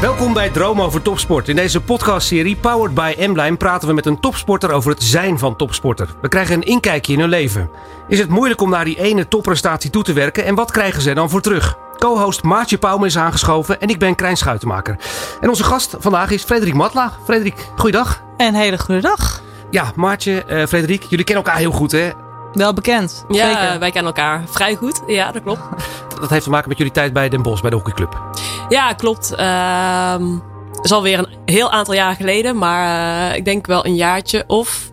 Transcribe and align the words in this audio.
Welkom 0.00 0.32
bij 0.32 0.50
Droom 0.50 0.80
over 0.80 1.02
Topsport. 1.02 1.48
In 1.48 1.56
deze 1.56 1.80
podcastserie 1.80 2.56
Powered 2.56 2.94
by 2.94 3.14
Emblem 3.18 3.56
praten 3.56 3.88
we 3.88 3.94
met 3.94 4.06
een 4.06 4.20
topsporter 4.20 4.70
over 4.70 4.90
het 4.90 5.02
zijn 5.02 5.38
van 5.38 5.56
topsporter. 5.56 6.08
We 6.20 6.28
krijgen 6.28 6.54
een 6.54 6.62
inkijkje 6.62 7.12
in 7.12 7.20
hun 7.20 7.28
leven. 7.28 7.70
Is 8.08 8.18
het 8.18 8.28
moeilijk 8.28 8.60
om 8.60 8.70
naar 8.70 8.84
die 8.84 8.98
ene 8.98 9.28
topprestatie 9.28 9.90
toe 9.90 10.02
te 10.02 10.12
werken 10.12 10.44
en 10.44 10.54
wat 10.54 10.70
krijgen 10.70 11.02
ze 11.02 11.14
dan 11.14 11.30
voor 11.30 11.40
terug? 11.40 11.78
Co-host 11.98 12.42
Maartje 12.42 12.78
Pauwme 12.78 13.06
is 13.06 13.18
aangeschoven 13.18 13.80
en 13.80 13.88
ik 13.88 13.98
ben 13.98 14.14
Krijn 14.14 14.36
Schuitenmaker. 14.36 14.98
En 15.40 15.48
onze 15.48 15.64
gast 15.64 15.96
vandaag 15.98 16.30
is 16.30 16.42
Frederik 16.42 16.74
Matla. 16.74 17.12
Frederik, 17.24 17.68
goeiedag. 17.76 18.22
Een 18.36 18.54
hele 18.54 18.78
goede 18.78 19.00
dag. 19.00 19.42
Ja, 19.70 19.92
Maartje, 19.94 20.44
uh, 20.48 20.66
Frederik, 20.66 21.02
jullie 21.02 21.24
kennen 21.24 21.44
elkaar 21.44 21.60
heel 21.60 21.72
goed 21.72 21.92
hè? 21.92 22.10
Wel 22.56 22.72
bekend. 22.72 23.24
Ja, 23.28 23.46
Zeker. 23.48 23.78
wij 23.78 23.90
kennen 23.90 24.14
elkaar 24.14 24.44
vrij 24.48 24.74
goed. 24.74 25.02
Ja, 25.06 25.32
dat 25.32 25.42
klopt. 25.42 25.60
Dat 26.20 26.30
heeft 26.30 26.44
te 26.44 26.50
maken 26.50 26.68
met 26.68 26.78
jullie 26.78 26.92
tijd 26.92 27.12
bij 27.12 27.28
Den 27.28 27.42
Bosch, 27.42 27.60
bij 27.60 27.70
de 27.70 27.76
hockeyclub. 27.76 28.22
Ja, 28.68 28.92
klopt. 28.92 29.34
Ehm 29.34 30.38
is 30.86 30.92
alweer 30.92 31.18
een 31.18 31.28
heel 31.44 31.70
aantal 31.70 31.94
jaar 31.94 32.14
geleden, 32.14 32.58
maar 32.58 33.30
uh, 33.30 33.36
ik 33.36 33.44
denk 33.44 33.66
wel 33.66 33.86
een 33.86 33.94
jaartje 33.94 34.44
of 34.46 34.92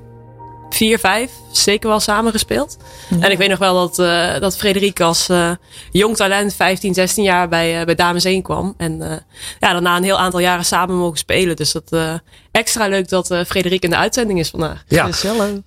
vier, 0.70 1.00
vijf, 1.00 1.32
zeker 1.52 1.90
wel 1.90 2.00
samengespeeld. 2.00 2.78
Ja. 3.10 3.20
En 3.20 3.32
ik 3.32 3.38
weet 3.38 3.50
nog 3.50 3.60
wel 3.60 3.74
dat, 3.74 4.00
uh, 4.00 4.40
dat 4.40 4.58
Frederik 4.58 5.00
als 5.00 5.30
uh, 5.30 5.52
jong 5.92 6.16
talent, 6.16 6.54
15, 6.54 6.94
16 6.94 7.24
jaar 7.24 7.50
bij, 7.50 7.80
uh, 7.80 7.86
bij 7.86 7.96
Dames 7.96 8.24
1 8.24 8.42
kwam. 8.42 8.74
En 8.78 8.98
ja, 9.60 9.72
daarna 9.72 9.98
een 9.98 10.04
heel 10.04 10.20
aantal 10.20 10.40
jaren 10.40 10.66
samen 10.66 10.96
mogen 10.96 11.18
spelen. 11.18 11.56
Dus 11.56 11.72
dat 11.72 12.22
extra 12.54 12.88
leuk 12.88 13.10
dat 13.10 13.28
Frederik 13.28 13.84
in 13.84 13.90
de 13.90 13.96
uitzending 13.96 14.40
is 14.40 14.50
vandaag. 14.50 14.84
Ja, 14.88 15.10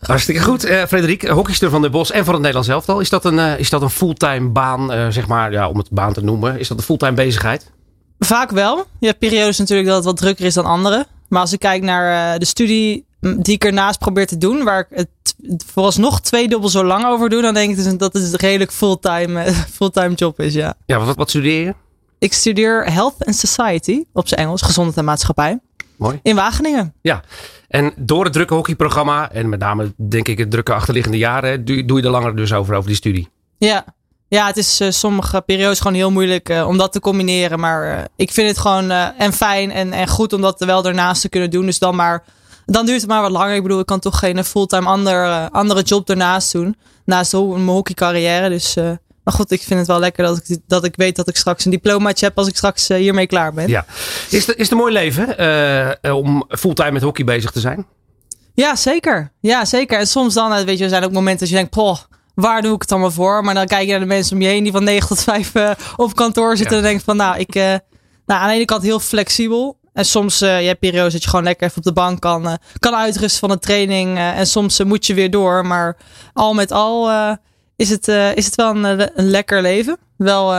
hartstikke 0.01 0.41
goed. 0.41 0.61
Frederik, 0.89 1.29
hockeyster 1.29 1.71
van 1.71 1.83
de 1.83 1.91
Bos 1.91 2.11
en 2.11 2.25
van 2.25 2.33
het 2.33 2.43
Nederlands 2.43 2.69
elftal. 2.69 3.01
Is 3.01 3.09
dat 3.09 3.25
een, 3.25 3.59
is 3.59 3.71
dat 3.71 3.83
een 3.83 3.91
fulltime 3.91 4.49
baan, 4.49 5.13
zeg 5.13 5.27
maar, 5.27 5.53
ja, 5.53 5.69
om 5.69 5.79
het 5.79 5.91
baan 5.91 6.13
te 6.13 6.25
noemen? 6.25 6.59
Is 6.59 6.69
dat 6.69 6.79
een 6.79 6.85
fulltime 6.85 7.13
bezigheid? 7.13 7.71
Vaak 8.19 8.51
wel. 8.51 8.85
Je 8.99 9.07
hebt 9.07 9.19
periodes 9.19 9.59
natuurlijk 9.59 9.89
dat 9.89 9.97
het 9.97 10.05
wat 10.05 10.17
drukker 10.17 10.45
is 10.45 10.55
dan 10.55 10.65
andere. 10.65 11.07
Maar 11.29 11.41
als 11.41 11.53
ik 11.53 11.59
kijk 11.59 11.83
naar 11.83 12.39
de 12.39 12.45
studie 12.45 13.07
die 13.21 13.55
ik 13.55 13.65
ernaast 13.65 13.99
probeer 13.99 14.27
te 14.27 14.39
doen, 14.39 14.65
waar 14.65 14.81
ik 14.81 14.99
het 14.99 15.35
vooralsnog 15.67 16.21
twee 16.21 16.49
dubbel 16.49 16.69
zo 16.69 16.85
lang 16.85 17.05
over 17.05 17.29
doe, 17.29 17.43
dan 17.43 17.55
denk 17.55 17.71
ik 17.71 17.77
dus 17.77 17.97
dat 17.97 18.13
het 18.13 18.35
redelijk 18.35 18.73
fulltime, 18.73 19.53
fulltime 19.77 20.15
job 20.15 20.41
is. 20.41 20.55
Ja, 20.55 20.75
ja 20.87 20.99
wat, 20.99 21.17
wat 21.17 21.29
studeer 21.29 21.65
je? 21.65 21.75
Ik 22.19 22.33
studeer 22.33 22.93
Health 22.93 23.25
and 23.25 23.37
Society, 23.37 24.05
op 24.13 24.29
zijn 24.29 24.41
Engels, 24.41 24.63
gezondheid 24.63 24.97
en 24.97 25.05
maatschappij. 25.05 25.59
Mooi. 25.97 26.21
In 26.23 26.35
Wageningen. 26.35 26.95
Ja, 27.01 27.23
en 27.69 27.93
door 27.97 28.25
het 28.25 28.33
drukke 28.33 28.55
hockeyprogramma, 28.55 29.33
en 29.33 29.49
met 29.49 29.61
name 29.61 29.95
denk 30.09 30.29
ik 30.29 30.39
het 30.39 30.51
drukke 30.51 30.73
achterliggende 30.73 31.19
jaren, 31.19 31.65
doe, 31.65 31.77
je 31.77 32.03
er 32.03 32.11
langer 32.11 32.37
dus 32.37 32.53
over, 32.53 32.75
over 32.75 32.87
die 32.87 32.97
studie. 32.97 33.29
Ja, 33.59 33.85
ja, 34.29 34.47
het 34.47 34.57
is 34.57 34.81
uh, 34.81 34.91
sommige 34.91 35.41
periodes 35.41 35.81
gewoon 35.81 35.97
heel 35.97 36.11
moeilijk 36.11 36.49
uh, 36.49 36.69
om 36.69 36.79
dat 36.79 36.93
te 36.93 37.01
combineren. 37.01 37.61
Maar 37.61 37.99
uh, 37.99 38.05
ik 38.17 38.33
vind 38.33 38.49
het 38.49 38.59
gewoon 38.59 38.91
en 38.91 39.33
fijn 39.33 39.71
en, 39.71 39.93
en 39.93 40.09
goed 40.09 40.33
om 40.33 40.41
dat 40.41 40.65
wel 40.65 40.83
daarnaast 40.83 41.21
te 41.21 41.29
kunnen 41.29 41.51
doen. 41.51 41.67
Dus 41.67 41.79
dan 41.79 41.97
maar 41.97 42.25
dan 42.67 42.87
duurt 42.87 43.01
het 43.01 43.11
maar 43.11 43.23
wat 43.23 43.31
langer. 43.31 43.55
Ik 43.55 43.63
bedoel, 43.63 43.81
ik 43.81 43.87
kan 43.87 44.01
toch 44.01 44.19
geen 44.19 44.45
fulltime 44.45 44.87
ander, 44.87 45.49
andere 45.51 45.83
job 45.83 46.11
ernaast 46.11 46.53
doen. 46.53 46.77
Naast 47.05 47.33
mijn 47.33 47.67
hockeycarrière. 47.67 48.49
Dus, 48.49 48.77
maar 49.27 49.35
goed, 49.35 49.51
ik 49.51 49.63
vind 49.63 49.79
het 49.79 49.89
wel 49.89 49.99
lekker 49.99 50.25
dat 50.25 50.43
ik, 50.47 50.59
dat 50.67 50.85
ik 50.85 50.97
weet 50.97 51.17
dat 51.17 51.29
ik 51.29 51.37
straks 51.37 51.65
een 51.65 51.71
diplomaatje 51.71 52.27
heb 52.27 52.39
als 52.39 52.49
ik 52.49 52.57
straks 52.57 52.91
uh, 52.91 52.97
hiermee 52.97 53.27
klaar 53.27 53.53
ben. 53.53 53.69
Ja. 53.69 53.85
Is, 54.31 54.47
het, 54.47 54.57
is 54.57 54.63
het 54.63 54.71
een 54.71 54.77
mooi 54.77 54.93
leven 54.93 55.29
om 56.15 56.45
fulltime 56.49 56.91
met 56.91 57.03
hockey 57.03 57.25
bezig 57.25 57.51
te 57.51 57.61
zijn? 57.61 57.87
Ja, 58.55 58.77
zeker. 58.77 59.33
Ja, 59.41 59.65
zeker. 59.65 59.99
En 59.99 60.07
soms 60.07 60.35
dan, 60.35 60.65
weet 60.65 60.79
je, 60.79 60.85
er 60.85 60.91
zijn 60.91 61.05
ook 61.05 61.13
momenten 61.13 61.39
dat 61.39 61.49
je 61.49 61.55
denkt, 61.55 61.71
poh, 61.71 61.99
waar 62.35 62.63
doe 62.63 62.75
ik 62.75 62.81
het 62.81 62.93
allemaal 62.93 63.11
voor? 63.11 63.45
Maar 63.45 63.55
dan 63.55 63.67
kijk 63.67 63.85
je 63.85 63.91
naar 63.91 64.01
de 64.01 64.07
mensen 64.07 64.37
om 64.37 64.43
je 64.43 64.49
heen 64.49 64.63
die 64.63 64.73
van 64.73 64.85
9 64.85 65.09
tot 65.09 65.23
5 65.23 65.53
op 65.97 66.15
kantoor 66.15 66.57
zitten. 66.57 66.77
Ja. 66.77 66.83
En 66.83 66.89
denk 66.89 67.03
van, 67.05 67.17
nou, 67.17 67.39
ik, 67.39 67.55
nou, 67.55 67.81
aan 68.27 68.49
de 68.49 68.55
ene 68.55 68.65
kant 68.65 68.83
heel 68.83 69.01
flexibel. 69.01 69.79
En 69.93 70.05
soms 70.05 70.43
uh, 70.43 70.61
je 70.61 70.67
hebt 70.67 70.81
periodes 70.81 71.13
dat 71.13 71.23
je 71.23 71.29
gewoon 71.29 71.45
lekker 71.45 71.67
even 71.67 71.79
op 71.79 71.85
de 71.85 71.93
bank 71.93 72.21
kan, 72.21 72.59
kan 72.79 72.95
uitrusten 72.95 73.41
van 73.41 73.51
een 73.51 73.59
training. 73.59 74.19
En 74.19 74.47
soms 74.47 74.85
moet 74.85 75.07
je 75.07 75.15
weer 75.15 75.31
door. 75.31 75.67
Maar 75.67 75.97
al 76.33 76.55
met 76.55 76.73
al 76.73 77.11
is, 77.77 77.91
het, 77.91 78.09
is 78.09 78.45
het 78.47 78.55
wel 78.55 78.77
een, 78.77 79.19
een 79.19 79.31
lekker 79.31 79.63
leven. 79.63 79.99
Wel, 80.17 80.55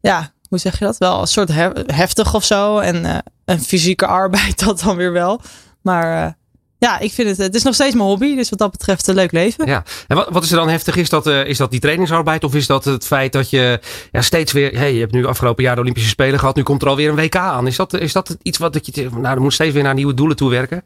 ja, 0.00 0.32
hoe 0.48 0.58
zeg 0.58 0.78
je 0.78 0.84
dat? 0.84 0.98
Wel 0.98 1.20
een 1.20 1.26
soort 1.26 1.50
heftig 1.86 2.34
of 2.34 2.44
zo. 2.44 2.78
En 2.78 3.22
een 3.44 3.60
fysieke 3.60 4.06
arbeid, 4.20 4.64
dat 4.64 4.80
dan 4.80 4.96
weer 4.96 5.12
wel. 5.12 5.40
Maar 5.82 6.36
ja, 6.84 6.98
ik 6.98 7.12
vind 7.12 7.28
het, 7.28 7.38
het 7.38 7.54
is 7.54 7.62
nog 7.62 7.74
steeds 7.74 7.94
mijn 7.94 8.08
hobby. 8.08 8.34
Dus 8.34 8.50
wat 8.50 8.58
dat 8.58 8.70
betreft 8.70 9.06
een 9.06 9.14
leuk 9.14 9.32
leven. 9.32 9.66
Ja, 9.66 9.84
en 10.06 10.16
wat, 10.16 10.28
wat 10.30 10.44
is 10.44 10.50
er 10.50 10.56
dan 10.56 10.68
heftig? 10.68 10.96
Is 10.96 11.08
dat, 11.08 11.26
uh, 11.26 11.46
is 11.46 11.58
dat 11.58 11.70
die 11.70 11.80
trainingsarbeid? 11.80 12.44
Of 12.44 12.54
is 12.54 12.66
dat 12.66 12.84
het 12.84 13.06
feit 13.06 13.32
dat 13.32 13.50
je 13.50 13.80
ja, 14.12 14.22
steeds 14.22 14.52
weer. 14.52 14.78
Hey, 14.78 14.94
je 14.94 15.00
hebt 15.00 15.12
nu 15.12 15.26
afgelopen 15.26 15.64
jaar 15.64 15.74
de 15.74 15.80
Olympische 15.80 16.08
Spelen 16.08 16.38
gehad. 16.38 16.56
Nu 16.56 16.62
komt 16.62 16.82
er 16.82 16.88
alweer 16.88 17.08
een 17.08 17.16
WK 17.16 17.36
aan. 17.36 17.66
Is 17.66 17.76
dat, 17.76 17.92
is 17.92 18.12
dat 18.12 18.36
iets 18.42 18.58
wat 18.58 18.72
dat 18.72 18.86
je. 18.86 19.08
Nou, 19.10 19.34
er 19.34 19.40
moet 19.40 19.52
steeds 19.52 19.74
weer 19.74 19.82
naar 19.82 19.94
nieuwe 19.94 20.14
doelen 20.14 20.36
toe 20.36 20.50
werken? 20.50 20.82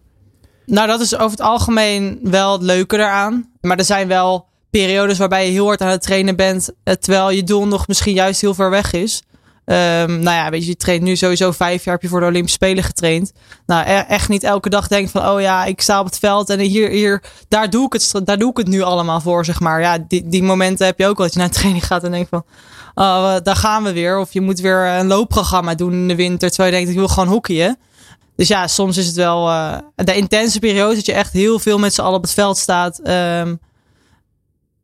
Nou, 0.66 0.87
dat 0.87 1.00
is 1.00 1.15
over 1.15 1.31
het 1.31 1.41
algemeen 1.41 2.19
wel 2.22 2.53
het 2.53 2.62
leuke 2.62 2.97
eraan. 2.97 3.50
Maar 3.60 3.78
er 3.78 3.84
zijn 3.84 4.09
wel 4.09 4.47
periodes 4.71 5.19
waarbij 5.19 5.47
je 5.47 5.53
heel 5.53 5.67
hard 5.67 5.81
aan 5.81 5.89
het 5.89 6.03
trainen 6.03 6.37
bent. 6.37 6.71
Terwijl 7.01 7.31
je 7.31 7.45
doel 7.45 7.67
nog 7.67 7.87
misschien 7.87 8.15
juist 8.15 8.41
heel 8.41 8.55
ver 8.55 8.71
weg 8.71 8.93
is. 8.93 9.23
Um, 9.71 10.19
nou 10.19 10.37
ja, 10.37 10.51
weet 10.51 10.62
je, 10.62 10.69
je 10.69 10.77
traint 10.77 11.03
nu 11.03 11.17
sowieso 11.17 11.51
vijf 11.51 11.84
jaar 11.84 11.95
heb 11.95 12.03
je 12.03 12.09
voor 12.09 12.21
de 12.21 12.27
Olympische 12.27 12.56
Spelen 12.56 12.84
getraind. 12.84 13.33
Nou, 13.67 13.89
e 13.89 13.95
echt 13.95 14.28
niet 14.28 14.43
elke 14.43 14.69
dag 14.69 14.89
denk 14.89 15.09
van, 15.09 15.28
oh 15.28 15.41
ja, 15.41 15.65
ik 15.65 15.81
sta 15.81 16.01
op 16.01 16.07
het 16.07 16.19
veld 16.19 16.51
en 16.51 16.59
hier, 16.59 16.89
hier, 16.89 17.23
daar 17.49 17.71
doe 17.71 17.87
ik 17.87 17.93
het, 17.93 18.12
daar 18.25 18.39
doe 18.39 18.51
ik 18.51 18.57
het 18.57 18.67
nu 18.67 18.83
allemaal 18.83 19.21
voor, 19.21 19.45
zeg 19.45 19.61
maar. 19.61 19.81
Ja, 19.81 19.99
die, 20.09 20.28
die 20.28 20.43
momenten 20.43 20.87
heb 20.87 20.99
je 20.99 21.07
ook 21.07 21.19
dat 21.19 21.33
je 21.33 21.39
naar 21.39 21.51
training 21.59 21.87
gaat 21.87 22.05
en 22.05 22.11
denkt 22.11 22.28
van, 22.28 22.45
oh, 22.95 23.37
daar 23.43 23.57
gaan 23.57 23.83
we 23.83 23.93
weer. 23.93 24.19
Of 24.19 24.33
je 24.33 24.41
moet 24.41 24.61
weer 24.61 24.87
een 24.87 25.07
loopprogramma 25.07 25.75
doen 25.75 25.93
in 25.93 26.09
de 26.09 26.15
winter, 26.15 26.49
terwijl 26.49 26.71
je 26.71 26.77
denkt, 26.77 26.91
ik 26.91 26.99
wil 26.99 27.09
gewoon 27.09 27.28
hockeyen. 27.28 27.78
Dus 28.37 28.49
ja, 28.49 28.67
soms 28.67 28.97
is 28.97 29.07
het 29.07 29.17
wel 29.17 29.49
uh, 29.49 29.78
de 29.95 30.15
intense 30.15 30.59
periode 30.59 30.95
dat 30.95 31.07
je 31.07 31.12
echt 31.12 31.33
heel 31.33 31.59
veel 31.59 31.78
met 31.78 31.95
z'n 31.95 32.01
allen 32.01 32.17
op 32.17 32.23
het 32.23 32.33
veld 32.33 32.59
staat. 32.59 33.01
Um, 33.09 33.61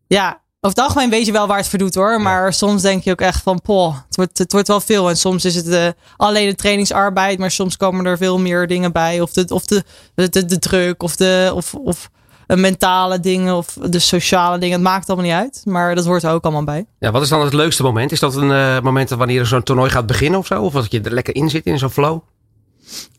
ja, 0.06 0.42
over 0.60 0.76
het 0.76 0.78
algemeen 0.78 1.10
weet 1.10 1.26
je 1.26 1.32
wel 1.32 1.46
waar 1.46 1.56
het 1.56 1.68
voor 1.68 1.78
doet 1.78 1.94
hoor. 1.94 2.20
Maar 2.20 2.44
ja. 2.44 2.50
soms 2.50 2.82
denk 2.82 3.04
je 3.04 3.10
ook 3.10 3.20
echt 3.20 3.42
van, 3.42 3.60
poh, 3.60 3.96
het 4.06 4.16
wordt, 4.16 4.38
het 4.38 4.52
wordt 4.52 4.68
wel 4.68 4.80
veel. 4.80 5.08
En 5.08 5.16
soms 5.16 5.44
is 5.44 5.54
het 5.54 5.66
uh, 5.66 5.86
alleen 6.16 6.48
de 6.48 6.54
trainingsarbeid, 6.54 7.38
maar 7.38 7.50
soms 7.50 7.76
komen 7.76 8.06
er 8.06 8.16
veel 8.16 8.38
meer 8.38 8.66
dingen 8.66 8.92
bij. 8.92 9.20
Of 9.20 9.32
de, 9.32 9.44
of 9.48 9.66
de, 9.66 9.84
de, 10.14 10.28
de, 10.28 10.44
de 10.44 10.58
druk, 10.58 11.02
of 11.02 11.16
de 11.16 11.52
of, 11.54 11.74
of 11.74 12.10
mentale 12.46 13.20
dingen, 13.20 13.56
of 13.56 13.76
de 13.90 13.98
sociale 13.98 14.58
dingen. 14.58 14.74
Het 14.74 14.84
maakt 14.88 15.08
allemaal 15.08 15.26
niet 15.26 15.34
uit. 15.34 15.62
Maar 15.64 15.94
dat 15.94 16.04
hoort 16.04 16.22
er 16.22 16.30
ook 16.30 16.44
allemaal 16.44 16.64
bij. 16.64 16.86
Ja, 16.98 17.10
wat 17.10 17.22
is 17.22 17.28
dan 17.28 17.40
het 17.40 17.52
leukste 17.52 17.82
moment? 17.82 18.12
Is 18.12 18.20
dat 18.20 18.36
een 18.36 18.50
uh, 18.50 18.80
moment 18.80 19.10
wanneer 19.10 19.46
zo'n 19.46 19.62
toernooi 19.62 19.90
gaat 19.90 20.06
beginnen 20.06 20.38
of 20.38 20.46
zo? 20.46 20.62
Of 20.62 20.72
dat 20.72 20.92
je 20.92 21.00
er 21.00 21.14
lekker 21.14 21.34
in 21.34 21.50
zit 21.50 21.66
in 21.66 21.78
zo'n 21.78 21.90
flow? 21.90 22.20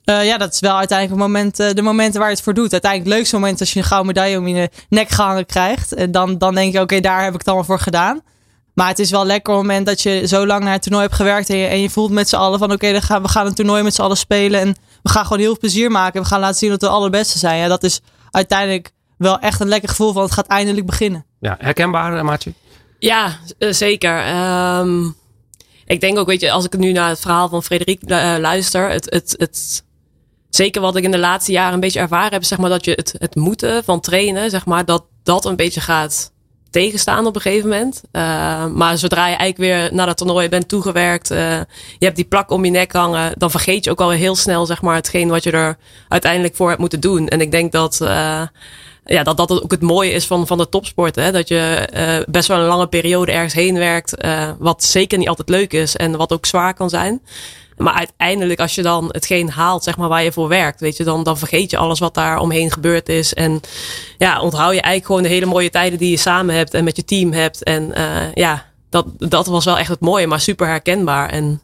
Uh, 0.05 0.25
ja, 0.25 0.37
dat 0.37 0.53
is 0.53 0.59
wel 0.59 0.77
uiteindelijk 0.77 1.19
het 1.19 1.31
moment, 1.31 1.59
uh, 1.59 1.69
de 1.69 1.81
momenten 1.81 2.19
waar 2.19 2.29
je 2.29 2.35
het 2.35 2.43
voor 2.43 2.53
doet. 2.53 2.71
Uiteindelijk 2.71 3.09
het 3.09 3.17
leukste 3.17 3.35
moment 3.35 3.59
als 3.59 3.73
je 3.73 3.79
een 3.79 3.85
gouden 3.85 4.07
medaille 4.07 4.37
om 4.37 4.47
je 4.47 4.69
nek 4.89 5.09
gehangen 5.09 5.45
krijgt. 5.45 5.93
En 5.93 6.11
dan, 6.11 6.37
dan 6.37 6.55
denk 6.55 6.73
je, 6.73 6.81
oké, 6.81 6.83
okay, 6.83 7.01
daar 7.01 7.23
heb 7.23 7.33
ik 7.33 7.39
het 7.39 7.47
allemaal 7.47 7.65
voor 7.65 7.79
gedaan. 7.79 8.21
Maar 8.73 8.87
het 8.87 8.99
is 8.99 9.11
wel 9.11 9.25
lekker 9.25 9.53
op 9.53 9.59
het 9.59 9.67
moment 9.67 9.85
dat 9.85 10.01
je 10.01 10.27
zo 10.27 10.45
lang 10.45 10.63
naar 10.63 10.73
het 10.73 10.81
toernooi 10.81 11.03
hebt 11.03 11.15
gewerkt. 11.15 11.49
En 11.49 11.57
je, 11.57 11.65
en 11.65 11.81
je 11.81 11.89
voelt 11.89 12.11
met 12.11 12.29
z'n 12.29 12.35
allen 12.35 12.59
van, 12.59 12.71
oké, 12.71 12.87
okay, 12.87 13.01
gaan, 13.01 13.21
we 13.21 13.27
gaan 13.27 13.45
een 13.45 13.53
toernooi 13.53 13.83
met 13.83 13.95
z'n 13.95 14.01
allen 14.01 14.17
spelen. 14.17 14.59
En 14.59 14.75
we 15.03 15.09
gaan 15.09 15.23
gewoon 15.23 15.39
heel 15.39 15.49
veel 15.49 15.59
plezier 15.59 15.91
maken. 15.91 16.13
En 16.13 16.21
we 16.21 16.27
gaan 16.27 16.39
laten 16.39 16.57
zien 16.57 16.69
dat 16.69 16.81
we 16.81 16.87
de 16.87 16.93
allerbeste 16.93 17.37
zijn. 17.37 17.59
Ja, 17.59 17.67
dat 17.67 17.83
is 17.83 18.01
uiteindelijk 18.31 18.91
wel 19.17 19.39
echt 19.39 19.59
een 19.59 19.67
lekker 19.67 19.89
gevoel 19.89 20.13
van, 20.13 20.23
het 20.23 20.31
gaat 20.31 20.47
eindelijk 20.47 20.85
beginnen. 20.85 21.25
Ja, 21.39 21.55
herkenbaar, 21.59 22.25
Maatje? 22.25 22.53
Ja, 22.99 23.37
zeker. 23.57 24.27
Um, 24.77 25.15
ik 25.85 26.01
denk 26.01 26.17
ook, 26.17 26.27
weet 26.27 26.41
je, 26.41 26.51
als 26.51 26.65
ik 26.65 26.77
nu 26.77 26.91
naar 26.91 27.09
het 27.09 27.19
verhaal 27.19 27.49
van 27.49 27.63
Frederik 27.63 27.99
luister. 28.39 28.89
Het, 28.89 29.05
het, 29.09 29.35
het 29.37 29.83
zeker 30.55 30.81
wat 30.81 30.95
ik 30.95 31.03
in 31.03 31.11
de 31.11 31.17
laatste 31.19 31.51
jaren 31.51 31.73
een 31.73 31.79
beetje 31.79 31.99
ervaren 31.99 32.33
heb, 32.33 32.43
zeg 32.43 32.57
maar 32.57 32.69
dat 32.69 32.85
je 32.85 32.91
het, 32.91 33.15
het 33.17 33.35
moeten 33.35 33.83
van 33.83 33.99
trainen, 33.99 34.49
zeg 34.49 34.65
maar, 34.65 34.85
dat 34.85 35.03
dat 35.23 35.45
een 35.45 35.55
beetje 35.55 35.81
gaat 35.81 36.33
tegenstaan 36.69 37.25
op 37.25 37.35
een 37.35 37.41
gegeven 37.41 37.69
moment. 37.69 38.01
Uh, 38.11 38.65
maar 38.65 38.97
zodra 38.97 39.27
je 39.27 39.35
eigenlijk 39.35 39.57
weer 39.57 39.93
naar 39.93 40.05
dat 40.05 40.17
toernooi 40.17 40.49
bent 40.49 40.67
toegewerkt, 40.67 41.31
uh, 41.31 41.37
je 41.97 42.05
hebt 42.05 42.15
die 42.15 42.25
plak 42.25 42.51
om 42.51 42.65
je 42.65 42.71
nek 42.71 42.91
hangen, 42.91 43.33
dan 43.37 43.51
vergeet 43.51 43.83
je 43.83 43.91
ook 43.91 44.01
al 44.01 44.09
heel 44.09 44.35
snel, 44.35 44.65
zeg 44.65 44.81
maar, 44.81 44.95
hetgeen 44.95 45.29
wat 45.29 45.43
je 45.43 45.51
er 45.51 45.77
uiteindelijk 46.07 46.55
voor 46.55 46.67
hebt 46.67 46.79
moeten 46.79 46.99
doen. 46.99 47.27
En 47.27 47.41
ik 47.41 47.51
denk 47.51 47.71
dat, 47.71 47.99
uh, 48.01 48.41
ja, 49.05 49.23
dat 49.23 49.37
dat 49.37 49.63
ook 49.63 49.71
het 49.71 49.81
mooie 49.81 50.11
is 50.11 50.25
van, 50.25 50.47
van 50.47 50.57
de 50.57 50.69
topsport. 50.69 51.15
Hè? 51.15 51.31
Dat 51.31 51.47
je 51.47 52.25
best 52.29 52.47
wel 52.47 52.59
een 52.59 52.65
lange 52.65 52.87
periode 52.87 53.31
ergens 53.31 53.53
heen 53.53 53.77
werkt. 53.77 54.13
Wat 54.59 54.83
zeker 54.83 55.17
niet 55.17 55.27
altijd 55.27 55.49
leuk 55.49 55.73
is 55.73 55.95
en 55.95 56.17
wat 56.17 56.33
ook 56.33 56.45
zwaar 56.45 56.73
kan 56.73 56.89
zijn. 56.89 57.21
Maar 57.77 57.93
uiteindelijk, 57.93 58.59
als 58.59 58.75
je 58.75 58.81
dan 58.81 59.07
hetgeen 59.11 59.49
haalt, 59.49 59.83
zeg 59.83 59.97
maar, 59.97 60.09
waar 60.09 60.23
je 60.23 60.31
voor 60.31 60.47
werkt, 60.47 60.79
weet 60.79 60.97
je, 60.97 61.03
dan, 61.03 61.23
dan 61.23 61.37
vergeet 61.37 61.71
je 61.71 61.77
alles 61.77 61.99
wat 61.99 62.13
daar 62.13 62.39
omheen 62.39 62.71
gebeurd 62.71 63.09
is. 63.09 63.33
En 63.33 63.61
ja, 64.17 64.41
onthoud 64.41 64.73
je 64.73 64.81
eigenlijk 64.81 65.05
gewoon 65.05 65.23
de 65.23 65.29
hele 65.29 65.45
mooie 65.45 65.69
tijden 65.69 65.99
die 65.99 66.09
je 66.09 66.17
samen 66.17 66.55
hebt 66.55 66.73
en 66.73 66.83
met 66.83 66.95
je 66.95 67.05
team 67.05 67.31
hebt. 67.31 67.63
En 67.63 67.91
uh, 67.97 68.33
ja, 68.33 68.65
dat, 68.89 69.05
dat 69.17 69.47
was 69.47 69.65
wel 69.65 69.77
echt 69.77 69.89
het 69.89 69.99
mooie, 69.99 70.27
maar 70.27 70.39
super 70.39 70.67
herkenbaar. 70.67 71.29
En 71.29 71.61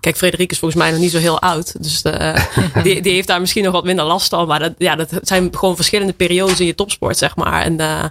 Kijk, 0.00 0.16
Frederik 0.16 0.50
is 0.50 0.58
volgens 0.58 0.80
mij 0.80 0.90
nog 0.90 1.00
niet 1.00 1.10
zo 1.10 1.18
heel 1.18 1.40
oud. 1.40 1.82
Dus 1.82 2.02
uh, 2.04 2.34
die, 2.82 3.02
die 3.02 3.12
heeft 3.12 3.28
daar 3.28 3.40
misschien 3.40 3.64
nog 3.64 3.72
wat 3.72 3.84
minder 3.84 4.04
last 4.04 4.28
van. 4.28 4.46
Maar 4.46 4.58
dat, 4.58 4.72
ja, 4.78 4.96
dat 4.96 5.10
zijn 5.22 5.56
gewoon 5.56 5.76
verschillende 5.76 6.12
periodes 6.12 6.60
in 6.60 6.66
je 6.66 6.74
topsport, 6.74 7.18
zeg 7.18 7.36
maar. 7.36 7.62
En 7.62 7.80
uh, 7.80 8.04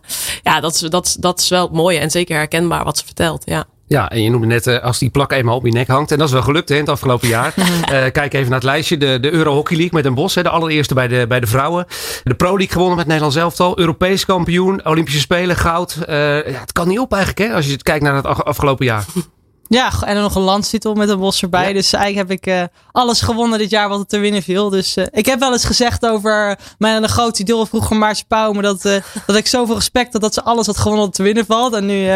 ja, 0.43 0.59
dat 0.59 0.73
is, 0.73 0.79
dat, 0.79 1.17
dat 1.19 1.39
is 1.39 1.49
wel 1.49 1.61
het 1.61 1.71
mooie 1.71 1.99
en 1.99 2.11
zeker 2.11 2.35
herkenbaar 2.35 2.83
wat 2.83 2.97
ze 2.97 3.05
vertelt. 3.05 3.41
Ja. 3.45 3.65
Ja, 3.87 4.09
en 4.09 4.23
je 4.23 4.29
noemde 4.29 4.47
net 4.47 4.67
uh, 4.67 4.79
als 4.79 4.99
die 4.99 5.09
plak 5.09 5.31
eenmaal 5.31 5.55
op 5.55 5.65
je 5.65 5.71
nek 5.71 5.87
hangt. 5.87 6.11
En 6.11 6.17
dat 6.17 6.27
is 6.27 6.33
wel 6.33 6.41
gelukt 6.41 6.69
hè, 6.69 6.75
in 6.75 6.81
het 6.81 6.89
afgelopen 6.89 7.27
jaar. 7.27 7.53
uh, 7.57 7.65
kijk 8.11 8.33
even 8.33 8.45
naar 8.45 8.59
het 8.59 8.63
lijstje. 8.63 8.97
De, 8.97 9.17
de 9.21 9.31
Euro 9.31 9.53
Hockey 9.53 9.77
League 9.77 9.95
met 9.95 10.05
een 10.05 10.13
bos. 10.13 10.35
Hè, 10.35 10.43
de 10.43 10.49
allereerste 10.49 10.93
bij 10.93 11.07
de, 11.07 11.25
bij 11.27 11.39
de 11.39 11.47
vrouwen. 11.47 11.85
De 12.23 12.35
Pro 12.35 12.49
League 12.49 12.71
gewonnen 12.71 12.97
met 12.97 13.07
Nederland 13.07 13.35
elftal. 13.35 13.79
Europees 13.79 14.25
kampioen. 14.25 14.85
Olympische 14.85 15.19
Spelen, 15.19 15.55
goud. 15.55 15.97
Uh, 16.09 16.15
ja, 16.47 16.59
het 16.59 16.71
kan 16.71 16.87
niet 16.87 16.99
op 16.99 17.13
eigenlijk 17.13 17.49
hè, 17.49 17.55
als 17.55 17.67
je 17.67 17.77
kijkt 17.77 18.03
naar 18.03 18.15
het 18.15 18.25
afgelopen 18.25 18.85
jaar. 18.85 19.05
Ja, 19.69 19.91
en 20.05 20.13
dan 20.13 20.23
nog 20.23 20.35
een 20.35 20.41
landstitel 20.41 20.93
met 20.93 21.09
een 21.09 21.19
bos 21.19 21.41
erbij. 21.41 21.67
Ja. 21.67 21.73
Dus 21.73 21.93
eigenlijk 21.93 22.29
heb 22.29 22.39
ik 22.39 22.47
uh, 22.47 22.63
alles 22.91 23.21
gewonnen 23.21 23.59
dit 23.59 23.69
jaar 23.69 23.89
wat 23.89 23.99
er 23.99 24.05
te 24.05 24.17
winnen 24.17 24.43
viel. 24.43 24.69
Dus 24.69 24.97
uh, 24.97 25.05
ik 25.11 25.25
heb 25.25 25.39
wel 25.39 25.51
eens 25.51 25.65
gezegd 25.65 26.05
over 26.05 26.59
mijn 26.77 27.09
groot 27.09 27.39
idool 27.39 27.65
vroeger 27.65 27.95
Maartje 27.95 28.25
Pauw. 28.27 28.51
Maar 28.51 28.63
dat, 28.63 28.85
uh, 28.85 28.95
dat 29.25 29.35
ik 29.35 29.47
zoveel 29.47 29.75
respect 29.75 30.13
had 30.13 30.21
dat 30.21 30.33
ze 30.33 30.43
alles 30.43 30.65
had 30.65 30.77
gewonnen 30.77 31.05
wat 31.05 31.13
te 31.13 31.23
winnen 31.23 31.45
valt. 31.45 31.73
En 31.73 31.85
nu, 31.85 32.07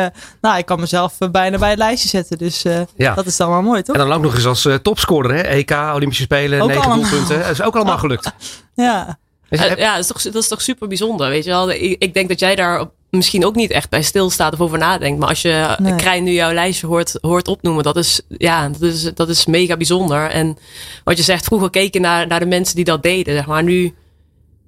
nou, 0.41 0.57
ik 0.57 0.65
kan 0.65 0.79
mezelf 0.79 1.17
bijna 1.31 1.57
bij 1.57 1.69
het 1.69 1.77
lijstje 1.77 2.09
zetten. 2.09 2.37
Dus 2.37 2.61
ja. 2.95 3.13
dat 3.13 3.25
is 3.25 3.37
dan 3.37 3.49
wel 3.49 3.61
mooi, 3.61 3.81
toch? 3.81 3.95
En 3.95 4.01
dan 4.07 4.13
ook 4.13 4.21
nog 4.21 4.35
eens 4.35 4.45
als 4.45 4.67
topscorer, 4.81 5.35
hè? 5.35 5.41
EK, 5.41 5.71
Olympische 5.71 6.23
Spelen, 6.23 6.61
ook 6.61 6.67
negen 6.67 6.83
allemaal. 6.83 7.09
doelpunten. 7.09 7.39
Dat 7.39 7.49
is 7.49 7.61
ook 7.61 7.75
allemaal 7.75 7.97
gelukt. 8.05 8.33
ja. 8.75 9.17
ja, 9.49 9.91
dat 9.91 9.99
is, 9.99 10.07
toch, 10.07 10.21
dat 10.21 10.35
is 10.35 10.47
toch 10.47 10.61
super 10.61 10.87
bijzonder, 10.87 11.29
weet 11.29 11.43
je 11.43 11.49
wel. 11.49 11.71
Ik, 11.71 11.95
ik 12.01 12.13
denk 12.13 12.29
dat 12.29 12.39
jij 12.39 12.55
daar 12.55 12.79
op 12.79 12.91
misschien 13.11 13.45
ook 13.45 13.55
niet 13.55 13.71
echt 13.71 13.89
bij 13.89 14.01
stilstaat 14.01 14.53
of 14.53 14.61
over 14.61 14.77
nadenkt. 14.77 15.19
Maar 15.19 15.29
als 15.29 15.41
je 15.41 15.75
nee. 15.79 15.95
Krijn 15.95 16.23
nu 16.23 16.31
jouw 16.31 16.53
lijstje 16.53 16.87
hoort, 16.87 17.17
hoort 17.21 17.47
opnoemen, 17.47 17.83
dat 17.83 17.97
is, 17.97 18.21
ja, 18.27 18.69
dat 18.69 18.81
is, 18.81 19.13
dat 19.13 19.29
is 19.29 19.45
mega 19.45 19.77
bijzonder. 19.77 20.29
En 20.29 20.57
wat 21.03 21.17
je 21.17 21.23
zegt, 21.23 21.45
vroeger 21.45 21.69
keken 21.69 22.01
naar, 22.01 22.27
naar 22.27 22.39
de 22.39 22.45
mensen 22.45 22.75
die 22.75 22.85
dat 22.85 23.03
deden, 23.03 23.33
zeg 23.33 23.45
maar. 23.45 23.63
Nu 23.63 23.83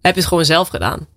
heb 0.02 0.14
je 0.14 0.20
het 0.20 0.30
gewoon 0.30 0.46
zelf 0.46 0.68
gedaan. 0.68 1.08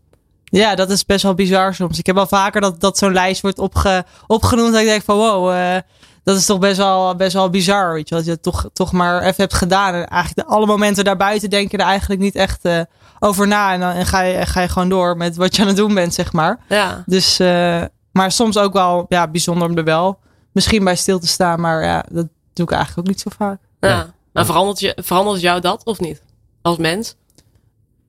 Ja, 0.45 0.75
dat 0.75 0.91
is 0.91 1.05
best 1.05 1.23
wel 1.23 1.35
bizar 1.35 1.75
soms. 1.75 1.99
Ik 1.99 2.07
heb 2.07 2.15
wel 2.15 2.27
vaker 2.27 2.61
dat, 2.61 2.81
dat 2.81 2.99
zo'n 2.99 3.13
lijst 3.13 3.41
wordt 3.41 3.59
opge, 3.59 4.05
opgenoemd. 4.27 4.73
Dat 4.73 4.81
ik 4.81 4.87
denk 4.87 5.03
van 5.03 5.17
wow, 5.17 5.51
uh, 5.51 5.77
dat 6.27 6.37
is 6.37 6.47
toch 6.47 6.59
best 6.59 6.77
wel, 6.77 7.15
best 7.15 7.33
wel 7.33 7.51
bizar. 7.51 7.93
Weet 7.93 8.09
je, 8.09 8.15
dat 8.15 8.25
je 8.25 8.31
het 8.31 8.43
toch, 8.43 8.69
toch 8.73 8.93
maar 8.93 9.23
even 9.23 9.35
hebt 9.37 9.55
gedaan. 9.55 9.95
En 9.95 10.07
eigenlijk 10.07 10.49
de, 10.49 10.55
alle 10.55 10.67
momenten 10.67 11.05
daarbuiten 11.05 11.51
denk 11.51 11.71
je 11.71 11.77
er 11.77 11.85
eigenlijk 11.85 12.21
niet 12.21 12.35
echt 12.35 12.65
uh, 12.65 12.81
over 13.19 13.47
na. 13.47 13.73
En 13.73 13.81
dan 13.81 13.91
en 13.91 14.07
ga, 14.07 14.21
je, 14.21 14.47
ga 14.47 14.61
je 14.61 14.69
gewoon 14.69 14.89
door 14.89 15.17
met 15.17 15.37
wat 15.37 15.57
je 15.57 15.63
aan 15.63 15.69
het 15.69 15.77
doen 15.77 15.95
bent, 15.95 16.15
zeg 16.15 16.33
maar. 16.33 16.59
Ja. 16.69 17.03
Dus, 17.07 17.41
uh, 17.41 17.83
maar 18.13 18.33
soms 18.33 18.59
ook 18.59 18.73
wel 18.73 19.07
ja, 19.09 19.29
bijzonder 19.29 19.69
om 19.69 19.77
er 19.77 19.85
wel 19.85 20.19
misschien 20.53 20.85
bij 20.85 20.97
stil 20.97 21.19
te 21.19 21.27
staan. 21.27 21.61
Maar 21.61 21.85
ja, 21.85 22.05
dat 22.11 22.27
doe 22.53 22.67
ik 22.67 22.73
eigenlijk 22.73 23.09
ook 23.09 23.15
niet 23.15 23.21
zo 23.21 23.31
vaak. 23.37 23.59
Ja. 23.81 23.89
ja. 23.89 24.15
Maar 24.33 24.47
verandert, 24.47 24.81
je, 24.81 24.99
verandert 25.03 25.41
jou 25.41 25.61
dat 25.61 25.85
of 25.85 26.01
niet? 26.01 26.23
Als 26.63 26.77
mens? 26.77 27.15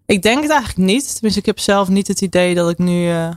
Ik 0.06 0.22
denk 0.22 0.42
het 0.42 0.52
eigenlijk 0.52 0.90
niet. 0.90 1.14
Tenminste, 1.14 1.40
ik 1.40 1.46
heb 1.46 1.60
zelf 1.60 1.88
niet 1.88 2.08
het 2.08 2.22
idee 2.22 2.56
dat 2.56 2.70
ik 2.70 2.78
nu. 2.78 3.10
Uh, 3.10 3.30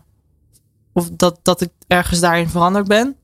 of 0.92 1.08
dat, 1.12 1.38
dat 1.42 1.60
ik 1.60 1.70
ergens 1.86 2.20
daarin 2.20 2.48
veranderd 2.48 2.88
ben. 2.88 3.16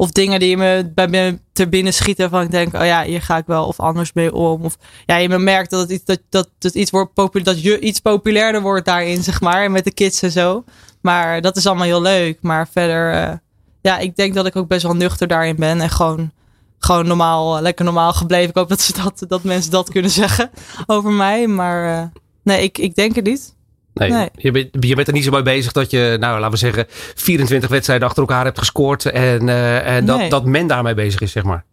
Of 0.00 0.10
dingen 0.10 0.40
die 0.40 0.56
me 0.56 0.92
bij 0.94 1.08
me 1.08 1.38
te 1.52 1.68
binnen 1.68 1.92
schieten. 1.92 2.30
Van 2.30 2.42
ik 2.42 2.50
denk, 2.50 2.74
oh 2.74 2.84
ja, 2.84 3.02
hier 3.02 3.22
ga 3.22 3.36
ik 3.36 3.46
wel 3.46 3.66
of 3.66 3.80
anders 3.80 4.12
mee 4.12 4.34
om. 4.34 4.64
Of 4.64 4.76
ja, 5.06 5.16
je 5.16 5.28
merkt 5.28 5.70
dat 5.70 5.80
het 5.80 5.90
iets, 5.90 6.20
dat, 6.28 6.50
dat, 6.58 6.74
iets 6.74 6.90
wordt 6.90 7.14
populair, 7.14 7.54
dat 7.54 7.62
je 7.62 7.80
iets 7.80 8.00
populairder 8.00 8.60
wordt 8.60 8.86
daarin, 8.86 9.22
zeg 9.22 9.40
maar. 9.40 9.70
Met 9.70 9.84
de 9.84 9.92
kids 9.92 10.22
en 10.22 10.30
zo. 10.30 10.64
Maar 11.00 11.40
dat 11.40 11.56
is 11.56 11.66
allemaal 11.66 11.84
heel 11.84 12.02
leuk. 12.02 12.38
Maar 12.42 12.68
verder, 12.68 13.28
uh, 13.28 13.36
ja, 13.82 13.98
ik 13.98 14.16
denk 14.16 14.34
dat 14.34 14.46
ik 14.46 14.56
ook 14.56 14.68
best 14.68 14.82
wel 14.82 14.96
nuchter 14.96 15.28
daarin 15.28 15.56
ben. 15.56 15.80
En 15.80 15.90
gewoon, 15.90 16.30
gewoon 16.78 17.06
normaal, 17.06 17.60
lekker 17.60 17.84
normaal 17.84 18.12
gebleven. 18.12 18.48
Ik 18.48 18.56
hoop 18.56 18.68
dat, 18.68 18.80
ze 18.80 18.92
dat, 19.02 19.24
dat 19.28 19.42
mensen 19.42 19.70
dat 19.70 19.90
kunnen 19.90 20.10
zeggen 20.10 20.50
over 20.86 21.12
mij. 21.12 21.46
Maar 21.46 22.02
uh, 22.02 22.06
nee, 22.42 22.62
ik, 22.62 22.78
ik 22.78 22.94
denk 22.94 23.14
het 23.14 23.24
niet. 23.24 23.56
Nee, 23.98 24.10
nee. 24.10 24.28
Je, 24.34 24.50
bent, 24.50 24.68
je 24.80 24.94
bent 24.94 25.06
er 25.06 25.12
niet 25.12 25.24
zo 25.24 25.30
bij 25.30 25.42
bezig 25.42 25.72
dat 25.72 25.90
je, 25.90 26.16
nou 26.20 26.34
laten 26.34 26.50
we 26.50 26.56
zeggen, 26.56 26.86
24 27.14 27.70
wedstrijden 27.70 28.06
achter 28.06 28.22
elkaar 28.22 28.44
hebt 28.44 28.58
gescoord. 28.58 29.04
En, 29.04 29.46
uh, 29.46 29.96
en 29.96 30.06
dat, 30.06 30.18
Nee. 30.18 30.30
dat 30.30 30.44
men 30.44 30.66
daarmee 30.66 30.94
bezig 30.94 31.20
is, 31.20 31.32
zeg 31.32 31.42
maar. 31.42 31.64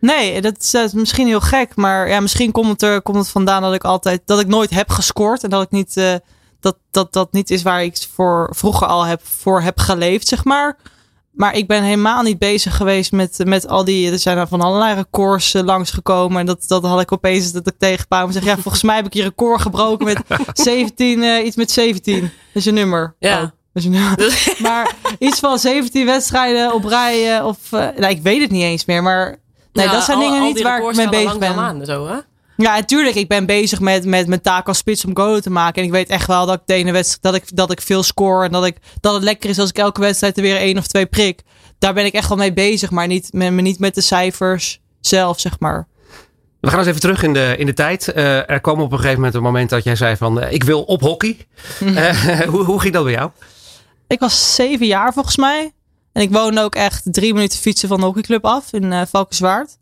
Nee, 0.00 0.40
dat 0.40 0.56
is, 0.60 0.70
dat 0.70 0.86
is 0.86 0.92
misschien 0.92 1.26
heel 1.26 1.40
gek. 1.40 1.76
Maar 1.76 2.08
ja, 2.08 2.20
misschien 2.20 2.52
komt 2.52 2.68
het 2.70 2.82
er 2.82 3.02
komt 3.02 3.16
het 3.16 3.28
vandaan 3.28 3.62
dat 3.62 3.74
ik 3.74 3.84
altijd 3.84 4.22
dat 4.24 4.40
ik 4.40 4.46
nooit 4.46 4.70
heb 4.70 4.90
gescoord. 4.90 5.44
En 5.44 5.50
dat 5.50 5.62
ik 5.62 5.70
niet 5.70 5.96
uh, 5.96 6.14
dat, 6.60 6.76
dat 6.90 7.12
dat 7.12 7.32
niet 7.32 7.50
is 7.50 7.62
waar 7.62 7.82
ik 7.84 8.06
voor 8.14 8.50
vroeger 8.56 8.86
al 8.86 9.04
heb 9.04 9.20
voor 9.24 9.60
heb 9.62 9.78
geleefd, 9.78 10.28
zeg 10.28 10.44
maar. 10.44 10.76
Maar 11.40 11.54
ik 11.54 11.66
ben 11.66 11.82
helemaal 11.82 12.22
niet 12.22 12.38
bezig 12.38 12.76
geweest 12.76 13.12
met, 13.12 13.40
met 13.44 13.68
al 13.68 13.84
die. 13.84 14.10
Er 14.10 14.18
zijn 14.18 14.38
er 14.38 14.48
van 14.48 14.60
allerlei 14.60 14.94
records 14.94 15.54
uh, 15.54 15.62
langsgekomen. 15.62 16.40
En 16.40 16.46
dat, 16.46 16.64
dat 16.66 16.82
had 16.82 17.00
ik 17.00 17.12
opeens 17.12 17.52
dat 17.52 17.66
ik 17.66 17.74
tegen 17.78 18.08
Pauw 18.08 18.26
en 18.26 18.32
zeg: 18.32 18.44
Ja, 18.44 18.56
volgens 18.56 18.82
mij 18.82 18.96
heb 18.96 19.06
ik 19.06 19.14
je 19.14 19.22
record 19.22 19.60
gebroken 19.60 20.04
met 20.04 20.22
17, 20.52 21.18
uh, 21.18 21.44
iets 21.46 21.56
met 21.56 21.70
17. 21.70 22.20
Dat 22.20 22.30
is 22.52 22.64
je 22.64 22.70
nummer. 22.70 23.14
Ja. 23.18 23.42
Oh. 23.42 24.14
Dus, 24.16 24.54
maar 24.62 24.94
iets 25.18 25.38
van 25.38 25.58
17 25.58 26.06
wedstrijden 26.06 26.74
op 26.74 26.84
rij. 26.84 27.38
Uh, 27.38 27.46
of, 27.46 27.58
uh, 27.72 27.80
nou, 27.96 28.06
ik 28.06 28.22
weet 28.22 28.40
het 28.40 28.50
niet 28.50 28.62
eens 28.62 28.84
meer. 28.84 29.02
Maar 29.02 29.36
nee, 29.72 29.86
ja, 29.86 29.92
dat 29.92 30.04
zijn 30.04 30.16
al, 30.16 30.22
dingen 30.22 30.40
al 30.40 30.46
niet 30.46 30.62
waar 30.62 30.88
ik 30.88 30.96
mee 30.96 31.08
bezig 31.08 31.38
ben. 31.38 31.54
Aan, 31.54 31.84
zo, 31.84 32.06
hè? 32.06 32.18
Ja, 32.60 32.74
natuurlijk. 32.74 33.16
Ik 33.16 33.28
ben 33.28 33.46
bezig 33.46 33.80
met, 33.80 34.04
met 34.04 34.26
mijn 34.26 34.40
taak 34.40 34.68
als 34.68 34.78
spits 34.78 35.04
om 35.04 35.16
goal 35.16 35.40
te 35.40 35.50
maken. 35.50 35.82
En 35.82 35.88
ik 35.88 35.94
weet 35.94 36.08
echt 36.08 36.26
wel 36.26 36.46
dat 36.46 36.54
ik 36.54 36.66
de 36.66 36.74
ene 36.74 36.92
wedstrijd 36.92 37.22
dat 37.22 37.34
ik, 37.34 37.56
dat 37.56 37.72
ik 37.72 37.80
veel 37.80 38.02
score. 38.02 38.44
En 38.44 38.52
dat, 38.52 38.64
ik, 38.64 38.76
dat 39.00 39.14
het 39.14 39.22
lekker 39.22 39.50
is 39.50 39.58
als 39.58 39.68
ik 39.68 39.78
elke 39.78 40.00
wedstrijd 40.00 40.36
er 40.36 40.42
weer 40.42 40.56
één 40.56 40.78
of 40.78 40.86
twee 40.86 41.06
prik. 41.06 41.42
Daar 41.78 41.94
ben 41.94 42.04
ik 42.04 42.12
echt 42.12 42.28
wel 42.28 42.38
mee 42.38 42.52
bezig. 42.52 42.90
Maar 42.90 43.06
niet 43.06 43.32
met, 43.32 43.52
niet 43.52 43.78
met 43.78 43.94
de 43.94 44.00
cijfers 44.00 44.80
zelf, 45.00 45.40
zeg 45.40 45.58
maar. 45.58 45.88
We 46.60 46.68
gaan 46.68 46.78
eens 46.78 46.88
even 46.88 47.00
terug 47.00 47.22
in 47.22 47.32
de, 47.32 47.54
in 47.58 47.66
de 47.66 47.74
tijd. 47.74 48.12
Uh, 48.16 48.50
er 48.50 48.60
kwam 48.60 48.80
op 48.80 48.92
een 48.92 48.98
gegeven 48.98 49.16
moment 49.16 49.34
een 49.34 49.42
moment 49.42 49.70
dat 49.70 49.84
jij 49.84 49.96
zei 49.96 50.16
van... 50.16 50.42
Uh, 50.42 50.52
ik 50.52 50.62
wil 50.62 50.82
op 50.82 51.00
hockey. 51.00 51.46
uh, 51.82 52.10
hoe, 52.52 52.64
hoe 52.64 52.80
ging 52.80 52.94
dat 52.94 53.04
bij 53.04 53.12
jou? 53.12 53.30
Ik 54.06 54.20
was 54.20 54.54
zeven 54.54 54.86
jaar 54.86 55.12
volgens 55.12 55.36
mij. 55.36 55.72
En 56.12 56.22
ik 56.22 56.30
woonde 56.30 56.60
ook 56.60 56.74
echt 56.74 57.02
drie 57.04 57.34
minuten 57.34 57.58
fietsen 57.58 57.88
van 57.88 58.00
de 58.00 58.06
hockeyclub 58.06 58.44
af 58.44 58.72
in 58.72 59.06
Valkenswaard. 59.06 59.78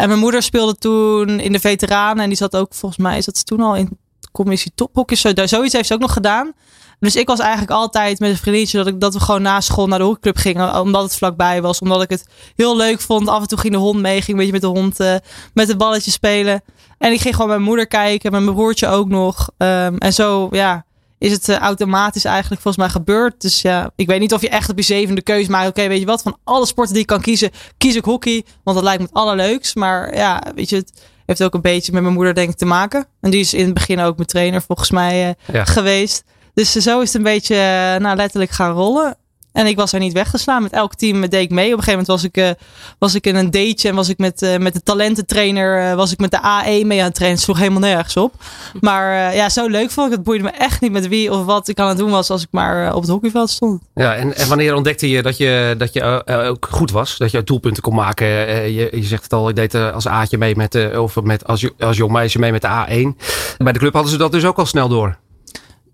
En 0.00 0.08
mijn 0.08 0.20
moeder 0.20 0.42
speelde 0.42 0.74
toen 0.74 1.40
in 1.40 1.52
de 1.52 1.60
veteranen. 1.60 2.22
En 2.22 2.28
die 2.28 2.38
zat 2.38 2.56
ook, 2.56 2.74
volgens 2.74 3.00
mij, 3.00 3.22
zat 3.22 3.36
ze 3.36 3.44
toen 3.44 3.60
al 3.60 3.76
in 3.76 3.98
commissie 4.32 4.72
tophockey. 4.74 5.16
Zo, 5.16 5.32
zoiets 5.34 5.72
heeft 5.72 5.86
ze 5.86 5.94
ook 5.94 6.00
nog 6.00 6.12
gedaan. 6.12 6.52
Dus 7.00 7.16
ik 7.16 7.26
was 7.26 7.38
eigenlijk 7.38 7.70
altijd 7.70 8.18
met 8.18 8.30
een 8.30 8.36
vriendinnetje 8.36 8.78
dat, 8.78 8.86
ik, 8.86 9.00
dat 9.00 9.14
we 9.14 9.20
gewoon 9.20 9.42
na 9.42 9.60
school 9.60 9.86
naar 9.86 9.98
de 9.98 10.04
hockeyclub 10.04 10.36
gingen. 10.36 10.80
Omdat 10.80 11.02
het 11.02 11.16
vlakbij 11.16 11.62
was. 11.62 11.78
Omdat 11.78 12.02
ik 12.02 12.10
het 12.10 12.26
heel 12.56 12.76
leuk 12.76 13.00
vond. 13.00 13.28
Af 13.28 13.40
en 13.40 13.48
toe 13.48 13.58
ging 13.58 13.72
de 13.72 13.78
hond 13.78 14.00
mee. 14.00 14.22
Ging 14.22 14.28
een 14.28 14.36
beetje 14.36 14.52
met 14.52 14.60
de 14.60 14.80
hond 14.80 15.00
uh, 15.00 15.14
met 15.54 15.68
het 15.68 15.78
balletje 15.78 16.10
spelen. 16.10 16.62
En 16.98 17.12
ik 17.12 17.20
ging 17.20 17.34
gewoon 17.34 17.48
met 17.48 17.56
mijn 17.56 17.68
moeder 17.68 17.86
kijken. 17.86 18.32
Met 18.32 18.42
mijn 18.42 18.54
broertje 18.54 18.88
ook 18.88 19.08
nog. 19.08 19.50
Um, 19.58 19.98
en 19.98 20.12
zo, 20.12 20.48
ja 20.50 20.84
is 21.20 21.32
het 21.32 21.48
uh, 21.48 21.56
automatisch 21.56 22.24
eigenlijk 22.24 22.62
volgens 22.62 22.84
mij 22.84 22.92
gebeurd. 22.92 23.40
Dus 23.40 23.62
ja, 23.62 23.90
ik 23.96 24.06
weet 24.06 24.20
niet 24.20 24.34
of 24.34 24.40
je 24.40 24.48
echt 24.48 24.70
op 24.70 24.76
je 24.76 24.84
zevende 24.84 25.22
keuze 25.22 25.50
maakt. 25.50 25.68
Oké, 25.68 25.78
okay, 25.78 25.88
weet 25.88 26.00
je 26.00 26.06
wat? 26.06 26.22
Van 26.22 26.36
alle 26.44 26.66
sporten 26.66 26.92
die 26.92 27.02
ik 27.02 27.08
kan 27.08 27.20
kiezen, 27.20 27.50
kies 27.78 27.96
ik 27.96 28.04
hockey. 28.04 28.44
Want 28.62 28.76
dat 28.76 28.84
lijkt 28.84 29.00
me 29.00 29.06
het 29.06 29.16
allerleukst. 29.16 29.74
Maar 29.74 30.14
ja, 30.14 30.42
weet 30.54 30.68
je, 30.68 30.76
het 30.76 30.92
heeft 31.26 31.42
ook 31.42 31.54
een 31.54 31.60
beetje 31.60 31.92
met 31.92 32.02
mijn 32.02 32.14
moeder 32.14 32.34
denk 32.34 32.50
ik 32.50 32.56
te 32.56 32.64
maken. 32.64 33.06
En 33.20 33.30
die 33.30 33.40
is 33.40 33.54
in 33.54 33.64
het 33.64 33.74
begin 33.74 34.00
ook 34.00 34.16
mijn 34.16 34.28
trainer 34.28 34.62
volgens 34.62 34.90
mij 34.90 35.34
ja. 35.52 35.64
geweest. 35.64 36.24
Dus 36.54 36.72
zo 36.72 37.00
is 37.00 37.06
het 37.06 37.16
een 37.16 37.32
beetje, 37.32 37.54
uh, 37.54 38.02
nou 38.02 38.16
letterlijk 38.16 38.50
gaan 38.50 38.72
rollen. 38.72 39.16
En 39.52 39.66
ik 39.66 39.76
was 39.76 39.92
er 39.92 39.98
niet 39.98 40.12
weggeslaan. 40.12 40.62
Met 40.62 40.72
elk 40.72 40.94
team 40.94 41.20
deed 41.20 41.32
ik 41.42 41.50
mee. 41.50 41.72
Op 41.72 41.78
een 41.78 41.84
gegeven 41.84 42.06
moment 42.06 42.06
was 42.06 42.24
ik, 42.24 42.36
uh, 42.36 42.50
was 42.98 43.14
ik 43.14 43.26
in 43.26 43.36
een 43.36 43.50
dateje 43.50 43.88
en 43.88 43.94
was 43.94 44.08
ik 44.08 44.18
met, 44.18 44.42
uh, 44.42 44.56
met 44.56 44.72
de 44.72 44.82
talententrainer, 44.82 45.90
uh, 45.90 45.94
was 45.94 46.12
ik 46.12 46.18
met 46.18 46.30
de 46.30 46.42
AE 46.42 46.84
mee 46.84 46.98
aan 46.98 47.04
het 47.04 47.14
trainen. 47.14 47.40
Sloeg 47.40 47.58
helemaal 47.58 47.80
nergens 47.80 48.16
op. 48.16 48.34
Maar 48.80 49.34
ja, 49.34 49.48
zo 49.48 49.66
leuk 49.66 49.90
vond 49.90 50.06
ik. 50.06 50.12
Het 50.12 50.22
boeide 50.22 50.44
me 50.44 50.50
echt 50.50 50.80
niet 50.80 50.92
met 50.92 51.08
wie 51.08 51.32
of 51.32 51.44
wat 51.44 51.68
ik 51.68 51.78
aan 51.78 51.88
het 51.88 51.98
doen 51.98 52.10
was 52.10 52.30
als 52.30 52.42
ik 52.42 52.48
maar 52.50 52.94
op 52.94 53.00
het 53.00 53.10
hockeyveld 53.10 53.50
stond. 53.50 53.82
Ja, 53.94 54.14
en, 54.14 54.36
en 54.36 54.48
wanneer 54.48 54.74
ontdekte 54.74 55.08
je 55.08 55.22
dat 55.22 55.36
je, 55.36 55.74
dat 55.78 55.92
je 55.92 56.24
ook 56.26 56.68
goed 56.70 56.90
was? 56.90 57.18
Dat 57.18 57.30
je 57.30 57.44
doelpunten 57.44 57.82
kon 57.82 57.94
maken? 57.94 58.26
Je, 58.72 58.88
je 58.92 59.02
zegt 59.02 59.22
het 59.22 59.32
al, 59.32 59.48
ik 59.48 59.56
deed 59.56 59.74
als 59.74 60.06
A'tje 60.06 60.38
mee 60.38 60.56
met, 60.56 60.96
of 60.96 61.22
met, 61.22 61.46
als, 61.46 61.68
als 61.78 61.96
jong 61.96 62.12
meisje 62.12 62.38
mee 62.38 62.52
met 62.52 62.62
de 62.62 62.68
A1. 62.68 63.26
Bij 63.56 63.72
de 63.72 63.78
club 63.78 63.92
hadden 63.92 64.12
ze 64.12 64.18
dat 64.18 64.32
dus 64.32 64.44
ook 64.44 64.58
al 64.58 64.66
snel 64.66 64.88
door. 64.88 65.18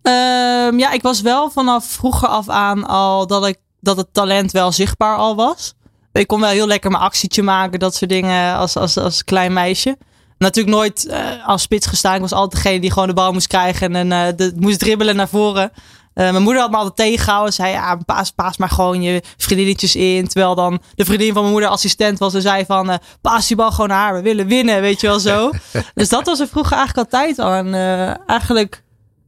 Um, 0.08 0.78
ja, 0.78 0.90
ik 0.90 1.02
was 1.02 1.20
wel 1.20 1.50
vanaf 1.50 1.84
vroeger 1.84 2.28
af 2.28 2.48
aan 2.48 2.86
al 2.86 3.26
dat, 3.26 3.46
ik, 3.46 3.58
dat 3.80 3.96
het 3.96 4.08
talent 4.12 4.52
wel 4.52 4.72
zichtbaar 4.72 5.16
al 5.16 5.36
was. 5.36 5.74
Ik 6.12 6.26
kon 6.26 6.40
wel 6.40 6.50
heel 6.50 6.66
lekker 6.66 6.90
mijn 6.90 7.02
actietje 7.02 7.42
maken, 7.42 7.78
dat 7.78 7.94
soort 7.94 8.10
dingen 8.10 8.56
als, 8.56 8.76
als, 8.76 8.98
als 8.98 9.24
klein 9.24 9.52
meisje. 9.52 9.96
Natuurlijk 10.38 10.76
nooit 10.76 11.06
uh, 11.10 11.46
als 11.46 11.62
spits 11.62 11.86
gestaan. 11.86 12.14
Ik 12.14 12.20
was 12.20 12.32
altijd 12.32 12.62
degene 12.62 12.80
die 12.80 12.92
gewoon 12.92 13.08
de 13.08 13.14
bal 13.14 13.32
moest 13.32 13.46
krijgen 13.46 13.96
en 13.96 14.10
uh, 14.10 14.26
de, 14.36 14.52
moest 14.56 14.78
dribbelen 14.78 15.16
naar 15.16 15.28
voren. 15.28 15.72
Eh, 16.16 16.30
mijn 16.30 16.42
moeder 16.42 16.62
had 16.62 16.70
me 16.70 16.76
altijd 16.76 16.96
tegengehouden. 16.96 17.52
Zei, 17.52 17.72
ja, 17.72 17.96
paas, 17.96 18.30
paas 18.30 18.56
maar 18.56 18.68
gewoon 18.68 19.02
je 19.02 19.22
vriendinnetjes 19.36 19.96
in. 19.96 20.28
Terwijl 20.28 20.54
dan 20.54 20.80
de 20.94 21.04
vriendin 21.04 21.32
van 21.32 21.40
mijn 21.40 21.52
moeder 21.52 21.70
assistent 21.70 22.18
was. 22.18 22.34
En 22.34 22.42
zei 22.42 22.64
van, 22.64 22.90
uh, 22.90 22.96
paas 23.20 23.46
die 23.46 23.56
bal 23.56 23.70
gewoon 23.70 23.88
naar 23.88 23.98
haar. 23.98 24.14
We 24.14 24.22
willen 24.22 24.46
winnen, 24.46 24.80
weet 24.80 25.00
je 25.00 25.06
wel 25.06 25.18
zo. 25.18 25.50
dus 25.94 26.08
dat 26.08 26.26
was 26.26 26.40
er 26.40 26.48
vroeger 26.48 26.76
eigenlijk 26.76 27.12
altijd 27.12 27.38
al. 27.38 27.52
En 27.52 27.66
uh, 27.66 28.28
eigenlijk, 28.28 28.82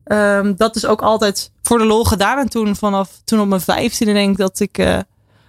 um, 0.09 0.57
dat 0.57 0.77
is 0.77 0.87
ook 0.87 1.03
altijd 1.03 1.53
voor 1.63 1.79
de 1.79 1.85
lol 1.85 2.05
gedaan. 2.05 2.39
En 2.39 2.49
toen 2.49 2.77
vanaf, 2.77 3.11
toen 3.25 3.41
op 3.41 3.49
mijn 3.49 3.61
vijftiende 3.61 4.13
denk 4.13 4.31
ik 4.31 4.37
dat 4.37 4.61
ik 4.61 5.05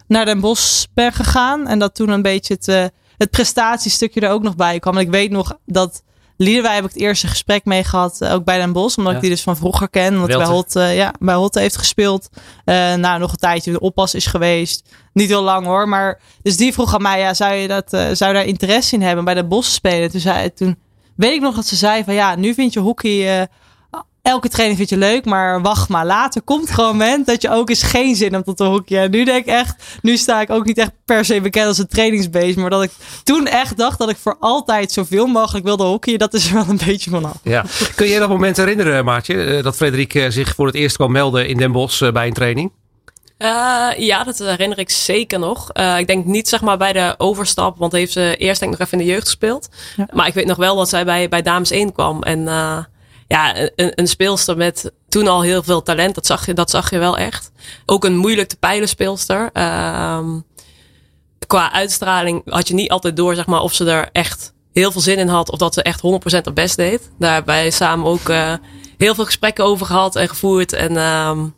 naar 0.07 0.25
Den 0.25 0.39
Bosch 0.39 0.85
ben 0.93 1.13
gegaan. 1.13 1.67
En 1.67 1.79
dat 1.79 1.95
toen 1.95 2.09
een 2.09 2.21
beetje 2.21 2.53
het, 2.53 2.91
het 3.17 3.29
prestatiestukje 3.29 4.21
er 4.21 4.31
ook 4.31 4.43
nog 4.43 4.55
bij 4.55 4.79
kwam. 4.79 4.95
En 4.95 5.01
ik 5.01 5.11
weet 5.11 5.31
nog 5.31 5.57
dat 5.65 6.03
Liederwij 6.41 6.75
heb 6.75 6.83
ik 6.83 6.89
het 6.89 7.01
eerste 7.01 7.27
gesprek 7.27 7.65
mee 7.65 7.83
gehad, 7.83 8.25
ook 8.25 8.43
bij 8.43 8.57
Den 8.57 8.71
Bos. 8.71 8.95
Omdat 8.95 9.13
ik 9.13 9.21
die 9.21 9.29
dus 9.29 9.41
van 9.41 9.57
vroeger 9.57 9.89
ken. 9.89 10.13
Omdat 10.13 10.29
hij 10.29 10.37
bij 10.37 10.47
Hot, 10.47 10.75
uh, 10.75 10.95
ja, 10.95 11.13
bij 11.19 11.35
Hot 11.35 11.55
heeft 11.55 11.77
gespeeld. 11.77 12.29
Nou, 12.65 13.19
nog 13.19 13.31
een 13.31 13.37
tijdje 13.37 13.71
de 13.71 13.79
oppas 13.79 14.13
is 14.13 14.25
geweest. 14.25 14.89
Niet 15.13 15.29
heel 15.29 15.43
lang 15.43 15.65
hoor. 15.65 15.89
Maar 15.89 16.19
dus 16.41 16.57
die 16.57 16.73
vroeg 16.73 16.93
aan 16.93 17.01
mij, 17.01 17.19
ja, 17.19 17.33
zou 17.33 17.53
je, 17.53 17.67
dat, 17.67 17.89
zou 17.89 18.33
daar 18.33 18.45
interesse 18.45 18.95
in 18.95 19.01
hebben 19.01 19.25
bij 19.25 19.33
de 19.33 19.45
Bos 19.45 19.73
spelen? 19.73 20.11
Toen, 20.11 20.19
zei, 20.19 20.53
toen 20.53 20.79
weet 21.15 21.33
ik 21.33 21.41
nog 21.41 21.55
dat 21.55 21.65
ze 21.65 21.75
zei 21.75 22.03
van 22.03 22.13
ja, 22.13 22.35
nu 22.35 22.53
vind 22.53 22.73
je 22.73 22.79
hockey 22.79 23.47
elke 24.21 24.49
training 24.49 24.77
vind 24.77 24.89
je 24.89 24.97
leuk, 24.97 25.25
maar 25.25 25.61
wacht 25.61 25.89
maar. 25.89 26.05
Later 26.05 26.41
komt 26.41 26.71
gewoon 26.71 26.89
een 26.89 26.97
moment 26.97 27.25
dat 27.25 27.41
je 27.41 27.49
ook 27.49 27.69
eens 27.69 27.83
geen 27.83 28.15
zin 28.15 28.33
hebt 28.33 28.45
tot 28.45 28.57
de 28.57 28.63
hockey. 28.63 29.03
En 29.03 29.11
nu 29.11 29.23
denk 29.23 29.45
ik 29.45 29.53
echt, 29.53 29.83
nu 30.01 30.17
sta 30.17 30.41
ik 30.41 30.49
ook 30.49 30.65
niet 30.65 30.77
echt 30.77 30.91
per 31.05 31.25
se 31.25 31.41
bekend 31.41 31.67
als 31.67 31.77
een 31.77 31.87
trainingsbeest. 31.87 32.57
Maar 32.57 32.69
dat 32.69 32.83
ik 32.83 32.91
toen 33.23 33.47
echt 33.47 33.77
dacht 33.77 33.97
dat 33.97 34.09
ik 34.09 34.17
voor 34.17 34.37
altijd 34.39 34.91
zoveel 34.91 35.27
mogelijk 35.27 35.65
wilde 35.65 35.83
hockeyen. 35.83 36.19
Dat 36.19 36.33
is 36.33 36.47
er 36.47 36.53
wel 36.53 36.65
een 36.69 36.81
beetje 36.85 37.09
vanaf. 37.09 37.37
Ja. 37.43 37.65
Kun 37.95 38.07
je 38.07 38.19
dat 38.19 38.29
moment 38.29 38.57
herinneren, 38.57 39.05
Maartje? 39.05 39.59
Dat 39.63 39.75
Frederik 39.75 40.25
zich 40.29 40.55
voor 40.55 40.65
het 40.65 40.75
eerst 40.75 40.95
kwam 40.95 41.11
melden 41.11 41.47
in 41.47 41.57
Den 41.57 41.71
Bosch 41.71 42.11
bij 42.11 42.27
een 42.27 42.33
training? 42.33 42.71
Uh, 43.39 43.89
ja, 43.97 44.23
dat 44.23 44.37
herinner 44.37 44.79
ik 44.79 44.89
zeker 44.89 45.39
nog. 45.39 45.69
Uh, 45.73 45.99
ik 45.99 46.07
denk 46.07 46.25
niet 46.25 46.49
zeg 46.49 46.61
maar 46.61 46.77
bij 46.77 46.93
de 46.93 47.15
overstap, 47.17 47.77
want 47.77 47.91
heeft 47.91 48.11
ze 48.11 48.35
eerst 48.37 48.59
denk 48.59 48.73
ik 48.73 48.79
nog 48.79 48.87
even 48.87 48.99
in 48.99 49.05
de 49.05 49.11
jeugd 49.11 49.25
gespeeld. 49.25 49.69
Ja. 49.95 50.07
Maar 50.13 50.27
ik 50.27 50.33
weet 50.33 50.45
nog 50.45 50.57
wel 50.57 50.75
dat 50.75 50.89
zij 50.89 51.05
bij, 51.05 51.29
bij 51.29 51.41
Dames 51.41 51.71
1 51.71 51.93
kwam. 51.93 52.23
En 52.23 52.39
uh, 52.39 52.77
ja, 53.29 53.57
een, 53.75 53.91
een 53.95 54.07
speelster 54.07 54.57
met 54.57 54.91
toen 55.09 55.27
al 55.27 55.41
heel 55.41 55.63
veel 55.63 55.81
talent. 55.81 56.15
Dat 56.15 56.25
zag 56.25 56.45
je, 56.45 56.53
dat 56.53 56.69
zag 56.69 56.89
je 56.89 56.97
wel 56.97 57.17
echt. 57.17 57.51
Ook 57.85 58.03
een 58.03 58.17
moeilijk 58.17 58.49
te 58.49 58.57
peilen 58.57 58.87
speelster. 58.87 59.49
Um, 59.53 60.45
qua 61.47 61.71
uitstraling 61.71 62.41
had 62.45 62.67
je 62.67 62.73
niet 62.73 62.91
altijd 62.91 63.15
door, 63.15 63.35
zeg 63.35 63.45
maar, 63.45 63.61
of 63.61 63.73
ze 63.73 63.85
er 63.85 64.09
echt 64.11 64.53
heel 64.71 64.91
veel 64.91 65.01
zin 65.01 65.17
in 65.17 65.27
had. 65.27 65.51
Of 65.51 65.57
dat 65.57 65.73
ze 65.73 65.83
echt 65.83 66.01
100% 66.01 66.43
haar 66.43 66.53
best 66.53 66.75
deed. 66.75 67.11
Daar 67.19 67.33
hebben 67.33 67.53
wij 67.53 67.69
samen 67.69 68.05
ook 68.05 68.29
uh, 68.29 68.53
heel 68.97 69.15
veel 69.15 69.25
gesprekken 69.25 69.63
over 69.63 69.85
gehad 69.85 70.15
en 70.15 70.29
gevoerd. 70.29 70.73
En 70.73 70.97
um, 70.97 71.55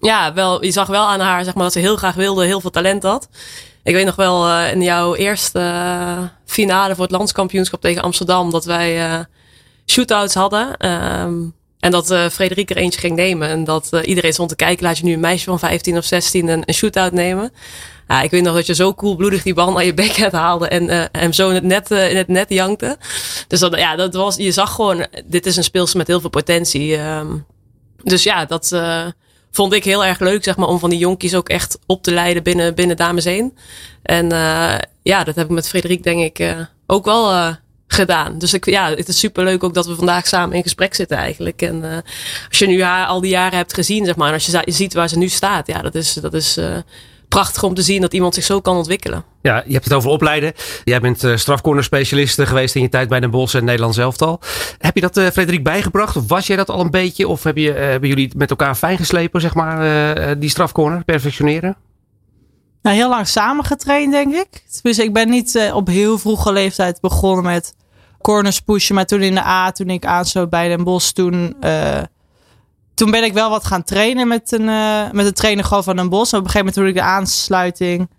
ja, 0.00 0.32
wel, 0.32 0.64
je 0.64 0.70
zag 0.70 0.86
wel 0.86 1.06
aan 1.06 1.20
haar, 1.20 1.44
zeg 1.44 1.54
maar, 1.54 1.62
dat 1.62 1.72
ze 1.72 1.78
heel 1.78 1.96
graag 1.96 2.14
wilde, 2.14 2.44
heel 2.44 2.60
veel 2.60 2.70
talent 2.70 3.02
had. 3.02 3.28
Ik 3.82 3.94
weet 3.94 4.06
nog 4.06 4.16
wel 4.16 4.48
uh, 4.48 4.72
in 4.72 4.82
jouw 4.82 5.14
eerste 5.14 5.58
uh, 5.58 6.22
finale 6.44 6.94
voor 6.94 7.04
het 7.04 7.12
landskampioenschap 7.12 7.80
tegen 7.80 8.02
Amsterdam, 8.02 8.50
dat 8.50 8.64
wij 8.64 9.26
shootouts 9.90 10.34
hadden. 10.34 10.86
Um, 10.88 11.56
en 11.80 11.90
dat 11.90 12.10
uh, 12.10 12.28
Frederik 12.28 12.70
er 12.70 12.76
eentje 12.76 13.00
ging 13.00 13.16
nemen. 13.16 13.48
En 13.48 13.64
dat 13.64 13.88
uh, 13.90 14.00
iedereen 14.04 14.32
stond 14.32 14.48
te 14.48 14.56
kijken. 14.56 14.84
Laat 14.84 14.98
je 14.98 15.04
nu 15.04 15.12
een 15.12 15.20
meisje 15.20 15.44
van 15.44 15.58
15 15.58 15.96
of 15.96 16.04
16 16.04 16.48
een, 16.48 16.62
een 16.64 16.74
shootout 16.74 17.12
nemen. 17.12 17.52
Ja, 18.08 18.22
ik 18.22 18.30
weet 18.30 18.42
nog 18.42 18.54
dat 18.54 18.66
je 18.66 18.74
zo 18.74 18.92
koelbloedig 18.92 19.42
die 19.42 19.54
bal 19.54 19.72
naar 19.72 19.84
je 19.84 19.94
backhand 19.94 20.32
haalde. 20.32 20.68
En 20.68 20.82
uh, 20.82 21.04
hem 21.12 21.32
zo 21.32 21.48
in 21.48 21.54
het 21.54 21.64
net, 21.64 21.90
in 21.90 22.16
het 22.16 22.28
net 22.28 22.48
jankte. 22.48 22.96
Dus 23.48 23.60
dat, 23.60 23.76
ja, 23.76 23.96
dat 23.96 24.14
was, 24.14 24.36
je 24.36 24.52
zag 24.52 24.74
gewoon, 24.74 25.06
dit 25.24 25.46
is 25.46 25.56
een 25.56 25.64
speelster 25.64 25.98
met 25.98 26.06
heel 26.06 26.20
veel 26.20 26.30
potentie. 26.30 26.96
Um, 26.96 27.46
dus 28.02 28.22
ja, 28.22 28.44
dat 28.44 28.76
vond 29.50 29.72
ik 29.72 29.84
heel 29.84 30.04
erg 30.04 30.18
leuk, 30.18 30.44
zeg 30.44 30.56
maar, 30.56 30.68
om 30.68 30.78
van 30.78 30.90
die 30.90 30.98
jonkies 30.98 31.34
ook 31.34 31.48
echt 31.48 31.78
op 31.86 32.02
te 32.02 32.12
leiden 32.12 32.42
binnen, 32.42 32.74
binnen 32.74 32.96
Dames 32.96 33.24
1. 33.24 33.54
En 34.02 34.28
ja, 35.02 35.24
dat 35.24 35.34
heb 35.34 35.44
ik 35.44 35.50
met 35.50 35.68
Frederik 35.68 36.02
denk 36.02 36.38
ik 36.38 36.66
ook 36.86 37.04
wel 37.04 37.56
gedaan. 37.88 38.38
Dus 38.38 38.54
ik, 38.54 38.64
ja, 38.64 38.90
het 38.90 39.08
is 39.08 39.18
super 39.18 39.44
leuk 39.44 39.64
ook 39.64 39.74
dat 39.74 39.86
we 39.86 39.94
vandaag 39.94 40.26
samen 40.26 40.56
in 40.56 40.62
gesprek 40.62 40.94
zitten 40.94 41.16
eigenlijk. 41.16 41.62
En 41.62 41.84
uh, 41.84 41.96
als 42.48 42.58
je 42.58 42.66
nu 42.66 42.82
haar 42.82 43.06
al 43.06 43.20
die 43.20 43.30
jaren 43.30 43.58
hebt 43.58 43.74
gezien, 43.74 44.04
zeg 44.04 44.16
maar, 44.16 44.28
en 44.28 44.34
als 44.34 44.46
je 44.46 44.62
ziet 44.66 44.94
waar 44.94 45.08
ze 45.08 45.18
nu 45.18 45.28
staat, 45.28 45.66
ja, 45.66 45.82
dat 45.82 45.94
is, 45.94 46.12
dat 46.12 46.34
is 46.34 46.58
uh, 46.58 46.76
prachtig 47.28 47.62
om 47.62 47.74
te 47.74 47.82
zien 47.82 48.00
dat 48.00 48.12
iemand 48.12 48.34
zich 48.34 48.44
zo 48.44 48.60
kan 48.60 48.76
ontwikkelen. 48.76 49.24
Ja, 49.42 49.62
je 49.66 49.72
hebt 49.72 49.84
het 49.84 49.94
over 49.94 50.10
opleiden. 50.10 50.52
Jij 50.84 51.00
bent 51.00 51.24
uh, 51.24 51.36
strafcorner 51.36 51.84
specialist 51.84 52.42
geweest 52.42 52.74
in 52.74 52.82
je 52.82 52.88
tijd 52.88 53.08
bij 53.08 53.20
Den 53.20 53.30
Bosch 53.30 53.54
en 53.54 53.64
Nederland 53.64 53.98
elftal. 53.98 54.40
Heb 54.78 54.94
je 54.94 55.00
dat 55.00 55.32
Frederik 55.32 55.62
bijgebracht? 55.62 56.16
Of 56.16 56.28
was 56.28 56.46
jij 56.46 56.56
dat 56.56 56.70
al 56.70 56.80
een 56.80 56.90
beetje? 56.90 57.28
Of 57.28 57.42
heb 57.42 57.56
je, 57.56 57.70
hebben 57.72 58.08
jullie 58.08 58.30
met 58.36 58.50
elkaar 58.50 58.74
fijn 58.74 58.96
geslepen, 58.96 59.40
zeg 59.40 59.54
maar, 59.54 60.38
die 60.38 60.50
strafcorner, 60.50 61.04
perfectioneren? 61.04 61.76
Nou, 62.88 63.00
heel 63.00 63.08
lang 63.08 63.28
samen 63.28 63.64
getraind, 63.64 64.12
denk 64.12 64.34
ik. 64.34 64.64
Dus 64.82 64.98
ik 64.98 65.12
ben 65.12 65.28
niet 65.28 65.54
uh, 65.54 65.74
op 65.74 65.86
heel 65.86 66.18
vroege 66.18 66.52
leeftijd 66.52 67.00
begonnen 67.00 67.44
met 67.44 67.74
corners 68.20 68.60
pushen. 68.60 68.94
Maar 68.94 69.06
toen 69.06 69.22
in 69.22 69.34
de 69.34 69.44
A, 69.44 69.70
toen 69.70 69.90
ik 69.90 70.04
aansloot 70.04 70.50
bij 70.50 70.68
Den 70.68 70.84
Bosch, 70.84 71.10
toen, 71.10 71.56
uh, 71.60 72.02
toen 72.94 73.10
ben 73.10 73.24
ik 73.24 73.32
wel 73.32 73.50
wat 73.50 73.64
gaan 73.64 73.82
trainen 73.82 74.28
met 74.28 74.52
een, 74.52 74.68
uh, 74.68 75.10
met 75.10 75.26
een 75.26 75.32
trainer 75.32 75.64
gewoon 75.64 75.84
van 75.84 75.96
Den 75.96 76.08
Bosch. 76.08 76.32
op 76.32 76.44
een 76.44 76.50
gegeven 76.50 76.58
moment 76.58 76.74
toen 76.76 76.86
ik 76.86 76.94
de 76.94 77.10
aansluiting, 77.10 78.10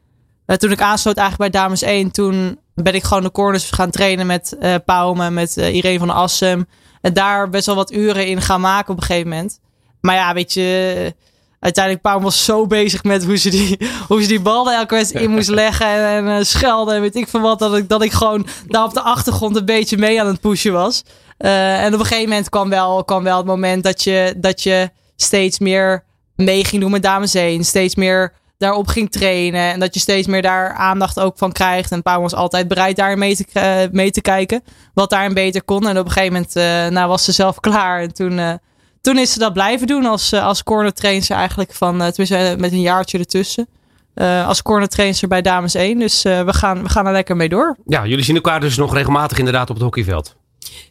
toen 0.45 0.71
ik 0.71 0.81
aansloot 0.81 1.17
eigenlijk 1.17 1.51
bij 1.51 1.61
Dames 1.61 1.81
1, 1.81 2.11
toen 2.11 2.59
ben 2.75 2.93
ik 2.93 3.03
gewoon 3.03 3.23
de 3.23 3.31
corners 3.31 3.71
gaan 3.71 3.91
trainen 3.91 4.25
met 4.25 4.57
uh, 4.88 5.29
met 5.29 5.57
Irene 5.57 5.99
van 5.99 6.09
Assem. 6.09 6.67
En 7.01 7.13
daar 7.13 7.49
best 7.49 7.65
wel 7.65 7.75
wat 7.75 7.91
uren 7.91 8.27
in 8.27 8.41
gaan 8.41 8.61
maken 8.61 8.91
op 8.91 8.99
een 8.99 9.05
gegeven 9.05 9.29
moment. 9.29 9.59
Maar 10.01 10.15
ja, 10.15 10.33
weet 10.33 10.53
je, 10.53 11.13
uiteindelijk 11.59 12.03
Paul 12.03 12.21
was 12.21 12.45
zo 12.45 12.67
bezig 12.67 13.03
met 13.03 13.25
hoe 13.25 13.37
ze 13.37 13.49
die, 13.49 13.77
hoe 14.07 14.21
ze 14.21 14.27
die 14.27 14.41
bal 14.41 14.71
elke 14.71 14.95
wedstrijd 14.95 15.25
in 15.25 15.31
moest 15.31 15.49
leggen 15.63 15.87
en, 15.87 16.27
en 16.27 16.37
uh, 16.37 16.43
schelden 16.43 16.95
en 16.95 17.01
weet 17.01 17.15
ik 17.15 17.27
van 17.27 17.41
wat. 17.41 17.59
Dat 17.59 17.77
ik, 17.77 17.89
dat 17.89 18.01
ik 18.01 18.11
gewoon 18.11 18.47
daar 18.67 18.83
op 18.83 18.93
de 18.93 19.01
achtergrond 19.01 19.55
een 19.55 19.65
beetje 19.65 19.97
mee 19.97 20.21
aan 20.21 20.27
het 20.27 20.41
pushen 20.41 20.73
was. 20.73 21.03
Uh, 21.39 21.83
en 21.83 21.93
op 21.93 21.99
een 21.99 22.05
gegeven 22.05 22.29
moment 22.29 22.49
kwam 22.49 22.69
wel, 22.69 23.03
kwam 23.03 23.23
wel 23.23 23.37
het 23.37 23.45
moment 23.45 23.83
dat 23.83 24.03
je, 24.03 24.33
dat 24.37 24.63
je 24.63 24.89
steeds 25.15 25.59
meer 25.59 26.03
mee 26.35 26.65
ging 26.65 26.81
doen 26.81 26.91
met 26.91 27.03
dames 27.03 27.33
heen. 27.33 27.65
Steeds 27.65 27.95
meer 27.95 28.33
daarop 28.57 28.87
ging 28.87 29.11
trainen. 29.11 29.71
En 29.71 29.79
dat 29.79 29.93
je 29.93 29.99
steeds 29.99 30.27
meer 30.27 30.41
daar 30.41 30.73
aandacht 30.73 31.19
ook 31.19 31.37
van 31.37 31.51
krijgt. 31.51 31.91
En 31.91 32.01
Paul 32.01 32.21
was 32.21 32.33
altijd 32.33 32.67
bereid 32.67 32.95
daar 32.95 33.17
mee 33.17 33.35
te, 33.35 33.45
uh, 33.53 33.91
mee 33.91 34.11
te 34.11 34.21
kijken. 34.21 34.63
Wat 34.93 35.09
daarin 35.09 35.33
beter 35.33 35.63
kon. 35.63 35.87
En 35.87 35.97
op 35.99 36.05
een 36.05 36.11
gegeven 36.11 36.33
moment 36.33 36.93
nou, 36.93 37.07
was 37.07 37.23
ze 37.23 37.31
zelf 37.31 37.59
klaar. 37.59 38.01
En 38.01 38.13
toen 38.13 38.59
toen 39.01 39.18
is 39.18 39.34
ze 39.34 39.39
dat 39.39 39.53
blijven 39.53 39.88
doen 39.88 40.06
als, 40.06 40.32
eh, 40.32 40.46
als 40.46 40.63
corner 40.63 40.94
trainer 40.94 41.32
eigenlijk 41.32 41.74
van, 41.74 42.01
eh, 42.01 42.08
tenminste 42.08 42.36
eh, 42.36 42.58
met 42.58 42.72
een 42.72 42.82
jaartje 42.82 43.18
ertussen. 43.18 43.68
Uh, 44.15 44.48
als 44.48 44.62
corner 44.62 44.88
trainer 44.88 45.27
bij 45.27 45.41
Dames 45.41 45.74
1. 45.74 46.00
Dus 46.00 46.25
uh, 46.25 46.41
we, 46.41 46.53
gaan, 46.53 46.84
we 46.84 46.89
gaan 46.89 47.06
er 47.06 47.12
lekker 47.12 47.36
mee 47.36 47.50
door. 47.50 47.77
Ja, 47.86 48.06
jullie 48.06 48.24
zien 48.24 48.36
elkaar 48.36 48.60
dus 48.60 48.77
nog 48.77 48.94
regelmatig 48.94 49.38
inderdaad 49.38 49.70
op 49.70 49.75
het 49.75 49.84
hockeyveld. 49.84 50.36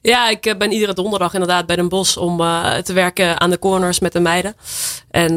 Ja, 0.03 0.29
ik 0.29 0.55
ben 0.59 0.73
iedere 0.73 0.95
donderdag 0.95 1.33
inderdaad 1.33 1.67
bij 1.67 1.77
Den 1.77 1.89
Bos 1.89 2.17
om 2.17 2.41
uh, 2.41 2.75
te 2.77 2.93
werken 2.93 3.41
aan 3.41 3.51
de 3.51 3.59
corners 3.59 3.99
met 3.99 4.13
de 4.13 4.21
meiden. 4.21 4.55
En 5.11 5.37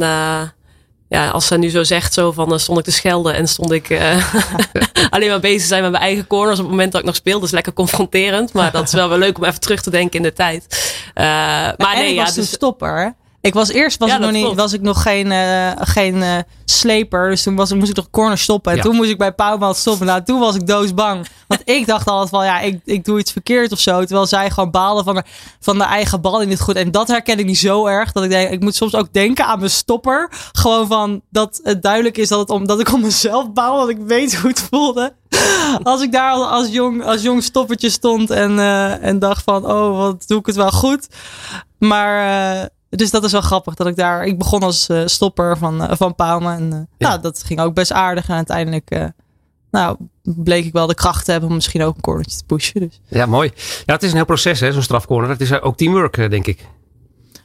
ja, 1.11 1.29
als 1.29 1.47
ze 1.47 1.57
nu 1.57 1.69
zo 1.69 1.83
zegt, 1.83 2.13
zo 2.13 2.31
van, 2.31 2.59
stond 2.59 2.77
ik 2.79 2.83
te 2.83 2.91
schelden 2.91 3.35
en 3.35 3.47
stond 3.47 3.71
ik 3.71 3.89
uh, 3.89 4.33
alleen 5.09 5.29
maar 5.29 5.39
bezig 5.39 5.67
zijn 5.67 5.81
met 5.81 5.91
mijn 5.91 6.03
eigen 6.03 6.27
corners 6.27 6.57
op 6.57 6.63
het 6.63 6.69
moment 6.69 6.91
dat 6.91 7.01
ik 7.01 7.07
nog 7.07 7.15
speel. 7.15 7.39
Dus 7.39 7.51
lekker 7.51 7.73
confronterend. 7.73 8.53
Maar 8.53 8.71
dat 8.71 8.83
is 8.83 8.93
wel 8.93 9.09
wel 9.09 9.17
leuk 9.17 9.37
om 9.37 9.43
even 9.43 9.59
terug 9.59 9.81
te 9.81 9.89
denken 9.89 10.17
in 10.17 10.23
de 10.23 10.33
tijd. 10.33 10.65
Uh, 11.15 11.23
maar 11.77 11.95
nee, 11.95 12.13
ja, 12.13 12.25
dus 12.25 12.37
een 12.37 12.43
stopper. 12.43 13.15
Ik 13.41 13.53
was 13.53 13.69
eerst 13.69 13.99
was, 13.99 14.09
ja, 14.09 14.15
ik 14.15 14.21
nog 14.21 14.31
niet, 14.31 14.53
was 14.53 14.73
ik 14.73 14.81
nog 14.81 15.01
geen, 15.01 15.31
uh, 15.31 15.71
geen 15.75 16.15
uh, 16.15 16.37
sleper. 16.65 17.29
Dus 17.29 17.43
toen 17.43 17.55
was, 17.55 17.73
moest 17.73 17.89
ik 17.89 17.95
nog 17.95 18.09
corner 18.09 18.37
stoppen. 18.37 18.71
En 18.71 18.77
ja. 18.77 18.83
toen 18.83 18.95
moest 18.95 19.09
ik 19.09 19.17
bij 19.17 19.33
Pauwman 19.33 19.75
stoppen. 19.75 20.07
Nou, 20.07 20.23
toen 20.23 20.39
was 20.39 20.55
ik 20.55 20.67
doodbang. 20.67 21.27
Want 21.47 21.61
ik 21.65 21.85
dacht 21.85 22.07
altijd 22.07 22.29
van 22.29 22.45
ja, 22.45 22.59
ik, 22.59 22.79
ik 22.85 23.05
doe 23.05 23.19
iets 23.19 23.31
verkeerd 23.31 23.71
of 23.71 23.79
zo. 23.79 23.99
Terwijl 24.05 24.25
zij 24.25 24.49
gewoon 24.49 24.71
baalden 24.71 25.03
van 25.03 25.15
de, 25.15 25.23
van 25.59 25.77
de 25.77 25.83
eigen 25.83 26.21
bal 26.21 26.41
in 26.41 26.49
dit 26.49 26.61
goed. 26.61 26.75
En 26.75 26.91
dat 26.91 27.07
herken 27.07 27.39
ik 27.39 27.45
niet 27.45 27.57
zo 27.57 27.85
erg. 27.85 28.11
Dat 28.11 28.23
ik 28.23 28.29
denk, 28.29 28.49
ik 28.49 28.61
moet 28.61 28.75
soms 28.75 28.95
ook 28.95 29.13
denken 29.13 29.45
aan 29.45 29.59
mijn 29.59 29.71
stopper. 29.71 30.31
Gewoon 30.51 30.87
van 30.87 31.21
dat 31.29 31.59
het 31.63 31.81
duidelijk 31.81 32.17
is 32.17 32.29
dat, 32.29 32.39
het 32.39 32.49
om, 32.49 32.67
dat 32.67 32.79
ik 32.79 32.93
om 32.93 33.01
mezelf 33.01 33.51
baal. 33.51 33.79
Dat 33.79 33.89
ik 33.89 33.99
weet 34.05 34.35
hoe 34.35 34.49
het 34.49 34.67
voelde. 34.71 35.13
Als 35.83 36.01
ik 36.01 36.11
daar 36.11 36.33
als 36.33 36.67
jong, 36.67 37.05
als 37.05 37.21
jong 37.21 37.43
stoppertje 37.43 37.89
stond 37.89 38.29
en, 38.29 38.51
uh, 38.51 39.03
en 39.03 39.19
dacht 39.19 39.43
van 39.43 39.65
oh, 39.65 39.97
wat 39.97 40.23
doe 40.27 40.39
ik 40.39 40.45
het 40.45 40.55
wel 40.55 40.71
goed. 40.71 41.07
Maar 41.77 42.69
dus 42.97 43.11
dat 43.11 43.23
is 43.23 43.31
wel 43.31 43.41
grappig 43.41 43.75
dat 43.75 43.87
ik 43.87 43.95
daar. 43.95 44.25
Ik 44.25 44.37
begon 44.37 44.63
als 44.63 44.89
uh, 44.89 45.01
stopper 45.05 45.57
van, 45.57 45.81
uh, 45.81 45.91
van 45.91 46.15
Palme. 46.15 46.53
En 46.53 46.63
uh, 46.73 46.79
ja. 46.97 47.07
nou, 47.07 47.21
dat 47.21 47.43
ging 47.43 47.59
ook 47.59 47.73
best 47.73 47.91
aardig. 47.91 48.29
En 48.29 48.35
uiteindelijk 48.35 49.11
nou, 49.71 49.97
bleek 50.23 50.65
ik 50.65 50.73
wel 50.73 50.87
de 50.87 50.93
kracht 50.93 51.25
te 51.25 51.31
hebben 51.31 51.49
om 51.49 51.55
misschien 51.55 51.83
ook 51.83 51.95
een 51.95 52.01
cornertje 52.01 52.37
te 52.37 52.45
pushen. 52.45 52.79
Dus. 52.79 52.99
Ja, 53.07 53.25
mooi. 53.25 53.51
Ja, 53.85 53.93
het 53.93 54.03
is 54.03 54.09
een 54.09 54.15
heel 54.15 54.25
proces, 54.25 54.59
hè, 54.59 54.71
zo'n 54.71 54.81
strafcorner. 54.81 55.29
Het 55.29 55.41
is 55.41 55.61
ook 55.61 55.77
teamwork, 55.77 56.29
denk 56.29 56.47
ik. 56.47 56.67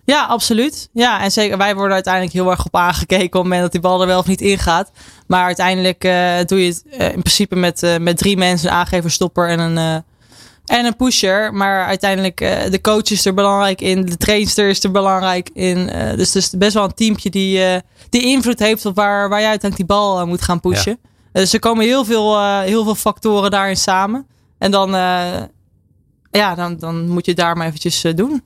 Ja, 0.05 0.25
absoluut. 0.25 0.89
Ja, 0.93 1.23
en 1.23 1.33
zeker 1.33 1.59
wij 1.59 1.75
worden 1.75 1.95
uiteindelijk 1.95 2.33
heel 2.33 2.51
erg 2.51 2.67
op 2.67 2.77
aangekeken 2.77 3.27
op 3.27 3.33
het 3.33 3.43
moment 3.43 3.63
dat 3.63 3.73
die 3.73 3.81
bal 3.81 4.01
er 4.01 4.07
wel 4.07 4.19
of 4.19 4.27
niet 4.27 4.41
in 4.41 4.59
gaat. 4.59 4.91
Maar 5.27 5.45
uiteindelijk 5.45 6.01
doe 6.49 6.63
je 6.63 6.67
het 6.67 6.85
in 6.99 7.23
principe 7.23 7.57
met, 7.57 7.99
met 8.01 8.19
drie 8.19 8.37
mensen, 8.37 8.69
een 8.69 8.75
aangever, 8.75 9.11
stopper 9.11 9.49
en 9.49 9.59
een 9.59 10.05
en 10.67 10.85
een 10.85 10.97
pusher. 10.97 11.55
Maar 11.55 11.85
uiteindelijk 11.85 12.41
uh, 12.41 12.71
de 12.71 12.81
coach 12.81 13.11
is 13.11 13.25
er 13.25 13.35
belangrijk 13.35 13.81
in. 13.81 14.05
De 14.05 14.17
trainster 14.17 14.69
is 14.69 14.85
er 14.85 14.91
belangrijk 14.91 15.51
in. 15.53 15.79
Uh, 15.79 16.11
dus 16.17 16.35
het 16.35 16.43
is 16.43 16.51
best 16.51 16.75
wel 16.75 16.85
een 16.85 16.95
teampje 16.95 17.31
die, 17.31 17.59
uh, 17.59 17.77
die 18.09 18.23
invloed 18.23 18.59
heeft 18.59 18.87
op 18.87 18.95
waar, 18.95 19.29
waar 19.29 19.41
jij 19.41 19.49
uiteindelijk 19.51 19.89
die 19.89 19.99
bal 19.99 20.27
moet 20.27 20.43
gaan 20.43 20.61
pushen. 20.61 20.99
Ja. 21.03 21.41
Dus 21.41 21.53
er 21.53 21.59
komen 21.59 21.85
heel 21.85 22.05
veel, 22.05 22.61
heel 22.61 22.85
veel 22.85 22.95
factoren 22.95 23.51
daarin 23.51 23.77
samen. 23.77 24.27
En 24.59 24.71
dan, 24.71 24.91
ja, 26.31 26.55
dan, 26.55 26.77
dan 26.77 27.09
moet 27.09 27.25
je 27.25 27.31
het 27.31 27.41
daar 27.41 27.57
maar 27.57 27.67
eventjes 27.67 28.05
doen. 28.15 28.43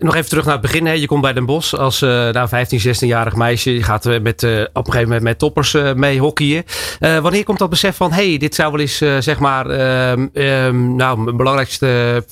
Nog 0.00 0.14
even 0.14 0.28
terug 0.28 0.44
naar 0.44 0.52
het 0.52 0.62
begin. 0.62 0.86
Hè. 0.86 0.92
Je 0.92 1.06
komt 1.06 1.22
bij 1.22 1.32
Den 1.32 1.46
Bosch 1.46 1.74
als 1.74 2.02
uh, 2.02 2.28
nou, 2.28 2.48
15, 2.48 2.80
16-jarig 2.80 3.36
meisje. 3.36 3.74
Je 3.74 3.82
gaat 3.82 4.06
uh, 4.06 4.20
met, 4.20 4.42
uh, 4.42 4.60
op 4.60 4.76
een 4.76 4.84
gegeven 4.84 5.02
moment 5.02 5.22
met 5.22 5.38
toppers 5.38 5.76
mee 5.94 6.20
hockeyen. 6.20 6.64
wanneer 6.98 7.44
komt 7.44 7.58
dat 7.58 7.70
besef 7.70 7.96
van... 7.96 8.12
hey, 8.12 8.36
dit 8.38 8.54
zou 8.54 8.72
wel 8.72 8.80
eens 8.80 8.96
zeg 8.96 9.38
maar... 9.38 9.70
Ehm, 9.70 10.26
ehm, 10.32 10.96
nou, 10.96 11.18
mijn 11.18 11.36
belangrijkste 11.36 12.24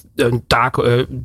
taak, 0.47 0.77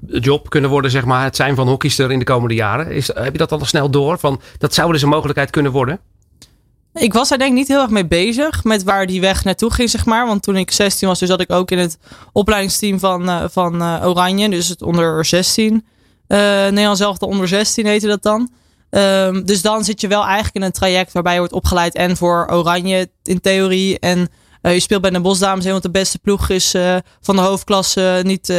job 0.08 0.50
kunnen 0.50 0.70
worden... 0.70 0.92
zeg 0.92 1.06
maar, 1.06 1.24
het 1.24 1.36
zijn 1.36 1.56
van 1.56 1.68
hockeyster 1.68 2.12
in 2.12 2.20
de 2.20 2.26
komende 2.26 2.56
jaren. 2.56 2.92
Is, 2.92 3.08
heb 3.08 3.32
je 3.32 3.38
dat 3.38 3.52
al 3.52 3.66
snel 3.66 3.90
door? 3.90 4.20
Van, 4.20 4.42
dat 4.58 4.74
zou 4.74 4.86
wel 4.86 4.96
eens 4.96 5.04
een 5.04 5.10
mogelijkheid 5.10 5.50
kunnen 5.50 5.72
worden? 5.72 6.00
Ik 6.94 7.14
was 7.14 7.30
daar 7.30 7.38
denk 7.38 7.52
ik 7.52 7.58
niet 7.58 7.68
heel 7.68 7.82
erg 7.82 7.90
mee 7.90 8.08
bezig 8.08 8.64
met 8.64 8.84
waar 8.84 9.06
die 9.06 9.22
weg 9.22 9.44
naartoe 9.44 9.74
ging, 9.74 9.90
zeg 9.90 10.06
maar. 10.06 10.28
Want 10.28 10.44
toen 10.44 10.56
ik 10.56 10.72
16 10.72 11.08
was, 11.08 11.20
dus 11.20 11.30
zat 11.30 11.42
ik 11.42 11.52
ook 11.52 11.72
in 11.72 11.78
het 11.78 11.98
opleidingsteam 12.32 13.00
van, 13.00 13.50
van 13.52 13.84
Oranje. 14.06 14.50
Dus 14.50 14.68
het 14.68 14.82
onder 14.82 15.26
16. 15.26 15.86
Uh, 16.28 16.38
Nederland 16.40 16.98
zelf 16.98 17.18
de 17.18 17.26
onder 17.26 17.48
16 17.48 17.86
heette 17.86 18.08
dat 18.08 18.24
dan. 18.24 18.52
Um, 18.90 19.46
dus 19.46 19.62
dan 19.62 19.84
zit 19.84 20.02
je 20.02 20.08
wel 20.08 20.24
eigenlijk 20.24 20.56
in 20.56 20.62
een 20.62 20.72
traject 20.72 21.12
waarbij 21.12 21.34
je 21.34 21.40
wordt 21.40 21.54
opgeleid 21.54 21.96
en 21.96 22.18
voor 22.18 22.48
Oranje 22.52 23.10
in 23.24 23.42
theorie. 23.42 24.00
En 24.00 24.28
uh, 24.62 24.74
je 24.74 24.80
speelt 24.80 25.02
bij 25.02 25.10
de 25.10 25.22
Bosdames, 25.22 25.66
want 25.66 25.84
de 25.84 25.92
beste 25.92 26.20
ploeg 26.20 26.50
is 26.50 26.76
uh, 26.76 26.98
van 27.22 27.36
de 27.36 27.42
hoofdklasse 27.42 28.22
niet, 28.26 28.54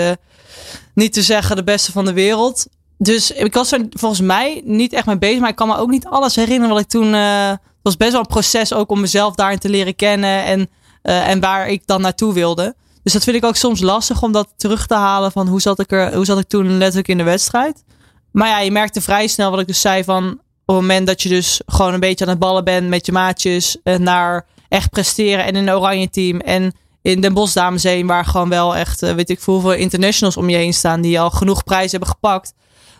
niet 0.94 1.12
te 1.12 1.22
zeggen 1.22 1.56
de 1.56 1.64
beste 1.64 1.92
van 1.92 2.04
de 2.04 2.12
wereld. 2.12 2.66
Dus 2.98 3.30
ik 3.30 3.54
was 3.54 3.72
er 3.72 3.86
volgens 3.90 4.20
mij 4.20 4.62
niet 4.64 4.92
echt 4.92 5.06
mee 5.06 5.18
bezig. 5.18 5.40
Maar 5.40 5.48
ik 5.48 5.56
kan 5.56 5.68
me 5.68 5.76
ook 5.76 5.90
niet 5.90 6.06
alles 6.06 6.36
herinneren 6.36 6.74
wat 6.74 6.82
ik 6.82 6.88
toen. 6.88 7.12
het 7.12 7.60
was 7.82 7.96
best 7.96 8.12
wel 8.12 8.20
een 8.20 8.26
proces 8.26 8.72
ook 8.72 8.90
om 8.90 9.00
mezelf 9.00 9.34
daarin 9.34 9.58
te 9.58 9.68
leren 9.68 9.96
kennen. 9.96 10.44
En, 10.44 10.70
en 11.02 11.40
waar 11.40 11.68
ik 11.68 11.86
dan 11.86 12.00
naartoe 12.00 12.32
wilde. 12.32 12.74
Dus 13.04 13.12
dat 13.12 13.24
vind 13.24 13.36
ik 13.36 13.44
ook 13.44 13.56
soms 13.56 13.80
lastig 13.80 14.22
om 14.22 14.32
dat 14.32 14.48
terug 14.56 14.86
te 14.86 14.94
halen 14.94 15.32
van 15.32 15.48
hoe 15.48 15.60
zat 15.60 15.80
ik 15.80 15.92
er, 15.92 16.14
hoe 16.14 16.24
zat 16.24 16.38
ik 16.38 16.48
toen 16.48 16.78
letterlijk 16.78 17.08
in 17.08 17.18
de 17.18 17.24
wedstrijd. 17.24 17.84
Maar 18.32 18.48
ja, 18.48 18.60
je 18.60 18.70
merkte 18.70 19.00
vrij 19.00 19.26
snel 19.26 19.50
wat 19.50 19.60
ik 19.60 19.66
dus 19.66 19.80
zei 19.80 20.04
van 20.04 20.30
op 20.66 20.74
het 20.74 20.76
moment 20.76 21.06
dat 21.06 21.22
je 21.22 21.28
dus 21.28 21.60
gewoon 21.66 21.94
een 21.94 22.00
beetje 22.00 22.24
aan 22.24 22.30
het 22.30 22.38
ballen 22.38 22.64
bent 22.64 22.88
met 22.88 23.06
je 23.06 23.12
maatjes 23.12 23.76
eh, 23.82 23.98
naar 23.98 24.46
echt 24.68 24.90
presteren 24.90 25.44
en 25.44 25.56
in 25.56 25.68
een 25.68 25.74
oranje 25.74 26.10
team 26.10 26.40
en 26.40 26.72
in 27.02 27.20
Den 27.20 27.34
Bosch 27.34 27.54
Dames 27.54 27.82
heen 27.82 28.06
waar 28.06 28.24
gewoon 28.24 28.48
wel 28.48 28.76
echt 28.76 29.02
eh, 29.02 29.14
weet 29.14 29.30
ik 29.30 29.40
veel 29.40 29.54
hoeveel 29.54 29.72
internationals 29.72 30.36
om 30.36 30.48
je 30.48 30.56
heen 30.56 30.74
staan 30.74 31.00
die 31.00 31.20
al 31.20 31.30
genoeg 31.30 31.64
prijs 31.64 31.90
hebben 31.90 32.08
gepakt. 32.08 32.54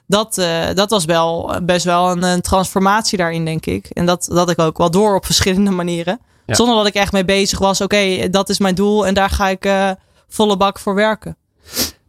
Dat, 0.07 0.39
uh, 0.39 0.65
dat 0.75 0.91
was 0.91 1.05
wel 1.05 1.57
best 1.63 1.85
wel 1.85 2.11
een, 2.11 2.23
een, 2.23 2.41
transformatie 2.41 3.19
daarin, 3.19 3.45
denk 3.45 3.67
ik. 3.67 3.87
En 3.87 4.07
dat, 4.07 4.27
dat 4.31 4.51
ik 4.51 4.59
ook 4.59 4.79
wel 4.79 4.91
door 4.91 5.15
op 5.15 5.25
verschillende 5.25 5.71
manieren. 5.83 6.21
Zonder 6.47 6.77
dat 6.77 6.87
ik 6.87 6.95
echt 6.95 7.13
mee 7.13 7.25
bezig 7.25 7.59
was. 7.59 7.81
Oké, 7.81 8.29
dat 8.31 8.49
is 8.49 8.59
mijn 8.59 8.75
doel 8.75 9.07
en 9.07 9.15
daar 9.15 9.31
ga 9.31 9.49
ik 9.49 9.65
uh, 9.65 9.91
volle 10.29 10.57
bak 10.57 10.79
voor 10.79 10.95
werken. 10.95 11.37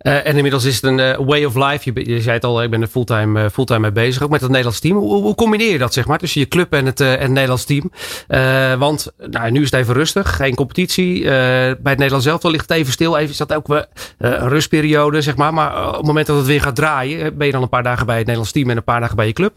Uh, 0.02 0.28
en 0.28 0.36
inmiddels 0.36 0.64
is 0.64 0.76
het 0.76 0.84
een 0.84 0.98
uh, 0.98 1.28
way 1.28 1.44
of 1.44 1.56
life. 1.56 1.92
Je, 1.94 2.10
je, 2.10 2.22
zei 2.22 2.36
het 2.36 2.44
al, 2.44 2.64
ik 2.64 2.70
ben 2.70 2.82
er 2.82 2.88
fulltime, 2.88 3.44
uh, 3.44 3.50
fulltime 3.50 3.80
mee 3.80 3.92
bezig. 3.92 4.24
Ook 4.24 4.30
met 4.30 4.42
het 4.42 4.50
Nederlands 4.50 4.80
team. 4.80 4.98
Hoe, 4.98 5.22
hoe 5.22 5.36
combineer 5.36 5.72
je 5.72 5.78
dat 5.78 5.94
zeg 5.94 6.06
maar 6.06 6.18
tussen 6.18 6.42
je 6.42 6.48
club 6.48 6.74
en 6.74 6.86
het, 6.86 7.00
en 7.00 7.20
het 7.20 7.32
Nederlands 7.32 7.66
team? 7.66 7.92
want 8.80 9.12
nou, 9.18 9.52
nu 9.52 9.62
is 9.62 9.72
het 9.72 9.80
even 9.80 9.94
rustig. 9.94 10.36
Geen 10.36 10.56
competitie. 10.56 11.24
bij 11.24 11.78
het 11.84 11.84
Nederlands 11.84 12.26
zelf 12.26 12.44
ligt 12.44 12.70
het 12.70 12.78
even 12.78 12.94
stil. 12.94 13.18
Even 13.18 13.30
is 13.30 13.38
dat 13.38 13.54
ook 13.54 13.70
een 14.18 14.50
rustperiode 14.50 15.22
zeg 15.22 15.36
maar. 15.36 15.54
Maar 15.54 15.88
op 15.88 15.96
het 15.98 16.06
moment 16.06 16.28
dat 16.28 16.38
het 16.38 16.46
weer 16.46 16.62
gaat 16.62 16.76
draaien. 16.76 17.38
Ben 17.38 17.46
je 17.46 17.54
dan 17.54 17.62
een 17.62 17.70
paar 17.70 17.84
dagen 17.84 18.06
bij 18.06 18.16
het 18.16 18.26
Nederlands 18.26 18.52
team 18.52 18.70
en 18.70 18.78
een 18.78 18.84
paar 18.84 19.00
dagen 19.00 19.16
bij 19.16 19.28
je 19.28 19.34
club? 19.34 19.54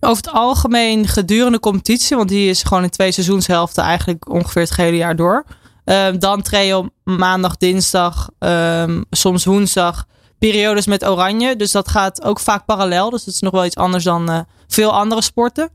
Over 0.00 0.24
het 0.24 0.32
algemeen 0.32 1.08
gedurende 1.08 1.60
competitie, 1.60 2.16
want 2.16 2.28
die 2.28 2.50
is 2.50 2.62
gewoon 2.62 2.82
in 2.82 2.90
twee 2.90 3.12
seizoenshelften 3.12 3.84
eigenlijk 3.84 4.28
ongeveer 4.28 4.62
het 4.62 4.76
hele 4.76 4.96
jaar 4.96 5.16
door. 5.16 5.44
Um, 5.84 6.18
dan 6.18 6.42
train 6.42 6.66
je 6.66 6.76
op 6.76 6.88
maandag, 7.04 7.56
dinsdag, 7.56 8.28
um, 8.38 9.04
soms 9.10 9.44
woensdag 9.44 10.06
periodes 10.38 10.86
met 10.86 11.06
oranje. 11.06 11.56
Dus 11.56 11.70
dat 11.70 11.88
gaat 11.88 12.24
ook 12.24 12.40
vaak 12.40 12.64
parallel. 12.64 13.10
Dus 13.10 13.24
dat 13.24 13.34
is 13.34 13.40
nog 13.40 13.52
wel 13.52 13.64
iets 13.64 13.76
anders 13.76 14.04
dan 14.04 14.30
uh, 14.30 14.40
veel 14.68 14.92
andere 14.92 15.22
sporten. 15.22 15.70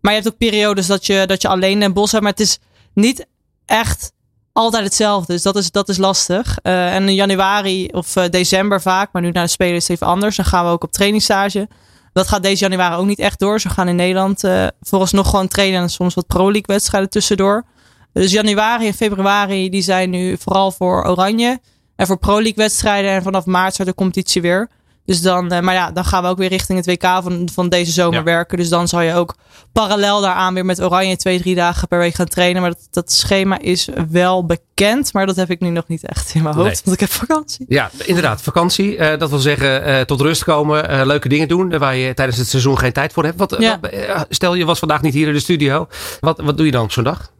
Maar 0.00 0.12
je 0.12 0.20
hebt 0.20 0.32
ook 0.32 0.38
periodes 0.38 0.86
dat 0.86 1.06
je, 1.06 1.24
dat 1.26 1.42
je 1.42 1.48
alleen 1.48 1.82
in 1.82 1.92
bos 1.92 2.10
hebt. 2.10 2.22
Maar 2.22 2.32
het 2.32 2.40
is 2.40 2.58
niet 2.94 3.26
echt 3.66 4.12
altijd 4.52 4.84
hetzelfde. 4.84 5.32
Dus 5.32 5.42
dat 5.42 5.56
is, 5.56 5.70
dat 5.70 5.88
is 5.88 5.96
lastig. 5.96 6.58
Uh, 6.62 6.94
en 6.94 7.08
in 7.08 7.14
januari 7.14 7.86
of 7.86 8.16
uh, 8.16 8.24
december 8.30 8.80
vaak, 8.80 9.12
maar 9.12 9.22
nu 9.22 9.30
naar 9.30 9.44
de 9.44 9.50
Spelen 9.50 9.74
is 9.74 9.82
het 9.82 9.90
even 9.90 10.06
anders. 10.06 10.36
Dan 10.36 10.44
gaan 10.44 10.64
we 10.64 10.70
ook 10.70 10.84
op 10.84 10.92
trainingsstage. 10.92 11.68
Dat 12.14 12.28
gaat 12.28 12.42
deze 12.42 12.62
januari 12.62 12.94
ook 12.94 13.06
niet 13.06 13.18
echt 13.18 13.38
door. 13.38 13.60
Ze 13.60 13.68
gaan 13.68 13.88
in 13.88 13.96
Nederland 13.96 14.44
uh, 14.44 14.66
nog 15.10 15.30
gewoon 15.30 15.48
trainen 15.48 15.82
en 15.82 15.90
soms 15.90 16.14
wat 16.14 16.26
Pro 16.26 16.42
League 16.42 16.66
wedstrijden 16.66 17.10
tussendoor. 17.10 17.64
Dus 18.12 18.32
januari 18.32 18.86
en 18.86 18.94
februari 18.94 19.70
die 19.70 19.82
zijn 19.82 20.10
nu 20.10 20.36
vooral 20.38 20.70
voor 20.70 21.04
Oranje. 21.04 21.60
En 21.96 22.06
voor 22.06 22.18
Pro 22.18 22.34
League 22.34 22.54
wedstrijden. 22.54 23.10
En 23.10 23.22
vanaf 23.22 23.46
maart 23.46 23.72
start 23.72 23.88
de 23.88 23.94
competitie 23.94 24.42
weer. 24.42 24.70
Dus 25.04 25.22
dan, 25.22 25.52
uh, 25.52 25.60
maar 25.60 25.74
ja, 25.74 25.90
dan 25.90 26.04
gaan 26.04 26.22
we 26.22 26.28
ook 26.28 26.38
weer 26.38 26.48
richting 26.48 26.78
het 26.78 26.86
WK 26.86 27.22
van, 27.22 27.48
van 27.52 27.68
deze 27.68 27.92
zomer 27.92 28.18
ja. 28.18 28.24
werken. 28.24 28.58
Dus 28.58 28.68
dan 28.68 28.88
zal 28.88 29.00
je 29.00 29.14
ook 29.14 29.34
parallel 29.72 30.20
daaraan 30.20 30.54
weer 30.54 30.64
met 30.64 30.82
Oranje 30.82 31.16
twee, 31.16 31.40
drie 31.40 31.54
dagen 31.54 31.88
per 31.88 31.98
week 31.98 32.14
gaan 32.14 32.28
trainen. 32.28 32.62
Maar 32.62 32.70
dat, 32.70 32.88
dat 32.90 33.12
schema 33.12 33.58
is 33.58 33.88
wel 34.10 34.46
bekend. 34.46 35.12
Maar 35.12 35.26
dat 35.26 35.36
heb 35.36 35.50
ik 35.50 35.60
nu 35.60 35.68
nog 35.68 35.88
niet 35.88 36.06
echt 36.06 36.34
in 36.34 36.42
mijn 36.42 36.54
hoofd. 36.54 36.68
Nee. 36.68 36.80
Want 36.84 36.96
ik 36.96 37.00
heb 37.00 37.10
vakantie. 37.10 37.66
Ja, 37.68 37.90
inderdaad. 37.98 38.42
Vakantie. 38.42 38.96
Uh, 38.96 39.18
dat 39.18 39.30
wil 39.30 39.38
zeggen 39.38 39.88
uh, 39.88 40.00
tot 40.00 40.20
rust 40.20 40.44
komen. 40.44 41.06
leuke 41.06 41.28
dingen 41.28 41.48
doen. 41.48 41.78
Waar 41.78 41.96
je 41.96 42.14
tijdens 42.14 42.38
het 42.38 42.48
seizoen 42.48 42.78
geen 42.78 42.92
tijd 42.92 43.12
voor 43.12 43.24
hebt. 43.24 43.38
Wat, 43.38 43.56
ja. 43.58 43.80
stel 44.28 44.54
je 44.54 44.64
was 44.64 44.78
vandaag 44.78 45.02
niet 45.02 45.14
hier 45.14 45.26
in 45.26 45.32
de 45.32 45.40
studio. 45.40 45.88
Wat, 46.20 46.40
wat 46.40 46.56
doe 46.56 46.66
je 46.66 46.72
dan 46.72 46.84
op 46.84 46.92
zo'n 46.92 47.04
dag? 47.04 47.32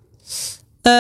Uh, 0.87 0.92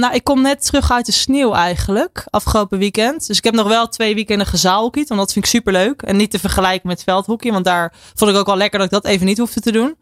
nou, 0.00 0.14
ik 0.14 0.24
kom 0.24 0.42
net 0.42 0.64
terug 0.64 0.90
uit 0.90 1.06
de 1.06 1.12
sneeuw 1.12 1.52
eigenlijk, 1.52 2.26
afgelopen 2.30 2.78
weekend. 2.78 3.26
Dus 3.26 3.38
ik 3.38 3.44
heb 3.44 3.54
nog 3.54 3.68
wel 3.68 3.88
twee 3.88 4.14
weekenden 4.14 4.46
gezaalhockeyd, 4.46 5.08
want 5.08 5.20
dat 5.20 5.32
vind 5.32 5.44
ik 5.44 5.50
super 5.50 5.72
leuk. 5.72 6.02
En 6.02 6.16
niet 6.16 6.30
te 6.30 6.38
vergelijken 6.38 6.88
met 6.88 7.02
veldhockey, 7.02 7.52
want 7.52 7.64
daar 7.64 7.92
vond 8.14 8.30
ik 8.30 8.36
ook 8.36 8.46
wel 8.46 8.56
lekker 8.56 8.78
dat 8.78 8.88
ik 8.88 9.02
dat 9.02 9.04
even 9.04 9.26
niet 9.26 9.38
hoefde 9.38 9.60
te 9.60 9.72
doen. 9.72 9.96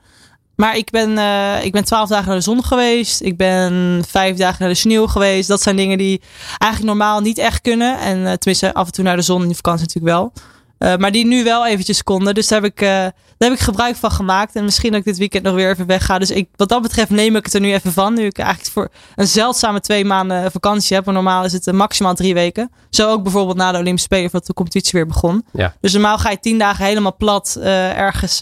Maar 0.57 0.77
ik 0.77 0.91
ben, 0.91 1.11
uh, 1.11 1.65
ik 1.65 1.73
ben 1.73 1.85
twaalf 1.85 2.09
dagen 2.09 2.27
naar 2.27 2.37
de 2.37 2.43
zon 2.43 2.65
geweest. 2.65 3.21
Ik 3.21 3.37
ben 3.37 4.03
vijf 4.09 4.37
dagen 4.37 4.57
naar 4.59 4.69
de 4.69 4.75
sneeuw 4.75 5.07
geweest. 5.07 5.49
Dat 5.49 5.63
zijn 5.63 5.77
dingen 5.77 5.99
die 5.99 6.21
eigenlijk 6.59 6.85
normaal 6.85 7.21
niet 7.21 7.39
echt 7.39 7.61
kunnen. 7.61 7.99
En 7.99 8.19
uh, 8.19 8.33
tenminste 8.33 8.75
af 8.75 8.87
en 8.87 8.93
toe 8.93 9.05
naar 9.05 9.17
de 9.17 9.23
zon 9.23 9.43
in 9.43 9.49
de 9.49 9.55
vakantie 9.55 9.87
natuurlijk 9.87 10.15
wel. 10.17 10.33
Uh, 10.79 10.97
maar 10.97 11.13
die 11.13 11.27
nu 11.27 11.45
wel 11.45 11.67
eventjes 11.67 12.03
konden. 12.03 12.35
Dus 12.35 12.49
daar 12.49 12.63
heb, 12.63 12.73
ik, 12.73 12.81
uh, 12.81 12.89
daar 12.89 13.13
heb 13.39 13.53
ik 13.53 13.59
gebruik 13.59 13.97
van 13.97 14.11
gemaakt. 14.11 14.55
En 14.55 14.65
misschien 14.65 14.91
dat 14.91 15.01
ik 15.01 15.07
dit 15.07 15.19
weekend 15.19 15.43
nog 15.43 15.55
weer 15.55 15.71
even 15.71 15.87
wegga. 15.87 16.19
Dus 16.19 16.31
ik, 16.31 16.49
wat 16.57 16.69
dat 16.69 16.83
betreft 16.83 17.11
neem 17.11 17.37
ik 17.37 17.45
het 17.45 17.55
er 17.55 17.61
nu 17.61 17.73
even 17.73 17.93
van. 17.93 18.15
Nu 18.15 18.25
ik 18.25 18.39
eigenlijk 18.39 18.73
voor 18.73 18.89
een 19.15 19.27
zeldzame 19.27 19.81
twee 19.81 20.05
maanden 20.05 20.51
vakantie 20.51 20.97
heb. 20.97 21.05
Maar 21.05 21.15
normaal 21.15 21.45
is 21.45 21.53
het 21.53 21.67
uh, 21.67 21.75
maximaal 21.75 22.15
drie 22.15 22.35
weken. 22.35 22.71
Zo 22.91 23.11
ook 23.11 23.23
bijvoorbeeld 23.23 23.57
na 23.57 23.73
de 23.73 23.79
Olympische 23.79 24.09
Spelen 24.09 24.31
voordat 24.31 24.49
de 24.49 24.55
competitie 24.55 24.93
weer 24.93 25.07
begon. 25.07 25.45
Ja. 25.53 25.75
Dus 25.81 25.93
normaal 25.93 26.19
ga 26.19 26.31
je 26.31 26.41
tien 26.41 26.59
dagen 26.59 26.85
helemaal 26.85 27.17
plat 27.17 27.57
ergens... 27.61 28.39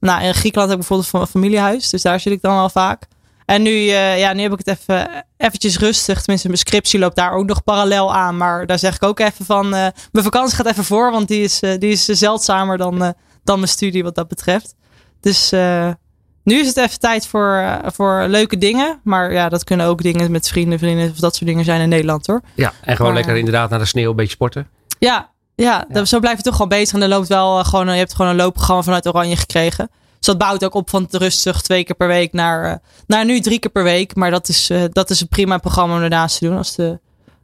nou, 0.00 0.22
in 0.22 0.34
Griekenland 0.34 0.70
heb 0.70 0.80
ik 0.80 0.86
bijvoorbeeld 0.88 1.12
een 1.12 1.26
familiehuis. 1.26 1.90
Dus 1.90 2.02
daar 2.02 2.20
zit 2.20 2.32
ik 2.32 2.42
dan 2.42 2.54
wel 2.54 2.70
vaak. 2.70 3.06
En 3.44 3.62
nu, 3.62 3.70
uh, 3.70 4.18
ja, 4.18 4.32
nu 4.32 4.42
heb 4.42 4.52
ik 4.52 4.58
het 4.64 4.78
even 4.78 5.24
eventjes 5.36 5.78
rustig. 5.78 6.20
Tenminste, 6.20 6.48
mijn 6.48 6.58
scriptie 6.58 6.98
loopt 6.98 7.16
daar 7.16 7.32
ook 7.32 7.46
nog 7.46 7.64
parallel 7.64 8.14
aan. 8.14 8.36
Maar 8.36 8.66
daar 8.66 8.78
zeg 8.78 8.94
ik 8.94 9.02
ook 9.02 9.18
even 9.18 9.44
van, 9.44 9.66
uh, 9.66 9.86
mijn 10.12 10.24
vakantie 10.24 10.56
gaat 10.56 10.66
even 10.66 10.84
voor. 10.84 11.10
Want 11.10 11.28
die 11.28 11.42
is, 11.42 11.62
uh, 11.62 11.78
die 11.78 11.90
is 11.90 12.04
zeldzamer 12.04 12.78
dan, 12.78 13.14
dan 13.44 13.58
mijn 13.58 13.70
studie 13.70 14.02
wat 14.02 14.14
dat 14.14 14.28
betreft. 14.28 14.74
Dus 15.20 15.50
nu 16.42 16.60
is 16.60 16.66
het 16.66 16.76
even 16.76 16.98
tijd 16.98 17.26
voor, 17.26 17.80
voor 17.84 18.24
leuke 18.28 18.58
dingen. 18.58 19.00
Maar 19.04 19.32
ja, 19.32 19.48
dat 19.48 19.64
kunnen 19.64 19.86
ook 19.86 20.02
dingen 20.02 20.30
met 20.30 20.48
vrienden, 20.48 20.78
vrienden 20.78 21.10
of 21.10 21.16
dat 21.16 21.34
soort 21.34 21.46
dingen 21.46 21.64
zijn 21.64 21.80
in 21.80 21.88
Nederland 21.88 22.26
hoor. 22.26 22.40
Ja, 22.54 22.72
en 22.82 22.96
gewoon 22.96 23.12
maar, 23.12 23.20
lekker 23.20 23.38
inderdaad 23.38 23.70
naar 23.70 23.78
de 23.78 23.84
sneeuw 23.84 24.10
een 24.10 24.16
beetje 24.16 24.32
sporten. 24.32 24.68
Ja, 24.98 25.30
ja, 25.54 25.84
ja. 25.88 26.04
zo 26.04 26.20
blijf 26.20 26.36
je 26.36 26.42
toch 26.42 26.52
gewoon 26.52 26.68
bezig. 26.68 26.94
En 26.94 27.02
er 27.02 27.08
loopt 27.08 27.28
wel 27.28 27.64
gewoon, 27.64 27.86
je 27.86 27.92
hebt 27.92 28.14
gewoon 28.14 28.30
een 28.30 28.36
loopprogramma 28.36 28.82
vanuit 28.82 29.08
Oranje 29.08 29.36
gekregen. 29.36 29.90
Dus 30.24 30.34
dat 30.34 30.48
bouwt 30.48 30.64
ook 30.64 30.74
op 30.74 30.90
van 30.90 31.06
rustig 31.10 31.62
twee 31.62 31.84
keer 31.84 31.94
per 31.94 32.06
week 32.06 32.32
naar, 32.32 32.70
uh, 32.70 32.74
naar 33.06 33.24
nu 33.24 33.40
drie 33.40 33.58
keer 33.58 33.70
per 33.70 33.82
week. 33.82 34.14
Maar 34.14 34.30
dat 34.30 34.48
is, 34.48 34.70
uh, 34.70 34.84
dat 34.90 35.10
is 35.10 35.20
een 35.20 35.28
prima 35.28 35.58
programma 35.58 35.94
om 35.94 36.00
daarnaast 36.00 36.38
te 36.38 36.44
doen 36.44 36.56
als 36.56 36.74
de 36.74 36.98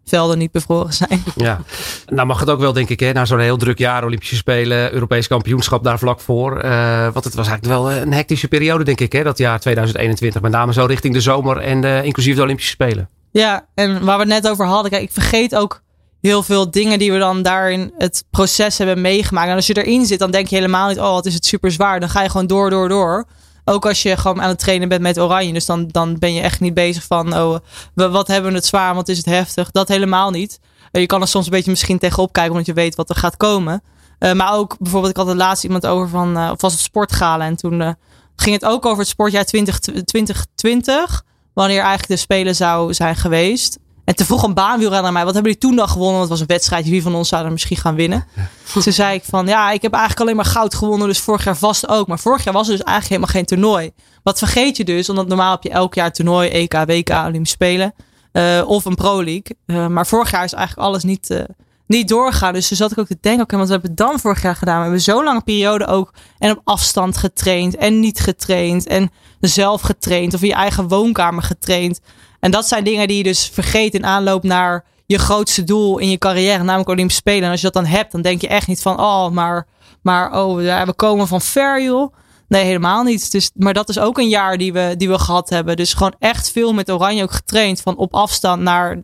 velden 0.05 0.39
niet 0.39 0.53
bevroren 0.53 0.93
zijn. 0.93 1.23
Ja, 1.37 1.61
nou 2.07 2.27
mag 2.27 2.41
het 2.41 2.51
ook 2.51 2.61
wel 2.61 2.73
denk 2.73 2.89
ik 2.89 3.01
hè, 3.01 3.13
na 3.13 3.25
zo'n 3.25 3.39
heel 3.39 3.57
druk 3.57 3.79
jaar 3.79 4.05
Olympische 4.05 4.37
Spelen, 4.37 4.93
Europees 4.93 5.27
kampioenschap 5.27 5.85
daar 5.85 5.99
vlak 5.99 6.21
voor. 6.21 6.65
Uh, 6.65 7.03
want 7.13 7.25
het 7.25 7.35
was 7.35 7.49
eigenlijk 7.49 7.79
wel 7.79 7.93
een 7.93 8.13
hectische 8.13 8.49
periode 8.49 8.85
denk 8.85 9.01
ik 9.01 9.13
hè, 9.13 9.23
dat 9.23 9.39
jaar 9.39 9.61
2021. 9.61 10.43
Met 10.43 10.53
name 10.53 10.73
zo 10.73 10.85
richting 10.85 11.15
de 11.15 11.21
zomer 11.21 11.57
en 11.57 12.05
inclusief 12.05 12.37
de 12.37 12.43
Olympische 12.43 12.71
Spelen. 12.71 13.09
Ja, 13.31 13.67
en 13.75 14.05
waar 14.05 14.19
we 14.19 14.33
het 14.33 14.43
net 14.43 14.49
over 14.49 14.67
hadden, 14.67 14.91
kijk 14.91 15.03
ik 15.03 15.13
vergeet 15.13 15.55
ook 15.55 15.83
heel 16.21 16.43
veel 16.43 16.71
dingen 16.71 16.99
die 16.99 17.13
we 17.13 17.19
dan 17.19 17.43
daarin 17.43 17.93
het 17.99 18.25
proces 18.31 18.79
hebben 18.79 19.01
meegemaakt. 19.01 19.49
En 19.49 19.55
als 19.55 19.67
je 19.67 19.85
erin 19.85 20.07
zit, 20.07 20.19
dan 20.19 20.31
denk 20.31 20.47
je 20.47 20.57
helemaal 20.57 20.89
niet, 20.89 20.99
oh, 20.99 21.11
wat 21.11 21.27
is 21.27 21.35
het 21.35 21.45
super 21.45 21.73
zwaar. 21.73 22.01
Dan 22.01 22.09
ga 22.09 22.23
je 22.23 22.29
gewoon 22.29 22.47
door, 22.47 22.71
door, 22.71 22.89
door. 22.89 23.27
Ook 23.65 23.87
als 23.87 24.03
je 24.03 24.17
gewoon 24.17 24.43
aan 24.43 24.49
het 24.49 24.59
trainen 24.59 24.89
bent 24.89 25.03
met 25.03 25.19
oranje. 25.19 25.53
Dus 25.53 25.67
dan, 25.67 25.89
dan 25.89 26.19
ben 26.19 26.35
je 26.35 26.41
echt 26.41 26.61
niet 26.61 26.75
bezig 26.75 27.05
van, 27.05 27.37
oh, 27.37 27.59
wat 27.95 28.27
hebben 28.27 28.51
we 28.51 28.57
het 28.57 28.67
zwaar, 28.67 28.95
wat 28.95 29.09
is 29.09 29.17
het 29.17 29.27
heftig. 29.27 29.71
Dat 29.71 29.89
helemaal 29.89 30.31
niet. 30.31 30.61
je 30.93 31.07
kan 31.07 31.21
er 31.21 31.29
soms 31.29 31.45
een 31.45 31.53
beetje 31.53 31.71
misschien 31.71 31.99
tegenop 31.99 32.33
kijken, 32.33 32.53
omdat 32.53 32.67
je 32.67 32.73
weet 32.73 32.95
wat 32.95 33.11
er 33.11 33.17
gaat 33.17 33.37
komen. 33.37 33.83
maar 34.19 34.55
ook 34.55 34.77
bijvoorbeeld, 34.79 35.13
ik 35.13 35.19
had 35.19 35.27
het 35.27 35.37
laatst 35.37 35.65
iemand 35.65 35.87
over 35.87 36.09
van, 36.09 36.51
of 36.51 36.61
was 36.61 36.73
het 36.73 36.83
sportgala. 36.83 37.45
En 37.45 37.57
toen 37.57 37.97
ging 38.37 38.55
het 38.55 38.65
ook 38.65 38.87
over 38.87 38.99
het 38.99 39.09
sportjaar 39.09 39.45
20, 39.45 39.79
2020. 39.79 41.25
Wanneer 41.53 41.81
eigenlijk 41.81 42.09
de 42.09 42.17
Spelen 42.17 42.57
zou 42.57 42.95
zijn 42.95 43.17
geweest. 43.17 43.79
En 44.05 44.15
te 44.15 44.25
vroeg 44.25 44.43
een 44.43 44.55
baanwielrenner 44.55 45.07
aan 45.07 45.13
mij. 45.13 45.25
Wat 45.25 45.35
hebben 45.35 45.53
jullie 45.53 45.69
toen 45.69 45.77
dan 45.77 45.89
gewonnen? 45.89 46.19
Want 46.19 46.29
het 46.29 46.39
was 46.39 46.41
een 46.41 46.55
wedstrijd. 46.55 46.89
Wie 46.89 47.03
van 47.03 47.15
ons 47.15 47.29
zou 47.29 47.45
er 47.45 47.53
misschien 47.53 47.77
gaan 47.77 47.95
winnen? 47.95 48.27
Toen 48.73 48.83
zei 48.83 49.15
ik 49.15 49.25
van 49.25 49.47
ja, 49.47 49.71
ik 49.71 49.83
heb 49.83 49.93
eigenlijk 49.93 50.23
alleen 50.23 50.37
maar 50.37 50.45
goud 50.45 50.75
gewonnen. 50.75 51.09
Dus 51.09 51.21
vorig 51.21 51.45
jaar 51.45 51.57
vast 51.57 51.89
ook. 51.89 52.07
Maar 52.07 52.19
vorig 52.19 52.45
jaar 52.45 52.55
was 52.55 52.69
er 52.69 52.77
dus 52.77 52.85
eigenlijk 52.85 53.09
helemaal 53.09 53.35
geen 53.35 53.45
toernooi. 53.45 53.91
Wat 54.23 54.39
vergeet 54.39 54.77
je 54.77 54.85
dus? 54.85 55.09
Omdat 55.09 55.29
normaal 55.29 55.51
heb 55.51 55.63
je 55.63 55.71
elk 55.71 55.95
jaar 55.95 56.13
toernooi. 56.13 56.49
EK, 56.49 56.73
WK, 56.73 57.09
Olympische 57.11 57.55
Spelen. 57.55 57.95
Uh, 58.33 58.63
of 58.67 58.85
een 58.85 58.95
Pro 58.95 59.25
League. 59.25 59.57
Uh, 59.67 59.87
maar 59.87 60.07
vorig 60.07 60.31
jaar 60.31 60.45
is 60.45 60.53
eigenlijk 60.53 60.89
alles 60.89 61.03
niet, 61.03 61.31
uh, 61.31 61.41
niet 61.91 62.09
doorgegaan. 62.09 62.53
Dus 62.53 62.69
toen 62.69 62.77
zat 62.77 62.93
ik 62.93 62.99
ook 62.99 63.07
te 63.07 63.19
denken. 63.21 63.43
Oké, 63.43 63.55
okay, 63.55 63.69
hebben 63.69 63.91
we 63.91 63.97
dan 63.97 64.21
vorig 64.21 64.43
jaar 64.43 64.57
gedaan? 64.57 64.77
We 64.77 64.83
hebben 64.83 65.01
zo'n 65.01 65.25
lange 65.25 65.41
periode 65.41 65.87
ook. 65.87 66.15
En 66.39 66.51
op 66.51 66.61
afstand 66.65 67.17
getraind. 67.17 67.77
En 67.77 68.01
niet 68.01 68.21
getraind. 68.21 68.87
En 68.87 69.11
zelf 69.41 69.81
getraind. 69.81 70.35
Of 70.35 70.43
in 70.43 70.49
je 70.49 70.55
eigen 70.55 70.89
woonkamer 70.89 71.43
getraind. 71.43 72.01
En 72.41 72.51
dat 72.51 72.69
zijn 72.69 72.85
dingen 72.85 73.09
die 73.09 73.17
je 73.17 73.23
dus 73.23 73.51
vergeet 73.53 73.95
in 73.95 74.07
aanloop 74.07 74.43
naar 74.43 74.85
je 75.07 75.19
grootste 75.19 75.65
doel 75.65 75.99
in 75.99 76.11
je 76.11 76.19
carrière, 76.19 76.63
namelijk 76.63 76.89
Olympische 76.89 77.21
Spelen. 77.21 77.45
En 77.45 77.51
als 77.51 77.61
je 77.61 77.71
dat 77.71 77.83
dan 77.83 77.93
hebt, 77.93 78.13
dan 78.13 78.23
denk 78.23 78.41
je 78.41 78.49
echt 78.49 78.67
niet 78.67 78.83
van, 78.83 79.01
oh, 79.01 79.31
maar, 79.31 79.67
maar 80.03 80.43
oh, 80.43 80.57
we 80.57 80.93
komen 80.97 81.29
van 81.29 81.41
ver, 81.41 81.83
joh. 81.83 82.15
Nee, 82.49 82.65
helemaal 82.65 83.03
niet. 83.03 83.31
Dus, 83.31 83.51
maar 83.55 83.75
dat 83.75 83.89
is 83.89 83.99
ook 83.99 84.19
een 84.19 84.29
jaar 84.29 84.59
die 84.59 84.73
we, 84.73 84.95
die 84.97 85.09
we 85.09 85.19
gehad 85.19 85.49
hebben. 85.49 85.77
Dus 85.77 85.95
gewoon 85.95 86.15
echt 86.19 86.51
veel 86.51 86.73
met 86.73 86.91
Oranje 86.91 87.23
ook 87.23 87.33
getraind. 87.33 87.81
Van 87.81 87.97
op 87.97 88.15
afstand 88.15 88.63
naar 88.63 89.03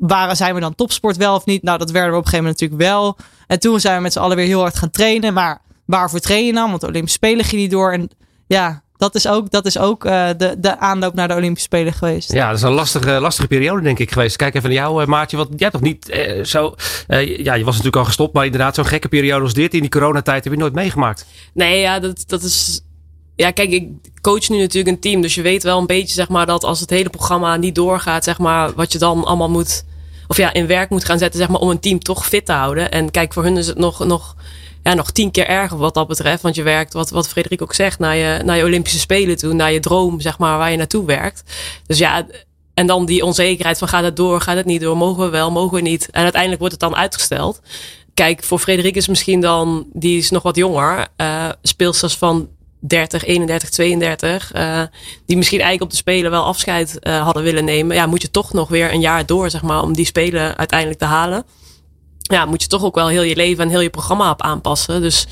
waar 0.00 0.36
zijn 0.36 0.54
we 0.54 0.60
dan 0.60 0.74
topsport 0.74 1.16
wel 1.16 1.34
of 1.34 1.44
niet? 1.44 1.62
Nou, 1.62 1.78
dat 1.78 1.90
werden 1.90 2.10
we 2.10 2.16
op 2.16 2.24
een 2.24 2.30
gegeven 2.30 2.44
moment 2.44 2.60
natuurlijk 2.60 2.90
wel. 2.90 3.16
En 3.46 3.58
toen 3.58 3.80
zijn 3.80 3.96
we 3.96 4.02
met 4.02 4.12
z'n 4.12 4.18
allen 4.18 4.36
weer 4.36 4.46
heel 4.46 4.60
hard 4.60 4.76
gaan 4.76 4.90
trainen. 4.90 5.34
Maar 5.34 5.60
waarvoor 5.84 6.20
train 6.20 6.46
je 6.46 6.52
dan? 6.52 6.68
Want 6.68 6.80
de 6.80 6.86
Olympische 6.86 7.18
Spelen 7.18 7.44
ging 7.44 7.60
niet 7.60 7.70
door. 7.70 7.92
En 7.92 8.10
ja, 8.46 8.82
dat 8.96 9.14
is 9.14 9.28
ook, 9.28 9.50
dat 9.50 9.66
is 9.66 9.78
ook 9.78 10.04
uh, 10.04 10.28
de, 10.36 10.54
de 10.58 10.78
aanloop 10.78 11.14
naar 11.14 11.28
de 11.28 11.34
Olympische 11.34 11.66
Spelen 11.66 11.92
geweest. 11.92 12.32
Ja, 12.32 12.48
dat 12.48 12.56
is 12.56 12.62
een 12.62 12.72
lastige, 12.72 13.10
lastige 13.10 13.48
periode, 13.48 13.82
denk 13.82 13.98
ik, 13.98 14.12
geweest. 14.12 14.36
Kijk 14.36 14.54
even 14.54 14.68
naar 14.68 14.78
jou, 14.78 15.02
uh, 15.02 15.06
Maartje. 15.06 15.36
Want 15.36 15.48
jij 15.56 15.70
toch 15.70 15.80
niet 15.80 16.10
uh, 16.10 16.44
zo. 16.44 16.74
ja, 17.18 17.54
je 17.54 17.64
was 17.64 17.76
natuurlijk 17.76 17.96
al 17.96 18.04
gestopt, 18.04 18.34
maar 18.34 18.44
inderdaad, 18.44 18.74
zo'n 18.74 18.86
gekke 18.86 19.08
periode 19.08 19.42
als 19.42 19.54
dit 19.54 19.74
in 19.74 19.80
die 19.80 19.90
coronatijd 19.90 20.44
heb 20.44 20.52
je 20.52 20.58
nooit 20.58 20.74
meegemaakt. 20.74 21.26
Nee, 21.54 21.80
ja, 21.80 22.00
dat, 22.00 22.24
dat 22.26 22.42
is. 22.42 22.80
Ja, 23.34 23.50
kijk, 23.50 23.70
ik 23.70 23.88
coach 24.20 24.48
nu 24.48 24.58
natuurlijk 24.58 24.96
een 24.96 25.00
team. 25.00 25.20
Dus 25.20 25.34
je 25.34 25.42
weet 25.42 25.62
wel 25.62 25.78
een 25.78 25.86
beetje, 25.86 26.14
zeg 26.14 26.28
maar, 26.28 26.46
dat 26.46 26.64
als 26.64 26.80
het 26.80 26.90
hele 26.90 27.10
programma 27.10 27.56
niet 27.56 27.74
doorgaat, 27.74 28.24
zeg 28.24 28.38
maar, 28.38 28.72
wat 28.74 28.92
je 28.92 28.98
dan 28.98 29.24
allemaal 29.24 29.50
moet. 29.50 29.84
Of 30.28 30.36
ja, 30.36 30.52
in 30.52 30.66
werk 30.66 30.90
moet 30.90 31.04
gaan 31.04 31.18
zetten, 31.18 31.38
zeg 31.38 31.48
maar, 31.48 31.60
om 31.60 31.70
een 31.70 31.80
team 31.80 31.98
toch 31.98 32.26
fit 32.26 32.46
te 32.46 32.52
houden. 32.52 32.90
En 32.90 33.10
kijk, 33.10 33.32
voor 33.32 33.42
hun 33.42 33.56
is 33.56 33.66
het 33.66 33.78
nog. 33.78 34.04
nog 34.04 34.36
ja, 34.82 34.94
nog 34.94 35.10
tien 35.10 35.30
keer 35.30 35.46
erger 35.46 35.78
wat 35.78 35.94
dat 35.94 36.08
betreft. 36.08 36.42
Want 36.42 36.54
je 36.54 36.62
werkt, 36.62 36.92
wat, 36.92 37.10
wat 37.10 37.28
Frederik 37.28 37.62
ook 37.62 37.74
zegt, 37.74 37.98
naar 37.98 38.16
je, 38.16 38.42
naar 38.44 38.56
je 38.56 38.64
Olympische 38.64 38.98
Spelen 38.98 39.36
toe, 39.36 39.52
naar 39.52 39.72
je 39.72 39.80
droom, 39.80 40.20
zeg 40.20 40.38
maar, 40.38 40.58
waar 40.58 40.70
je 40.70 40.76
naartoe 40.76 41.06
werkt. 41.06 41.42
Dus 41.86 41.98
ja, 41.98 42.26
en 42.74 42.86
dan 42.86 43.06
die 43.06 43.24
onzekerheid 43.24 43.78
van 43.78 43.88
gaat 43.88 44.04
het 44.04 44.16
door, 44.16 44.40
gaat 44.40 44.56
het 44.56 44.66
niet 44.66 44.80
door, 44.80 44.96
mogen 44.96 45.24
we 45.24 45.28
wel, 45.28 45.50
mogen 45.50 45.76
we 45.76 45.82
niet. 45.82 46.10
En 46.10 46.22
uiteindelijk 46.22 46.60
wordt 46.60 46.80
het 46.80 46.90
dan 46.90 46.96
uitgesteld. 46.96 47.60
Kijk, 48.14 48.44
voor 48.44 48.58
Frederik 48.58 48.96
is 48.96 49.08
misschien 49.08 49.40
dan, 49.40 49.86
die 49.92 50.18
is 50.18 50.30
nog 50.30 50.42
wat 50.42 50.56
jonger, 50.56 51.06
uh, 51.16 51.48
speelsters 51.62 52.16
van 52.16 52.48
30, 52.80 53.24
31, 53.24 53.70
32, 53.70 54.54
uh, 54.54 54.82
die 55.26 55.36
misschien 55.36 55.60
eigenlijk 55.60 55.90
op 55.90 55.90
de 55.90 56.02
Spelen 56.02 56.30
wel 56.30 56.44
afscheid 56.44 56.98
uh, 57.00 57.22
hadden 57.22 57.42
willen 57.42 57.64
nemen. 57.64 57.96
Ja, 57.96 58.06
moet 58.06 58.22
je 58.22 58.30
toch 58.30 58.52
nog 58.52 58.68
weer 58.68 58.92
een 58.92 59.00
jaar 59.00 59.26
door, 59.26 59.50
zeg 59.50 59.62
maar, 59.62 59.82
om 59.82 59.92
die 59.92 60.06
Spelen 60.06 60.56
uiteindelijk 60.56 60.98
te 60.98 61.04
halen 61.04 61.44
ja, 62.28 62.44
moet 62.44 62.62
je 62.62 62.68
toch 62.68 62.84
ook 62.84 62.94
wel 62.94 63.08
heel 63.08 63.22
je 63.22 63.36
leven 63.36 63.64
en 63.64 63.70
heel 63.70 63.80
je 63.80 63.90
programma 63.90 64.30
op 64.30 64.42
aanpassen. 64.42 65.00
Dus 65.00 65.26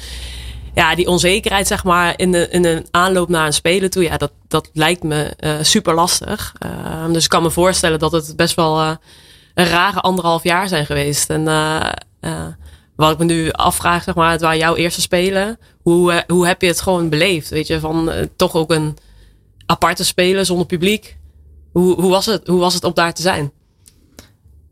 ja, 0.74 0.94
die 0.94 1.06
onzekerheid, 1.06 1.66
zeg 1.66 1.84
maar, 1.84 2.14
in, 2.16 2.32
de, 2.32 2.48
in 2.50 2.64
een 2.64 2.86
aanloop 2.90 3.28
naar 3.28 3.46
een 3.46 3.52
spelen 3.52 3.90
toe, 3.90 4.02
ja, 4.02 4.16
dat, 4.16 4.32
dat 4.48 4.70
lijkt 4.72 5.02
me 5.02 5.36
uh, 5.40 5.54
super 5.60 5.94
lastig. 5.94 6.52
Uh, 6.66 7.12
dus 7.12 7.24
ik 7.24 7.30
kan 7.30 7.42
me 7.42 7.50
voorstellen 7.50 7.98
dat 7.98 8.12
het 8.12 8.36
best 8.36 8.54
wel 8.54 8.80
een 8.80 8.98
rare 9.66 10.00
anderhalf 10.00 10.42
jaar 10.42 10.68
zijn 10.68 10.86
geweest. 10.86 11.30
En 11.30 11.44
wat 12.96 13.12
ik 13.12 13.18
me 13.18 13.24
nu 13.24 13.50
afvraag, 13.50 14.02
zeg 14.02 14.14
maar, 14.14 14.30
het 14.30 14.40
waren 14.40 14.58
jouw 14.58 14.76
eerste 14.76 15.00
spelen. 15.00 15.58
Hoe, 15.82 16.24
hoe 16.26 16.46
heb 16.46 16.60
je 16.60 16.68
het 16.68 16.80
gewoon 16.80 17.08
beleefd? 17.08 17.48
Weet 17.48 17.66
je, 17.66 17.80
van 17.80 18.10
toch 18.36 18.54
ook 18.54 18.70
een 18.70 18.96
aparte 19.66 20.04
spelen 20.04 20.46
zonder 20.46 20.66
publiek. 20.66 21.16
Hoe, 21.72 22.00
hoe, 22.00 22.10
was 22.10 22.26
het, 22.26 22.46
hoe 22.46 22.60
was 22.60 22.74
het 22.74 22.84
om 22.84 22.94
daar 22.94 23.14
te 23.14 23.22
zijn? 23.22 23.52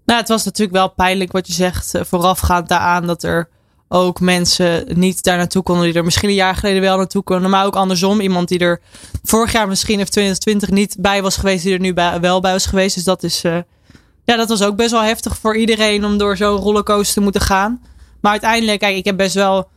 Nou, 0.05 0.21
het 0.21 0.29
was 0.29 0.45
natuurlijk 0.45 0.77
wel 0.77 0.91
pijnlijk 0.91 1.33
wat 1.33 1.47
je 1.47 1.53
zegt. 1.53 1.95
Eh, 1.95 2.03
voorafgaand 2.05 2.69
daaraan 2.69 3.07
dat 3.07 3.23
er 3.23 3.49
ook 3.89 4.21
mensen 4.21 4.85
niet 4.99 5.23
daar 5.23 5.37
naartoe 5.37 5.63
konden. 5.63 5.85
Die 5.85 5.95
er 5.95 6.05
misschien 6.05 6.29
een 6.29 6.35
jaar 6.35 6.55
geleden 6.57 6.81
wel 6.81 6.97
naartoe 6.97 7.23
konden. 7.23 7.51
Maar 7.51 7.67
ook 7.67 7.77
andersom. 7.77 8.21
Iemand 8.21 8.49
die 8.49 8.59
er 8.59 8.81
vorig 9.23 9.53
jaar 9.53 9.69
misschien 9.69 10.01
of 10.01 10.09
2020 10.09 10.71
niet 10.71 10.97
bij 10.99 11.23
was 11.23 11.37
geweest. 11.37 11.65
Die 11.65 11.75
er 11.75 11.81
nu 11.81 11.95
wel 12.21 12.41
bij 12.41 12.53
was 12.53 12.67
geweest. 12.67 12.95
Dus 12.95 13.05
dat 13.05 13.23
is... 13.23 13.43
Ja, 14.25 14.37
dat 14.37 14.49
was 14.49 14.63
ook 14.63 14.77
best 14.77 14.91
wel 14.91 15.03
heftig 15.03 15.37
voor 15.37 15.57
iedereen 15.57 16.05
om 16.05 16.19
door 16.19 16.37
zo'n 16.37 16.57
rollercoaster 16.57 17.15
te 17.15 17.21
moeten 17.21 17.41
gaan. 17.41 17.83
Maar 18.25 18.33
uiteindelijk, 18.33 18.81
kijk, 18.81 18.97
ik 18.97 19.05
heb 19.05 19.17
best 19.17 19.35
wel 19.35 19.69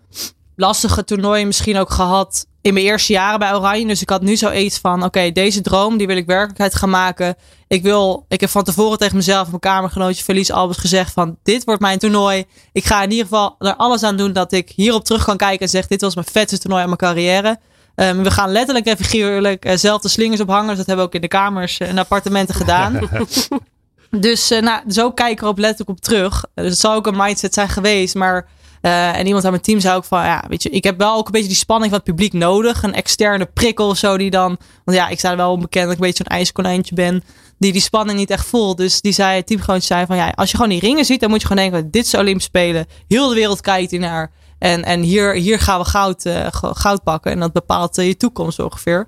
lastige 0.56 1.04
toernooien 1.04 1.48
misschien 1.48 1.78
ook 1.78 1.90
gehad 1.90 2.48
in 2.62 2.74
mijn 2.74 2.86
eerste 2.86 3.14
jaren 3.14 3.40
bij 3.40 3.54
Oranje. 3.54 3.88
Dus 3.88 4.02
ik 4.02 4.10
had 4.10 4.22
nu 4.22 4.36
zoiets 4.36 4.78
van: 4.78 5.04
oké, 5.04 5.32
deze 5.32 5.62
droom 5.62 5.98
die 5.98 6.08
wil 6.08 6.18
ik 6.18 6.26
werkelijkheid 6.26 6.76
gaan 6.76 6.90
maken. 6.90 7.36
Ik 7.68 7.84
wil, 7.84 8.26
ik 8.28 8.42
heb 8.42 8.50
van 8.50 8.64
tevoren 8.64 8.98
tegen 8.98 9.16
mezelf, 9.16 9.48
mijn 9.48 9.60
kamergenootje 9.60 10.24
Felice 10.24 10.54
Albers 10.54 10.78
gezegd: 10.78 11.14
van 11.14 11.38
dit 11.44 11.64
wordt 11.64 11.82
mijn 11.82 12.00
toernooi. 12.00 12.46
Ik 12.72 12.86
ga 12.86 13.04
in 13.04 13.12
ieder 13.12 13.26
geval 13.26 13.56
er 13.60 13.76
alles 13.76 14.04
aan 14.04 14.18
doen 14.18 14.34
dat 14.34 14.52
ik 14.52 14.70
hierop 14.76 15.04
terug 15.04 15.24
kan 15.24 15.38
kijken 15.38 15.60
en 15.60 15.70
zeg: 15.70 15.88
dit 15.88 16.02
was 16.02 16.16
mijn 16.16 16.28
vetste 16.32 16.58
toernooi 16.58 16.82
aan 16.82 16.90
mijn 16.90 17.00
carrière. 17.00 17.60
Um, 17.96 18.24
we 18.24 18.32
gaan 18.32 18.52
letterlijk 18.52 18.86
en 18.86 18.98
figuurlijk 18.98 19.66
uh, 19.66 19.76
zelf 19.76 20.02
de 20.02 20.10
slingers 20.10 20.42
ophangen. 20.42 20.68
Dus 20.68 20.78
dat 20.78 20.86
hebben 20.86 21.06
we 21.06 21.12
ook 21.12 21.16
in 21.16 21.22
de 21.22 21.28
kamers 21.28 21.78
en 21.78 21.98
appartementen 21.98 22.56
gedaan. 22.56 23.00
dus 24.10 24.52
uh, 24.52 24.62
nou, 24.62 24.92
zo 24.92 25.12
kijken 25.12 25.44
we 25.44 25.50
op 25.50 25.58
letterlijk 25.58 25.90
op 25.90 26.04
terug. 26.04 26.46
Dus 26.54 26.70
het 26.70 26.80
zal 26.80 26.94
ook 26.94 27.08
een 27.08 27.18
mindset 27.18 27.54
zijn 27.54 27.70
geweest, 27.70 28.16
maar 28.16 28.48
uh, 28.82 29.18
en 29.18 29.26
iemand 29.26 29.46
aan 29.46 29.52
mijn 29.52 29.64
team 29.64 29.80
zei 29.80 29.96
ook 29.96 30.06
van, 30.06 30.24
ja, 30.24 30.44
weet 30.48 30.64
je, 30.64 30.70
ik 30.70 30.84
heb 30.84 30.98
wel 30.98 31.16
ook 31.16 31.26
een 31.26 31.32
beetje 31.32 31.48
die 31.48 31.58
spanning 31.58 31.90
van 31.90 32.00
het 32.00 32.10
publiek 32.10 32.34
nodig. 32.34 32.84
Een 32.84 32.94
externe 32.94 33.46
prikkel 33.46 33.88
of 33.88 33.98
zo 33.98 34.18
die 34.18 34.30
dan, 34.30 34.58
want 34.84 34.98
ja, 34.98 35.08
ik 35.08 35.20
sta 35.20 35.32
er 35.32 35.38
wel 35.38 35.52
onbekend 35.52 35.84
dat 35.84 35.94
ik 35.94 36.00
een 36.00 36.06
beetje 36.06 36.24
zo'n 36.28 36.38
ijskonijntje 36.38 36.96
ben. 36.96 37.24
Die 37.60 37.72
die 37.72 37.82
spanning 37.82 38.18
niet 38.18 38.30
echt 38.30 38.46
voelt. 38.46 38.78
Dus 38.78 39.02
die 39.02 39.12
zei, 39.12 39.36
het 39.36 39.48
team 39.48 39.60
gewoon 39.60 39.82
zei 39.82 40.06
van, 40.06 40.16
ja, 40.16 40.30
als 40.36 40.52
je 40.52 40.58
gewoon 40.58 40.72
die 40.72 40.80
ringen 40.80 41.06
ziet, 41.06 41.20
dan 41.20 41.30
moet 41.30 41.42
je 41.42 41.48
gewoon 41.48 41.70
denken, 41.70 41.92
dit 41.92 42.06
is 42.06 42.16
Olympische 42.16 42.50
Spelen. 42.50 42.86
Heel 43.08 43.30
de 43.30 43.36
wereld 43.36 43.62
kijkt 43.62 43.92
hier 43.92 44.00
naar. 44.00 44.32
En, 44.60 44.84
en 44.84 45.02
hier, 45.02 45.34
hier 45.34 45.60
gaan 45.60 45.80
we 45.80 45.86
goud, 45.86 46.26
uh, 46.26 46.48
goud 46.52 47.04
pakken. 47.04 47.32
En 47.32 47.40
dat 47.40 47.54
bepaalt 47.54 47.96
je 47.96 48.18
toekomst 48.18 48.60
ongeveer. 48.60 49.08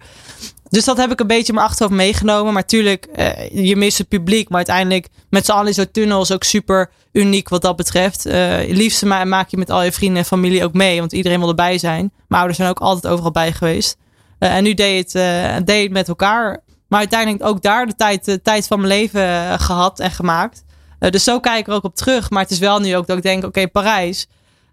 Dus 0.70 0.86
dat 0.86 0.98
heb 0.98 1.12
ik 1.12 1.20
een 1.20 1.28
beetje 1.28 1.54
mijn 1.54 1.66
achterhoofd 1.66 1.98
meegenomen. 1.98 2.54
Maar 2.54 2.66
tuurlijk, 2.66 3.08
uh, 3.16 3.68
je 3.68 3.76
mist 3.76 3.98
het 3.98 4.08
publiek. 4.08 4.50
Maar 4.50 4.58
uiteindelijk 4.58 5.08
met 5.30 5.46
z'n 5.46 5.52
allen 5.52 5.68
is 5.68 5.76
zo'n 5.76 5.92
tunnel 5.92 6.30
ook 6.30 6.44
super 6.44 6.90
uniek 7.12 7.50
wat 7.50 7.62
dat 7.62 7.76
betreft. 7.76 8.28
Uh, 8.28 8.58
liefst 8.68 9.06
maak 9.06 9.50
je 9.50 9.58
met 9.58 9.70
al 9.70 9.84
je 9.84 9.92
vrienden 9.92 10.18
en 10.18 10.26
familie 10.26 10.64
ook 10.64 10.74
mee. 10.74 11.00
Want 11.00 11.14
iedereen 11.14 11.40
wil 11.40 11.50
erbij 11.50 11.78
zijn. 11.78 12.12
Mijn 12.28 12.42
ouders 12.42 12.58
zijn 12.58 12.70
ook 12.70 12.80
altijd 12.80 13.14
overal 13.14 13.32
bij 13.32 13.52
geweest. 13.52 13.98
Uh, 14.40 14.56
en 14.56 14.64
nu 14.64 14.74
deed 14.74 15.14
het, 15.14 15.66
deed 15.68 15.84
het 15.84 15.92
met 15.92 16.08
elkaar. 16.08 16.64
Maar 16.88 17.00
uiteindelijk 17.00 17.46
ook 17.46 17.62
daar 17.62 17.86
de 17.86 17.96
tijd, 17.96 18.26
de 18.26 18.42
tijd 18.42 18.68
van 18.68 18.78
mijn 18.78 18.92
leven 18.92 19.60
gehad 19.60 20.00
en 20.00 20.12
gemaakt. 20.12 20.64
dus 21.00 21.24
zo 21.24 21.40
kijk 21.40 21.60
ik 21.60 21.68
er 21.68 21.74
ook 21.74 21.84
op 21.84 21.96
terug. 21.96 22.30
Maar 22.30 22.42
het 22.42 22.52
is 22.52 22.60
wel 22.60 22.80
nu 22.80 22.96
ook 22.96 23.08
dat 23.08 23.18
ik 23.18 23.24
denk, 23.24 23.44
oké, 23.44 23.68
Parijs 23.68 24.28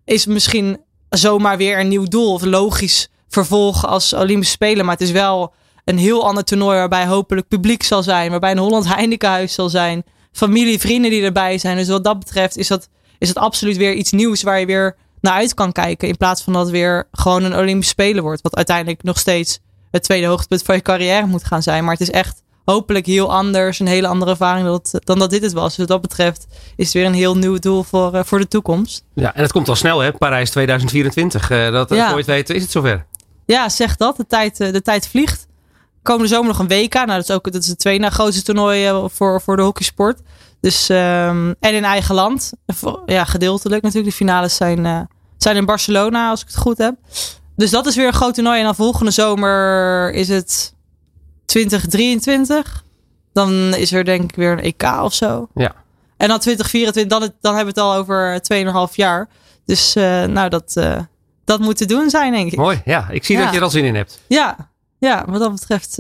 is 0.05 0.27
misschien 0.27 0.81
zomaar 1.09 1.57
weer 1.57 1.81
een 1.81 1.89
nieuw 1.89 2.05
doel. 2.05 2.33
Of 2.33 2.43
logisch 2.43 3.09
vervolg 3.29 3.87
als 3.87 4.13
Olympische 4.13 4.55
Spelen. 4.55 4.85
Maar 4.85 4.95
het 4.95 5.07
is 5.07 5.11
wel 5.11 5.55
een 5.87 5.99
heel 5.99 6.27
ander 6.27 6.45
toernooi 6.45 6.77
waarbij 6.77 7.07
hopelijk 7.07 7.49
publiek 7.49 7.83
zal 7.83 8.03
zijn. 8.03 8.31
Waarbij 8.31 8.51
een 8.51 8.59
Holland 8.59 8.95
Heinekenhuis 8.95 9.55
zal 9.55 9.69
zijn. 9.69 10.05
Familie, 10.33 10.81
vrienden 10.81 11.11
die 11.11 11.23
erbij 11.23 11.59
zijn. 11.59 11.77
Dus 11.77 11.89
wat 11.89 12.05
dat 12.05 12.19
betreft 12.19 12.57
is 12.57 12.69
dat, 12.69 12.89
is 13.19 13.33
dat 13.33 13.43
absoluut 13.43 13.77
weer 13.77 13.93
iets 13.95 14.13
nieuws 14.13 14.43
waar 14.43 14.61
je 14.61 14.67
weer 14.67 14.97
naar 15.21 15.33
uit 15.33 15.55
kan 15.55 15.73
kijken. 15.73 16.09
In 16.09 16.17
plaats 16.17 16.43
van 16.43 16.53
dat 16.53 16.63
het 16.63 16.71
weer 16.71 17.09
gewoon 17.13 17.43
een 17.45 17.57
Olympisch 17.57 17.89
Spelen 17.89 18.23
wordt. 18.23 18.43
Wat 18.43 18.57
uiteindelijk 18.57 19.03
nog 19.03 19.19
steeds 19.19 19.59
het 19.91 20.03
tweede 20.03 20.27
hoogtepunt 20.27 20.63
van 20.63 20.75
je 20.75 20.83
carrière 20.83 21.27
moet 21.27 21.45
gaan 21.45 21.63
zijn. 21.63 21.83
Maar 21.85 21.93
het 21.93 22.09
is 22.09 22.11
echt 22.11 22.43
hopelijk 22.65 23.07
heel 23.07 23.33
anders. 23.33 23.79
Een 23.79 23.87
hele 23.87 24.07
andere 24.07 24.31
ervaring 24.31 24.67
dan 24.67 24.81
dat, 24.83 25.05
dan 25.05 25.19
dat 25.19 25.31
dit 25.31 25.43
het 25.43 25.53
was. 25.53 25.69
Dus 25.69 25.77
wat 25.77 25.89
dat 25.89 26.01
betreft 26.01 26.47
is 26.77 26.85
het 26.85 26.95
weer 26.95 27.05
een 27.05 27.15
heel 27.15 27.37
nieuw 27.37 27.59
doel 27.59 27.83
voor, 27.83 28.15
uh, 28.15 28.21
voor 28.25 28.39
de 28.39 28.49
toekomst. 28.49 29.05
Ja, 29.15 29.35
en 29.35 29.43
het 29.43 29.53
komt 29.53 29.69
al 29.69 29.77
snel 29.77 29.99
hè. 29.99 30.13
Parijs 30.13 30.51
2024. 30.51 31.51
Uh, 31.51 31.73
dat 31.73 31.91
ja. 31.91 32.13
ooit 32.13 32.27
weten 32.27 32.55
is 32.55 32.63
het 32.63 32.71
zover. 32.71 33.07
Ja, 33.45 33.69
zeg 33.69 33.97
dat. 33.97 34.17
De 34.17 34.27
tijd, 34.27 34.61
uh, 34.61 34.73
de 34.73 34.83
tijd 34.83 35.09
vliegt 35.09 35.46
komende 36.07 36.29
zomer 36.29 36.49
nog 36.49 36.59
een 36.59 36.69
WK. 36.69 36.95
Nou, 36.95 37.07
dat 37.07 37.23
is 37.23 37.31
ook 37.31 37.53
dat 37.53 37.63
is 37.63 37.69
het 37.69 37.79
tweede 37.79 38.05
na 38.05 38.11
grootste 38.11 38.43
toernooi 38.43 38.87
eh, 38.87 39.05
voor, 39.09 39.41
voor 39.41 39.57
de 39.57 39.63
hockeysport. 39.63 40.21
Dus, 40.61 40.89
um, 40.89 41.55
en 41.61 41.75
in 41.75 41.85
eigen 41.85 42.15
land. 42.15 42.53
Ja, 43.07 43.25
gedeeltelijk 43.25 43.83
natuurlijk. 43.83 44.11
De 44.11 44.17
finales 44.17 44.57
zijn, 44.57 44.85
uh, 44.85 45.01
zijn 45.37 45.57
in 45.57 45.65
Barcelona, 45.65 46.31
als 46.31 46.41
ik 46.41 46.47
het 46.47 46.57
goed 46.57 46.79
heb. 46.79 46.95
Dus 47.57 47.71
dat 47.71 47.87
is 47.87 47.97
weer 47.97 48.07
een 48.07 48.13
groot 48.13 48.35
toernooi. 48.35 48.59
En 48.59 48.65
dan 48.65 48.75
volgende 48.75 49.11
zomer 49.11 50.13
is 50.13 50.29
het 50.29 50.75
2023. 51.45 52.85
Dan 53.33 53.75
is 53.75 53.93
er 53.93 54.05
denk 54.05 54.23
ik 54.23 54.37
weer 54.37 54.53
een 54.53 54.61
EK 54.61 54.83
of 55.03 55.15
zo. 55.15 55.49
Ja. 55.55 55.75
En 56.17 56.29
dan 56.29 56.39
2024, 56.39 57.19
dan, 57.19 57.33
dan 57.41 57.55
hebben 57.55 57.75
we 57.75 57.81
het 57.81 57.91
al 57.91 57.95
over 57.95 58.41
2,5 58.91 58.95
jaar. 58.95 59.29
Dus 59.65 59.95
nou, 59.95 60.49
dat, 60.49 60.73
dat 61.45 61.61
moet 61.61 61.77
te 61.77 61.87
doen 61.87 62.11
zijn, 62.11 62.33
denk 62.33 62.53
ik. 62.53 62.59
Mooi, 62.59 62.81
ja. 62.85 63.09
Ik 63.11 63.25
zie 63.25 63.39
dat 63.39 63.51
je 63.51 63.57
er 63.57 63.63
al 63.63 63.71
zin 63.71 63.85
in 63.85 63.95
hebt. 63.95 64.21
Ja, 64.27 64.71
ja 64.99 65.25
wat 65.27 65.41
dat 65.41 65.53
betreft 65.53 65.99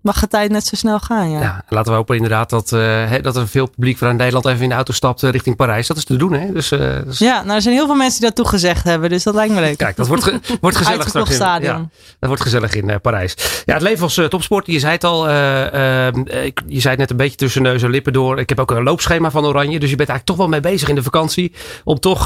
mag 0.00 0.20
de 0.20 0.28
tijd 0.28 0.50
net 0.50 0.66
zo 0.66 0.76
snel 0.76 0.98
gaan. 0.98 1.30
Ja. 1.30 1.40
ja 1.40 1.64
laten 1.68 1.90
we 1.90 1.98
hopen 1.98 2.14
inderdaad 2.16 2.50
dat, 2.50 2.72
uh, 2.72 3.12
dat 3.22 3.36
er 3.36 3.48
veel 3.48 3.68
publiek 3.68 3.98
vanuit 3.98 4.16
Nederland 4.16 4.46
even 4.46 4.62
in 4.62 4.68
de 4.68 4.74
auto 4.74 4.92
stapt 4.92 5.22
uh, 5.22 5.30
richting 5.30 5.56
Parijs. 5.56 5.86
Dat 5.86 5.96
is 5.96 6.04
te 6.04 6.16
doen, 6.16 6.32
hè? 6.32 6.52
Dus, 6.52 6.72
uh, 6.72 6.96
dus... 7.04 7.18
Ja, 7.18 7.42
nou, 7.42 7.54
er 7.54 7.62
zijn 7.62 7.74
heel 7.74 7.86
veel 7.86 7.94
mensen 7.94 8.20
die 8.20 8.28
dat 8.28 8.36
toegezegd 8.36 8.84
hebben, 8.84 9.10
dus 9.10 9.22
dat 9.22 9.34
lijkt 9.34 9.54
me 9.54 9.60
leuk. 9.60 9.76
Kijk, 9.76 9.96
dat 9.96 10.06
wordt, 10.06 10.24
ge 10.24 10.40
wordt 10.60 10.76
gezellig 10.76 11.08
straks. 11.08 11.38
In. 11.38 11.62
Ja, 11.62 11.88
dat 12.18 12.28
wordt 12.28 12.42
gezellig 12.42 12.74
in 12.74 13.00
Parijs. 13.00 13.62
Ja, 13.64 13.74
het 13.74 13.82
leven 13.82 14.02
als 14.02 14.20
topsport, 14.28 14.66
je 14.66 14.78
zei 14.78 14.92
het 14.92 15.04
al, 15.04 15.28
je 15.28 16.80
zei 16.80 16.88
het 16.88 16.98
net 16.98 17.10
een 17.10 17.16
beetje 17.16 17.36
tussen 17.36 17.62
neus 17.62 17.82
en 17.82 17.90
lippen 17.90 18.12
door. 18.12 18.38
Ik 18.38 18.48
heb 18.48 18.60
ook 18.60 18.70
een 18.70 18.82
loopschema 18.82 19.30
van 19.30 19.46
Oranje, 19.46 19.78
dus 19.78 19.90
je 19.90 19.96
bent 19.96 20.08
eigenlijk 20.08 20.24
toch 20.26 20.36
wel 20.36 20.48
mee 20.48 20.72
bezig 20.72 20.88
in 20.88 20.94
de 20.94 21.02
vakantie 21.02 21.52
om 21.84 22.00
toch, 22.00 22.24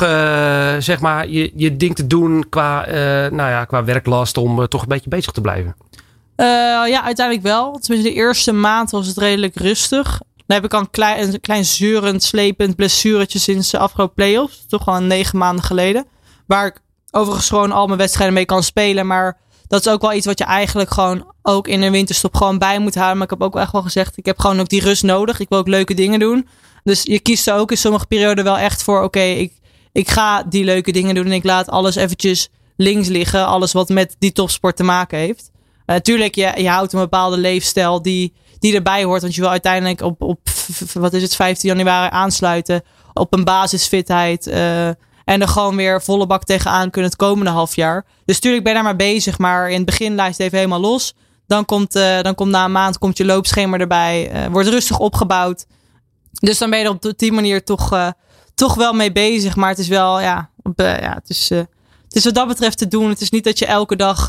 zeg 0.78 1.00
maar, 1.00 1.28
je, 1.28 1.52
je 1.56 1.76
ding 1.76 1.94
te 1.94 2.06
doen 2.06 2.46
qua, 2.48 2.86
nou 3.30 3.50
ja, 3.50 3.64
qua 3.64 3.84
werklast, 3.84 4.36
om 4.36 4.68
toch 4.68 4.82
een 4.82 4.88
beetje 4.88 5.08
bezig 5.08 5.32
te 5.32 5.40
blijven. 5.40 5.74
Uh, 6.36 6.46
ja, 6.88 7.02
uiteindelijk 7.02 7.46
wel. 7.46 7.78
Tenminste, 7.78 8.10
de 8.10 8.14
eerste 8.14 8.52
maand 8.52 8.90
was 8.90 9.06
het 9.06 9.16
redelijk 9.16 9.56
rustig. 9.56 10.20
Dan 10.46 10.56
heb 10.56 10.64
ik 10.64 10.74
al 10.74 10.80
een 10.80 10.90
klein, 10.90 11.32
een 11.32 11.40
klein 11.40 11.64
zurend, 11.64 12.22
slepend 12.22 12.76
blessuretje 12.76 13.38
sinds 13.38 13.70
de 13.70 13.78
afgelopen 13.78 14.14
playoffs. 14.14 14.64
Toch 14.68 14.88
al 14.88 15.00
negen 15.00 15.38
maanden 15.38 15.64
geleden. 15.64 16.06
Waar 16.46 16.66
ik 16.66 16.80
overigens 17.10 17.48
gewoon 17.48 17.72
al 17.72 17.86
mijn 17.86 17.98
wedstrijden 17.98 18.34
mee 18.34 18.44
kan 18.44 18.62
spelen. 18.62 19.06
Maar 19.06 19.38
dat 19.66 19.86
is 19.86 19.92
ook 19.92 20.00
wel 20.00 20.12
iets 20.12 20.26
wat 20.26 20.38
je 20.38 20.44
eigenlijk 20.44 20.90
gewoon 20.90 21.32
ook 21.42 21.68
in 21.68 21.80
de 21.80 21.90
winterstop 21.90 22.34
gewoon 22.34 22.58
bij 22.58 22.78
moet 22.78 22.94
houden. 22.94 23.16
Maar 23.16 23.24
ik 23.24 23.38
heb 23.38 23.42
ook 23.42 23.56
echt 23.56 23.72
wel 23.72 23.82
gezegd, 23.82 24.16
ik 24.16 24.26
heb 24.26 24.38
gewoon 24.38 24.60
ook 24.60 24.68
die 24.68 24.82
rust 24.82 25.02
nodig. 25.02 25.40
Ik 25.40 25.48
wil 25.48 25.58
ook 25.58 25.68
leuke 25.68 25.94
dingen 25.94 26.18
doen. 26.18 26.48
Dus 26.84 27.02
je 27.02 27.20
kiest 27.20 27.46
er 27.46 27.54
ook 27.54 27.70
in 27.70 27.76
sommige 27.76 28.06
perioden 28.06 28.44
wel 28.44 28.58
echt 28.58 28.82
voor. 28.82 29.02
Oké, 29.02 29.20
ik, 29.20 29.52
ik 29.92 30.10
ga 30.10 30.42
die 30.42 30.64
leuke 30.64 30.92
dingen 30.92 31.14
doen. 31.14 31.24
En 31.24 31.32
ik 31.32 31.44
laat 31.44 31.68
alles 31.68 31.96
eventjes 31.96 32.48
links 32.76 33.08
liggen. 33.08 33.46
Alles 33.46 33.72
wat 33.72 33.88
met 33.88 34.16
die 34.18 34.32
topsport 34.32 34.76
te 34.76 34.82
maken 34.82 35.18
heeft. 35.18 35.50
Natuurlijk, 35.86 36.36
uh, 36.36 36.54
je, 36.54 36.62
je 36.62 36.68
houdt 36.68 36.92
een 36.92 37.00
bepaalde 37.00 37.36
leefstijl 37.36 38.02
die, 38.02 38.32
die 38.58 38.74
erbij 38.74 39.04
hoort. 39.04 39.22
Want 39.22 39.34
je 39.34 39.40
wil 39.40 39.50
uiteindelijk 39.50 40.00
op, 40.00 40.22
op 40.22 40.40
wat 40.92 41.12
is 41.12 41.22
het, 41.22 41.34
15 41.34 41.68
januari 41.68 42.08
aansluiten. 42.12 42.82
Op 43.12 43.34
een 43.34 43.44
basisfitheid. 43.44 44.46
Uh, 44.46 44.86
en 45.24 45.40
er 45.40 45.48
gewoon 45.48 45.76
weer 45.76 46.02
volle 46.02 46.26
bak 46.26 46.44
tegenaan 46.44 46.90
kunnen 46.90 47.10
het 47.10 47.18
komende 47.18 47.50
half 47.50 47.76
jaar. 47.76 48.04
Dus 48.24 48.34
natuurlijk 48.34 48.64
ben 48.64 48.72
je 48.72 48.78
daar 48.78 48.88
maar 48.88 48.96
bezig. 48.96 49.38
Maar 49.38 49.70
in 49.70 49.76
het 49.76 49.86
begin 49.86 50.14
lijst 50.14 50.40
even 50.40 50.58
helemaal 50.58 50.80
los. 50.80 51.14
Dan 51.46 51.64
komt, 51.64 51.96
uh, 51.96 52.20
dan 52.20 52.34
komt 52.34 52.50
na 52.50 52.64
een 52.64 52.72
maand 52.72 52.98
komt 52.98 53.16
je 53.16 53.24
loopschema 53.24 53.78
erbij. 53.78 54.30
Wordt 54.50 54.68
rustig 54.68 54.98
opgebouwd. 54.98 55.66
Dus 56.32 56.58
dan 56.58 56.70
ben 56.70 56.78
je 56.78 56.84
er 56.84 56.90
op 56.90 57.12
die 57.16 57.32
manier 57.32 57.64
toch, 57.64 58.12
toch 58.54 58.74
wel 58.74 58.92
mee 58.92 59.12
bezig. 59.12 59.56
Maar 59.56 59.68
het 59.68 59.78
is 59.78 59.88
wel, 59.88 60.20
ja, 60.20 60.50
ja 60.76 61.14
het, 61.14 61.28
is, 61.28 61.48
het 61.48 62.16
is 62.16 62.24
wat 62.24 62.34
dat 62.34 62.48
betreft 62.48 62.78
te 62.78 62.88
doen. 62.88 63.08
Het 63.08 63.20
is 63.20 63.30
niet 63.30 63.44
dat 63.44 63.58
je 63.58 63.66
elke 63.66 63.96
dag 63.96 64.28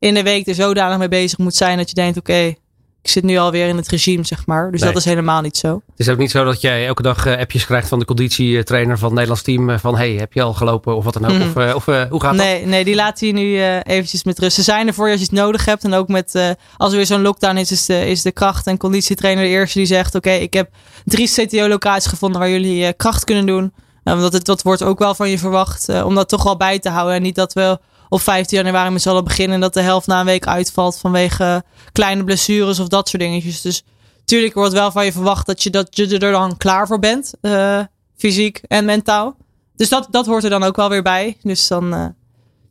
in 0.00 0.14
de 0.14 0.22
week 0.22 0.46
er 0.46 0.54
zodanig 0.54 0.98
mee 0.98 1.08
bezig 1.08 1.38
moet 1.38 1.54
zijn 1.54 1.78
dat 1.78 1.88
je 1.88 1.94
denkt: 1.94 2.18
oké, 2.18 2.54
ik 3.02 3.10
zit 3.10 3.24
nu 3.24 3.36
alweer 3.36 3.68
in 3.68 3.76
het 3.76 3.88
regime, 3.88 4.24
zeg 4.24 4.46
maar. 4.46 4.70
Dus 4.70 4.80
dat 4.80 4.96
is 4.96 5.04
helemaal 5.04 5.40
niet 5.40 5.56
zo. 5.56 5.82
Het 5.90 6.00
is 6.00 6.08
ook 6.08 6.18
niet 6.18 6.30
zo 6.30 6.44
dat 6.44 6.60
jij 6.60 6.86
elke 6.86 7.02
dag 7.02 7.26
uh, 7.26 7.38
appjes 7.38 7.66
krijgt 7.66 7.88
van 7.88 7.98
de 7.98 8.04
conditietrainer 8.04 8.98
van 8.98 9.04
het 9.04 9.14
Nederlands 9.14 9.42
team. 9.42 9.70
Uh, 9.70 9.78
van 9.78 9.96
hey, 9.96 10.12
heb 10.12 10.32
je 10.32 10.42
al 10.42 10.54
gelopen 10.54 10.96
of 10.96 11.04
wat 11.04 11.12
dan 11.12 11.24
ook? 11.24 11.30
Mm. 11.30 11.42
Of, 11.42 11.56
uh, 11.56 11.72
of 11.74 11.84
hoe 11.84 12.20
gaat 12.20 12.34
nee, 12.34 12.60
dat? 12.60 12.68
Nee, 12.68 12.84
die 12.84 12.94
laten 12.94 13.26
je 13.26 13.32
nu 13.32 13.62
eventjes 13.82 14.24
met 14.24 14.38
rust. 14.38 14.54
Ze 14.54 14.62
zijn 14.62 14.86
er 14.86 14.94
voor 14.94 15.06
je 15.06 15.12
als 15.12 15.20
je 15.20 15.26
het 15.26 15.36
nodig 15.36 15.64
hebt. 15.64 15.84
En 15.84 15.94
ook 15.94 16.08
met, 16.08 16.56
als 16.76 16.90
er 16.90 16.96
weer 16.96 17.06
zo'n 17.06 17.22
lockdown 17.22 17.56
is, 17.56 17.72
is 17.72 17.86
de, 17.86 18.06
is 18.06 18.22
de 18.22 18.32
kracht- 18.32 18.66
en 18.66 18.76
conditietrainer 18.76 19.44
de 19.44 19.50
eerste 19.50 19.78
die 19.78 19.86
zegt: 19.86 20.14
oké, 20.14 20.30
ik 20.30 20.52
heb 20.52 20.70
drie 21.04 21.28
CTO-locaties 21.28 22.10
gevonden 22.10 22.40
waar 22.40 22.50
jullie 22.50 22.92
kracht 22.92 23.24
kunnen 23.24 23.46
doen. 23.46 23.72
want 24.02 24.32
het, 24.32 24.44
dat 24.44 24.62
wordt 24.62 24.82
ook 24.82 24.98
wel 24.98 25.14
van 25.14 25.30
je 25.30 25.38
verwacht. 25.38 25.88
om 26.04 26.14
dat 26.14 26.28
toch 26.28 26.42
wel 26.42 26.56
bij 26.56 26.78
te 26.78 26.88
houden. 26.88 27.14
En 27.14 27.22
niet 27.22 27.34
dat 27.34 27.52
we 27.52 27.78
op 28.10 28.20
15 28.20 28.58
januari 28.58 28.90
met 28.90 29.02
z'n 29.02 29.08
allen 29.08 29.24
beginnen. 29.24 29.54
En 29.54 29.60
dat 29.60 29.74
de 29.74 29.80
helft 29.80 30.06
na 30.06 30.20
een 30.20 30.26
week 30.26 30.46
uitvalt 30.46 30.98
vanwege 30.98 31.64
kleine 31.92 32.24
blessures 32.24 32.78
of 32.78 32.88
dat 32.88 33.08
soort 33.08 33.22
dingetjes. 33.22 33.60
Dus 33.60 33.84
tuurlijk 34.24 34.54
wordt 34.54 34.72
wel 34.72 34.90
van 34.90 35.04
je 35.04 35.12
verwacht 35.12 35.46
dat 35.46 35.62
je, 35.62 35.70
dat 35.70 35.96
je 35.96 36.18
er 36.18 36.32
dan 36.32 36.56
klaar 36.56 36.86
voor 36.86 36.98
bent. 36.98 37.32
Uh, 37.42 37.80
fysiek 38.16 38.60
en 38.66 38.84
mentaal. 38.84 39.36
Dus 39.76 39.88
dat, 39.88 40.06
dat 40.10 40.26
hoort 40.26 40.44
er 40.44 40.50
dan 40.50 40.62
ook 40.62 40.76
wel 40.76 40.88
weer 40.88 41.02
bij. 41.02 41.36
Dus 41.42 41.68
dan. 41.68 41.94
Uh, 41.94 42.06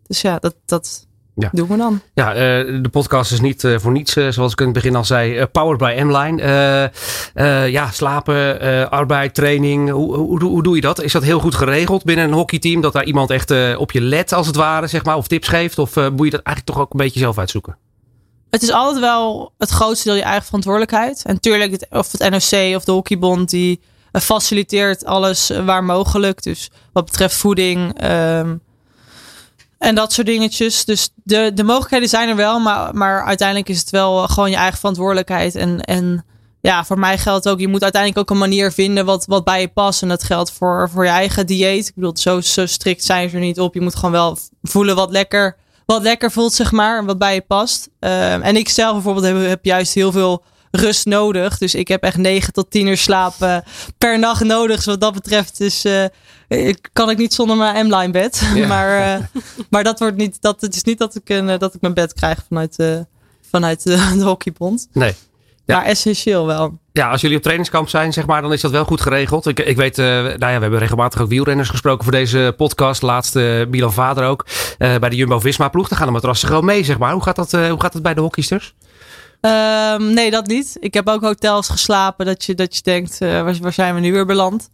dus 0.07 0.21
ja, 0.21 0.39
dat, 0.39 0.55
dat, 0.65 1.07
ja. 1.41 1.49
doen 1.51 1.67
we 1.67 1.77
dan. 1.77 2.01
Ja, 2.13 2.33
uh, 2.33 2.39
de 2.83 2.89
podcast 2.91 3.31
is 3.31 3.39
niet 3.39 3.63
uh, 3.63 3.79
voor 3.79 3.91
niets, 3.91 4.15
uh, 4.15 4.29
zoals 4.29 4.51
ik 4.51 4.59
in 4.59 4.65
het 4.65 4.73
begin 4.73 4.95
al 4.95 5.05
zei, 5.05 5.45
powered 5.45 5.77
by 5.77 6.01
M-Line. 6.03 6.41
ja, 7.71 7.91
slapen, 7.91 8.89
arbeid, 8.89 9.33
training. 9.33 9.89
Hoe, 9.89 10.15
hoe, 10.15 10.43
hoe, 10.43 10.63
doe 10.63 10.75
je 10.75 10.81
dat? 10.81 11.01
Is 11.01 11.11
dat 11.11 11.23
heel 11.23 11.39
goed 11.39 11.55
geregeld 11.55 12.03
binnen 12.03 12.25
een 12.25 12.33
hockeyteam? 12.33 12.81
Dat 12.81 12.93
daar 12.93 13.03
iemand 13.03 13.29
echt 13.29 13.77
op 13.77 13.91
je 13.91 14.01
let, 14.01 14.33
als 14.33 14.47
het 14.47 14.55
ware, 14.55 14.87
zeg 14.87 15.03
maar, 15.03 15.17
of 15.17 15.27
tips 15.27 15.47
geeft? 15.47 15.79
Of 15.79 15.95
moet 15.95 16.25
je 16.25 16.31
dat 16.31 16.41
eigenlijk 16.43 16.65
toch 16.65 16.79
ook 16.79 16.91
een 16.91 16.99
beetje 16.99 17.19
zelf 17.19 17.37
uitzoeken? 17.37 17.77
Het 18.49 18.63
is 18.63 18.71
altijd 18.71 18.99
wel 18.99 19.53
het 19.57 19.69
grootste 19.69 20.07
deel 20.07 20.17
je 20.17 20.23
eigen 20.23 20.45
verantwoordelijkheid. 20.45 21.23
En 21.25 21.39
tuurlijk, 21.39 21.85
of 21.89 22.11
het 22.11 22.29
NOC 22.29 22.75
of 22.75 22.83
de 22.83 22.91
Hockeybond, 22.91 23.49
die 23.49 23.81
faciliteert 24.11 25.05
alles 25.05 25.51
waar 25.65 25.83
mogelijk. 25.83 26.43
Dus 26.43 26.69
wat 26.93 27.05
betreft 27.05 27.35
voeding, 27.35 28.03
um, 28.03 28.61
en 29.79 29.95
dat 29.95 30.13
soort 30.13 30.27
dingetjes. 30.27 30.85
Dus 30.85 31.09
de, 31.23 31.51
de 31.53 31.63
mogelijkheden 31.63 32.09
zijn 32.09 32.29
er 32.29 32.35
wel. 32.35 32.59
Maar, 32.59 32.95
maar 32.95 33.25
uiteindelijk 33.25 33.69
is 33.69 33.79
het 33.79 33.89
wel 33.89 34.27
gewoon 34.27 34.49
je 34.49 34.55
eigen 34.55 34.77
verantwoordelijkheid. 34.77 35.55
En, 35.55 35.81
en 35.81 36.25
ja, 36.61 36.85
voor 36.85 36.99
mij 36.99 37.17
geldt 37.17 37.49
ook. 37.49 37.59
Je 37.59 37.67
moet 37.67 37.83
uiteindelijk 37.83 38.21
ook 38.21 38.35
een 38.35 38.41
manier 38.41 38.71
vinden 38.71 39.05
wat, 39.05 39.25
wat 39.25 39.43
bij 39.43 39.61
je 39.61 39.67
past. 39.67 40.01
En 40.01 40.07
dat 40.07 40.23
geldt 40.23 40.51
voor, 40.51 40.89
voor 40.89 41.03
je 41.03 41.09
eigen 41.09 41.45
dieet. 41.45 41.87
Ik 41.87 41.95
bedoel, 41.95 42.17
zo, 42.17 42.41
zo 42.41 42.65
strikt 42.65 43.03
zijn 43.03 43.29
ze 43.29 43.35
er 43.35 43.41
niet 43.41 43.59
op. 43.59 43.73
Je 43.73 43.81
moet 43.81 43.95
gewoon 43.95 44.11
wel 44.11 44.37
voelen 44.61 44.95
wat 44.95 45.11
lekker, 45.11 45.57
wat 45.85 46.01
lekker 46.01 46.31
voelt, 46.31 46.53
zeg 46.53 46.71
maar. 46.71 46.97
En 46.97 47.05
wat 47.05 47.17
bij 47.17 47.33
je 47.33 47.41
past. 47.41 47.89
Uh, 47.99 48.45
en 48.45 48.55
ik 48.55 48.69
zelf 48.69 48.93
bijvoorbeeld 48.93 49.25
heb, 49.25 49.47
heb 49.47 49.65
juist 49.65 49.93
heel 49.93 50.11
veel 50.11 50.43
rust 50.71 51.05
nodig. 51.05 51.57
Dus 51.57 51.75
ik 51.75 51.87
heb 51.87 52.03
echt 52.03 52.17
9 52.17 52.53
tot 52.53 52.71
10 52.71 52.87
uur 52.87 52.97
slaap 52.97 53.33
uh, 53.43 53.57
per 53.97 54.19
nacht 54.19 54.43
nodig. 54.43 54.75
Dus 54.75 54.85
wat 54.85 55.01
dat 55.01 55.13
betreft 55.13 55.57
dus, 55.57 55.85
uh, 55.85 56.73
kan 56.93 57.09
ik 57.09 57.17
niet 57.17 57.33
zonder 57.33 57.57
mijn 57.57 57.87
M-line 57.87 58.11
bed. 58.11 58.51
Ja. 58.55 58.67
maar, 58.73 59.19
uh, 59.19 59.25
maar 59.69 59.83
dat 59.83 59.99
wordt 59.99 60.17
niet, 60.17 60.41
dat, 60.41 60.61
het 60.61 60.75
is 60.75 60.83
niet 60.83 60.97
dat 60.97 61.15
ik, 61.15 61.29
een, 61.29 61.59
dat 61.59 61.73
ik 61.73 61.81
mijn 61.81 61.93
bed 61.93 62.13
krijg 62.13 62.43
vanuit, 62.47 63.05
vanuit 63.49 63.83
de, 63.83 63.95
de 64.17 64.23
hockeybond. 64.23 64.87
Nee. 64.93 65.15
Ja. 65.69 65.75
Maar 65.75 65.85
essentieel 65.85 66.45
wel. 66.45 66.79
Ja, 66.91 67.09
als 67.09 67.21
jullie 67.21 67.35
op 67.35 67.41
trainingskamp 67.41 67.89
zijn, 67.89 68.13
zeg 68.13 68.25
maar, 68.25 68.41
dan 68.41 68.53
is 68.53 68.61
dat 68.61 68.71
wel 68.71 68.85
goed 68.85 69.01
geregeld. 69.01 69.45
Ik, 69.45 69.59
ik 69.59 69.75
weet, 69.75 69.97
uh, 69.97 70.05
nou 70.05 70.37
ja, 70.37 70.37
we 70.37 70.61
hebben 70.61 70.79
regelmatig 70.79 71.21
ook 71.21 71.29
wielrenners 71.29 71.69
gesproken 71.69 72.03
voor 72.03 72.13
deze 72.13 72.53
podcast. 72.57 73.01
Laatste 73.01 73.59
uh, 73.65 73.71
Milan 73.71 73.93
Vader 73.93 74.25
ook. 74.25 74.45
Uh, 74.47 74.97
bij 74.97 75.09
de 75.09 75.15
Jumbo-Visma-ploeg. 75.15 75.87
Dan 75.87 75.97
gaan 75.97 76.07
de 76.07 76.13
matrassen 76.13 76.47
gewoon 76.47 76.65
mee, 76.65 76.83
zeg 76.83 76.97
maar. 76.97 77.13
Hoe 77.13 77.23
gaat 77.23 77.35
dat, 77.35 77.51
hoe 77.51 77.81
gaat 77.81 77.93
dat 77.93 78.01
bij 78.01 78.13
de 78.13 78.21
hockeysters? 78.21 78.75
Um, 79.41 80.13
nee, 80.13 80.31
dat 80.31 80.47
niet. 80.47 80.77
Ik 80.79 80.93
heb 80.93 81.07
ook 81.07 81.21
hotels 81.21 81.69
geslapen 81.69 82.25
dat 82.25 82.45
je, 82.45 82.55
dat 82.55 82.75
je 82.75 82.81
denkt, 82.81 83.21
uh, 83.21 83.41
waar, 83.41 83.57
waar, 83.61 83.73
zijn 83.73 83.95
we 83.95 83.99
nu 83.99 84.11
weer 84.11 84.25
beland? 84.25 84.69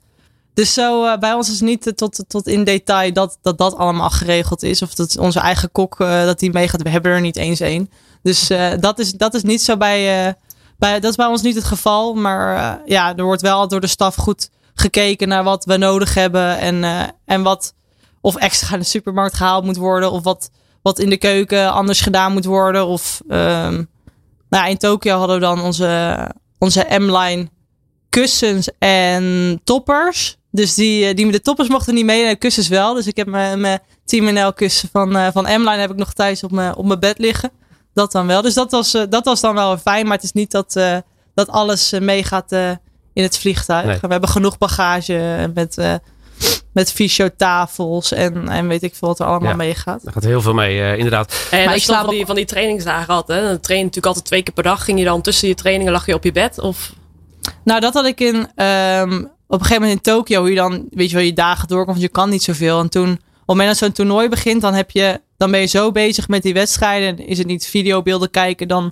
Dus 0.53 0.73
zo, 0.73 1.05
uh, 1.05 1.17
bij 1.17 1.33
ons 1.33 1.51
is 1.51 1.61
niet 1.61 1.91
tot, 1.95 2.23
tot 2.27 2.47
in 2.47 2.63
detail 2.63 3.13
dat, 3.13 3.37
dat 3.41 3.57
dat 3.57 3.75
allemaal 3.75 4.09
geregeld 4.09 4.63
is. 4.63 4.81
Of 4.81 4.93
dat 4.93 5.17
onze 5.17 5.39
eigen 5.39 5.71
kok 5.71 5.97
dat 5.97 6.39
die 6.39 6.51
meegaat. 6.51 6.81
We 6.81 6.89
hebben 6.89 7.11
er 7.11 7.21
niet 7.21 7.37
eens 7.37 7.59
één. 7.59 7.89
Dus 8.23 8.47
dat, 8.79 8.99
is, 8.99 9.11
dat 9.11 9.33
is 9.33 9.43
niet 9.43 9.61
zo 9.61 9.77
bij, 9.77 10.35
bij. 10.77 10.99
Dat 10.99 11.09
is 11.09 11.17
bij 11.17 11.25
ons 11.25 11.41
niet 11.41 11.55
het 11.55 11.63
geval. 11.63 12.13
Maar 12.13 12.81
ja, 12.85 13.15
er 13.15 13.23
wordt 13.23 13.41
wel 13.41 13.67
door 13.67 13.81
de 13.81 13.87
staf 13.87 14.15
goed 14.15 14.49
gekeken 14.73 15.27
naar 15.27 15.43
wat 15.43 15.65
we 15.65 15.77
nodig 15.77 16.13
hebben. 16.13 16.57
En, 16.57 16.83
en 17.25 17.43
wat 17.43 17.73
of 18.21 18.35
extra 18.35 18.73
in 18.73 18.79
de 18.79 18.85
supermarkt 18.85 19.35
gehaald 19.35 19.65
moet 19.65 19.77
worden. 19.77 20.11
Of 20.11 20.23
wat, 20.23 20.49
wat 20.81 20.99
in 20.99 21.09
de 21.09 21.17
keuken 21.17 21.71
anders 21.71 22.01
gedaan 22.01 22.33
moet 22.33 22.45
worden. 22.45 22.87
Of 22.87 23.21
um, 23.27 23.89
nou, 24.55 24.69
in 24.69 24.77
Tokio 24.77 25.17
hadden 25.17 25.35
we 25.35 25.41
dan 25.41 25.61
onze, 25.61 26.17
onze 26.59 26.85
M-line 26.89 27.49
kussens 28.09 28.69
en 28.79 29.59
toppers. 29.63 30.37
Dus 30.51 30.73
die, 30.73 31.13
die, 31.13 31.31
de 31.31 31.41
toppers 31.41 31.69
mochten 31.69 31.93
niet 31.93 32.05
mee, 32.05 32.27
de 32.27 32.35
kussens 32.35 32.67
wel. 32.67 32.93
Dus 32.93 33.07
ik 33.07 33.17
heb 33.17 33.27
mijn, 33.27 33.59
mijn 33.59 33.79
Team 34.05 34.33
NL 34.33 34.53
kussen 34.53 34.89
van, 34.91 35.15
uh, 35.15 35.27
van 35.33 35.43
M-line 35.43 35.77
heb 35.77 35.91
ik 35.91 35.97
nog 35.97 36.13
thuis 36.13 36.43
op 36.43 36.51
mijn, 36.51 36.75
op 36.75 36.85
mijn 36.85 36.99
bed 36.99 37.17
liggen. 37.17 37.51
Dat 37.93 38.11
dan 38.11 38.27
wel. 38.27 38.41
Dus 38.41 38.53
dat 38.53 38.71
was, 38.71 38.95
uh, 38.95 39.03
dat 39.09 39.25
was 39.25 39.41
dan 39.41 39.55
wel 39.55 39.77
fijn. 39.77 40.05
Maar 40.05 40.15
het 40.15 40.23
is 40.23 40.31
niet 40.31 40.51
dat, 40.51 40.75
uh, 40.75 40.97
dat 41.33 41.49
alles 41.49 41.91
meegaat 41.99 42.51
in 43.13 43.23
het 43.23 43.37
vliegtuig. 43.37 43.85
Nee. 43.85 43.99
We 44.01 44.07
hebben 44.07 44.29
genoeg 44.29 44.57
bagage 44.57 45.51
met 45.53 45.77
met 46.75 46.91
fysiotafels 46.91 48.11
en, 48.11 48.49
en 48.49 48.67
weet 48.67 48.83
ik 48.83 48.95
veel 48.95 49.07
wat 49.07 49.19
er 49.19 49.25
allemaal 49.25 49.49
ja, 49.49 49.55
meegaat. 49.55 50.05
Er 50.05 50.11
gaat 50.11 50.23
heel 50.23 50.41
veel 50.41 50.53
mee, 50.53 50.77
uh, 50.77 50.97
inderdaad. 50.97 51.47
En 51.51 51.65
maar 51.65 51.75
ik 51.75 51.81
slaap 51.81 52.05
van 52.05 52.13
die, 52.13 52.25
van 52.25 52.35
die 52.35 52.45
trainingsdagen 52.45 53.13
had, 53.13 53.27
hè? 53.27 53.41
Dan 53.41 53.59
train 53.59 53.79
je 53.79 53.85
natuurlijk 53.85 54.05
altijd 54.05 54.25
twee 54.25 54.43
keer 54.43 54.53
per 54.53 54.63
dag. 54.63 54.83
Ging 54.83 54.99
je 54.99 55.05
dan 55.05 55.21
tussen 55.21 55.47
je 55.47 55.55
trainingen, 55.55 55.91
lag 55.91 56.05
je 56.05 56.13
op 56.13 56.23
je 56.23 56.31
bed? 56.31 56.59
Of? 56.59 56.93
Nou, 57.63 57.79
dat 57.79 57.93
had 57.93 58.05
ik 58.05 58.19
in, 58.19 58.35
um, 58.35 59.31
op 59.47 59.59
een 59.59 59.65
gegeven 59.65 59.81
moment 59.81 59.91
in 59.91 60.01
Tokio, 60.01 60.39
hoe 60.39 60.49
je 60.49 60.55
dan, 60.55 60.87
weet 60.89 61.09
je 61.09 61.15
wel, 61.15 61.25
je 61.25 61.33
dagen 61.33 61.67
doorkomt, 61.67 61.97
want 61.97 62.01
je 62.01 62.09
kan 62.09 62.29
niet 62.29 62.43
zoveel. 62.43 62.79
En 62.79 62.89
toen, 62.89 63.11
op 63.11 63.17
het 63.17 63.45
moment 63.45 63.67
dat 63.67 63.77
zo'n 63.77 63.91
toernooi 63.91 64.29
begint, 64.29 64.61
dan 64.61 64.73
heb 64.73 64.91
je, 64.91 65.21
dan 65.37 65.51
ben 65.51 65.59
je 65.59 65.65
zo 65.65 65.91
bezig 65.91 66.27
met 66.27 66.43
die 66.43 66.53
wedstrijden. 66.53 67.27
Is 67.27 67.37
het 67.37 67.47
niet 67.47 67.67
videobeelden 67.67 68.29
kijken, 68.29 68.67
dan, 68.67 68.91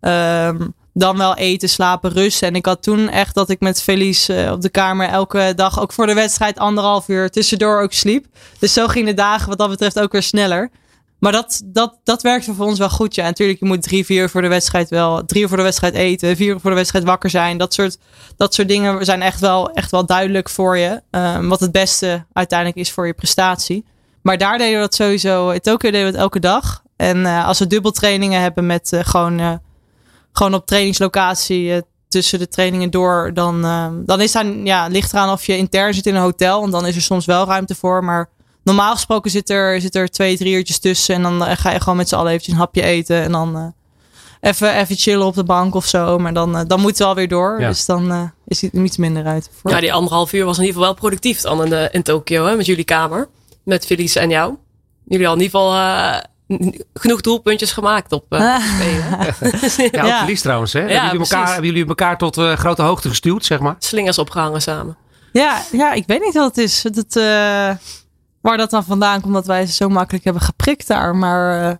um, 0.00 0.74
dan 0.94 1.16
wel 1.16 1.36
eten, 1.36 1.68
slapen, 1.68 2.12
rusten. 2.12 2.48
En 2.48 2.54
ik 2.54 2.66
had 2.66 2.82
toen 2.82 3.08
echt 3.08 3.34
dat 3.34 3.50
ik 3.50 3.60
met 3.60 3.82
Felice 3.82 4.48
op 4.52 4.60
de 4.60 4.68
kamer 4.68 5.08
elke 5.08 5.52
dag, 5.56 5.80
ook 5.80 5.92
voor 5.92 6.06
de 6.06 6.14
wedstrijd, 6.14 6.58
anderhalf 6.58 7.08
uur 7.08 7.30
tussendoor 7.30 7.82
ook 7.82 7.92
sliep. 7.92 8.26
Dus 8.58 8.72
zo 8.72 8.86
gingen 8.86 9.06
de 9.06 9.22
dagen 9.22 9.48
wat 9.48 9.58
dat 9.58 9.68
betreft 9.68 10.00
ook 10.00 10.12
weer 10.12 10.22
sneller. 10.22 10.70
Maar 11.18 11.32
dat, 11.32 11.62
dat, 11.64 11.98
dat 12.04 12.22
werkte 12.22 12.54
voor 12.54 12.66
ons 12.66 12.78
wel 12.78 12.90
goed. 12.90 13.14
Ja, 13.14 13.24
natuurlijk, 13.24 13.60
je 13.60 13.66
moet 13.66 13.82
drie, 13.82 14.04
vier 14.04 14.22
uur 14.22 14.30
voor 14.30 14.42
de 14.42 14.48
wedstrijd 14.48 14.88
wel. 14.88 15.24
Drie 15.24 15.42
uur 15.42 15.48
voor 15.48 15.56
de 15.56 15.62
wedstrijd 15.62 15.94
eten, 15.94 16.36
vier 16.36 16.48
uur 16.48 16.60
voor 16.60 16.70
de 16.70 16.76
wedstrijd 16.76 17.04
wakker 17.04 17.30
zijn. 17.30 17.58
Dat 17.58 17.74
soort, 17.74 17.98
dat 18.36 18.54
soort 18.54 18.68
dingen 18.68 19.04
zijn 19.04 19.22
echt 19.22 19.40
wel, 19.40 19.70
echt 19.70 19.90
wel 19.90 20.06
duidelijk 20.06 20.48
voor 20.48 20.78
je. 20.78 21.02
Um, 21.10 21.48
wat 21.48 21.60
het 21.60 21.72
beste 21.72 22.24
uiteindelijk 22.32 22.78
is 22.78 22.92
voor 22.92 23.06
je 23.06 23.12
prestatie. 23.12 23.84
Maar 24.22 24.38
daar 24.38 24.58
deden 24.58 24.74
we 24.74 24.80
dat 24.80 24.94
sowieso. 24.94 25.50
In 25.50 25.60
Tokio 25.60 25.90
deden 25.90 26.06
we 26.06 26.12
het 26.12 26.22
elke 26.22 26.40
dag. 26.40 26.82
En 26.96 27.18
uh, 27.18 27.46
als 27.46 27.58
we 27.58 27.66
dubbeltrainingen 27.66 28.40
hebben 28.40 28.66
met 28.66 28.92
uh, 28.92 29.00
gewoon, 29.02 29.60
gewoon 30.36 30.54
op 30.54 30.66
trainingslocatie 30.66 31.82
tussen 32.08 32.38
de 32.38 32.48
trainingen 32.48 32.90
door, 32.90 33.30
dan, 33.34 33.64
ehm, 33.64 33.92
dan 34.04 34.20
is 34.20 34.32
daar, 34.32 34.46
ja, 34.46 34.86
ligt 34.86 35.12
eraan 35.12 35.32
of 35.32 35.46
je 35.46 35.56
intern 35.56 35.94
zit 35.94 36.06
in 36.06 36.14
een 36.14 36.22
hotel. 36.22 36.60
Want 36.60 36.72
dan 36.72 36.86
is 36.86 36.96
er 36.96 37.02
soms 37.02 37.24
wel 37.24 37.46
ruimte 37.46 37.74
voor. 37.74 38.04
Maar 38.04 38.28
normaal 38.62 38.92
gesproken 38.92 39.30
zit 39.30 39.50
er, 39.50 39.80
zit 39.80 39.94
er 39.94 40.08
twee, 40.08 40.36
drie 40.36 40.54
uurtjes 40.54 40.78
tussen. 40.78 41.14
En 41.14 41.22
dan 41.22 41.56
ga 41.56 41.70
je 41.70 41.80
gewoon 41.80 41.96
met 41.96 42.08
z'n 42.08 42.14
allen 42.14 42.30
eventjes 42.30 42.54
een 42.54 42.60
hapje 42.60 42.82
eten. 42.82 43.22
En 43.22 43.32
dan 43.32 43.74
even, 44.40 44.74
even 44.74 44.96
chillen 44.96 45.26
op 45.26 45.34
de 45.34 45.44
bank 45.44 45.74
of 45.74 45.86
zo. 45.86 46.18
Maar 46.18 46.34
dan, 46.34 46.64
dan 46.66 46.80
moet 46.80 46.90
het 46.90 46.98
wel 46.98 47.14
weer 47.14 47.28
door. 47.28 47.60
Ja. 47.60 47.68
Dus 47.68 47.84
dan 47.84 48.32
is 48.46 48.62
het 48.62 48.72
iets 48.72 48.96
minder 48.96 49.24
uit. 49.24 49.50
Voor. 49.60 49.70
Ja, 49.70 49.80
die 49.80 49.92
anderhalf 49.92 50.32
uur 50.32 50.44
was 50.44 50.58
in 50.58 50.64
ieder 50.64 50.76
geval 50.76 50.92
wel 50.92 51.00
productief 51.00 51.40
dan 51.40 51.72
in, 51.72 51.92
in 51.92 52.02
Tokio 52.02 52.46
hè, 52.46 52.56
met 52.56 52.66
jullie 52.66 52.84
kamer. 52.84 53.28
Met 53.62 53.86
Felice 53.86 54.20
en 54.20 54.30
jou. 54.30 54.54
Jullie 55.04 55.28
al 55.28 55.34
in 55.34 55.40
ieder 55.40 55.58
geval 55.58 55.74
uh, 55.74 56.16
genoeg 56.94 57.20
doelpuntjes 57.20 57.72
gemaakt 57.72 58.12
op 58.12 58.26
uh, 58.28 58.56
spelen. 58.74 59.34
ja, 59.90 60.04
ook 60.04 60.20
Felice 60.20 60.42
trouwens. 60.48 60.72
Hè? 60.72 60.80
Ja, 60.80 60.86
hebben, 60.86 61.04
jullie 61.10 61.20
elkaar, 61.20 61.52
hebben 61.52 61.66
jullie 61.70 61.86
elkaar 61.86 62.18
tot 62.18 62.36
uh, 62.36 62.52
grote 62.52 62.82
hoogte 62.82 63.08
gestuurd, 63.08 63.44
zeg 63.44 63.60
maar? 63.60 63.76
Slingers 63.78 64.18
opgehangen 64.18 64.62
samen. 64.62 64.96
Ja, 65.32 65.62
ja 65.72 65.92
ik 65.92 66.06
weet 66.06 66.20
niet 66.20 66.34
wat 66.34 66.56
het 66.56 66.58
is. 66.58 66.82
Het, 66.82 67.14
waar 68.40 68.56
dat 68.56 68.70
dan 68.70 68.84
vandaan 68.84 69.20
komt 69.20 69.34
dat 69.34 69.46
wij 69.46 69.66
ze 69.66 69.72
zo 69.72 69.88
makkelijk 69.88 70.24
hebben 70.24 70.42
geprikt 70.42 70.86
daar. 70.86 71.16
Maar 71.16 71.78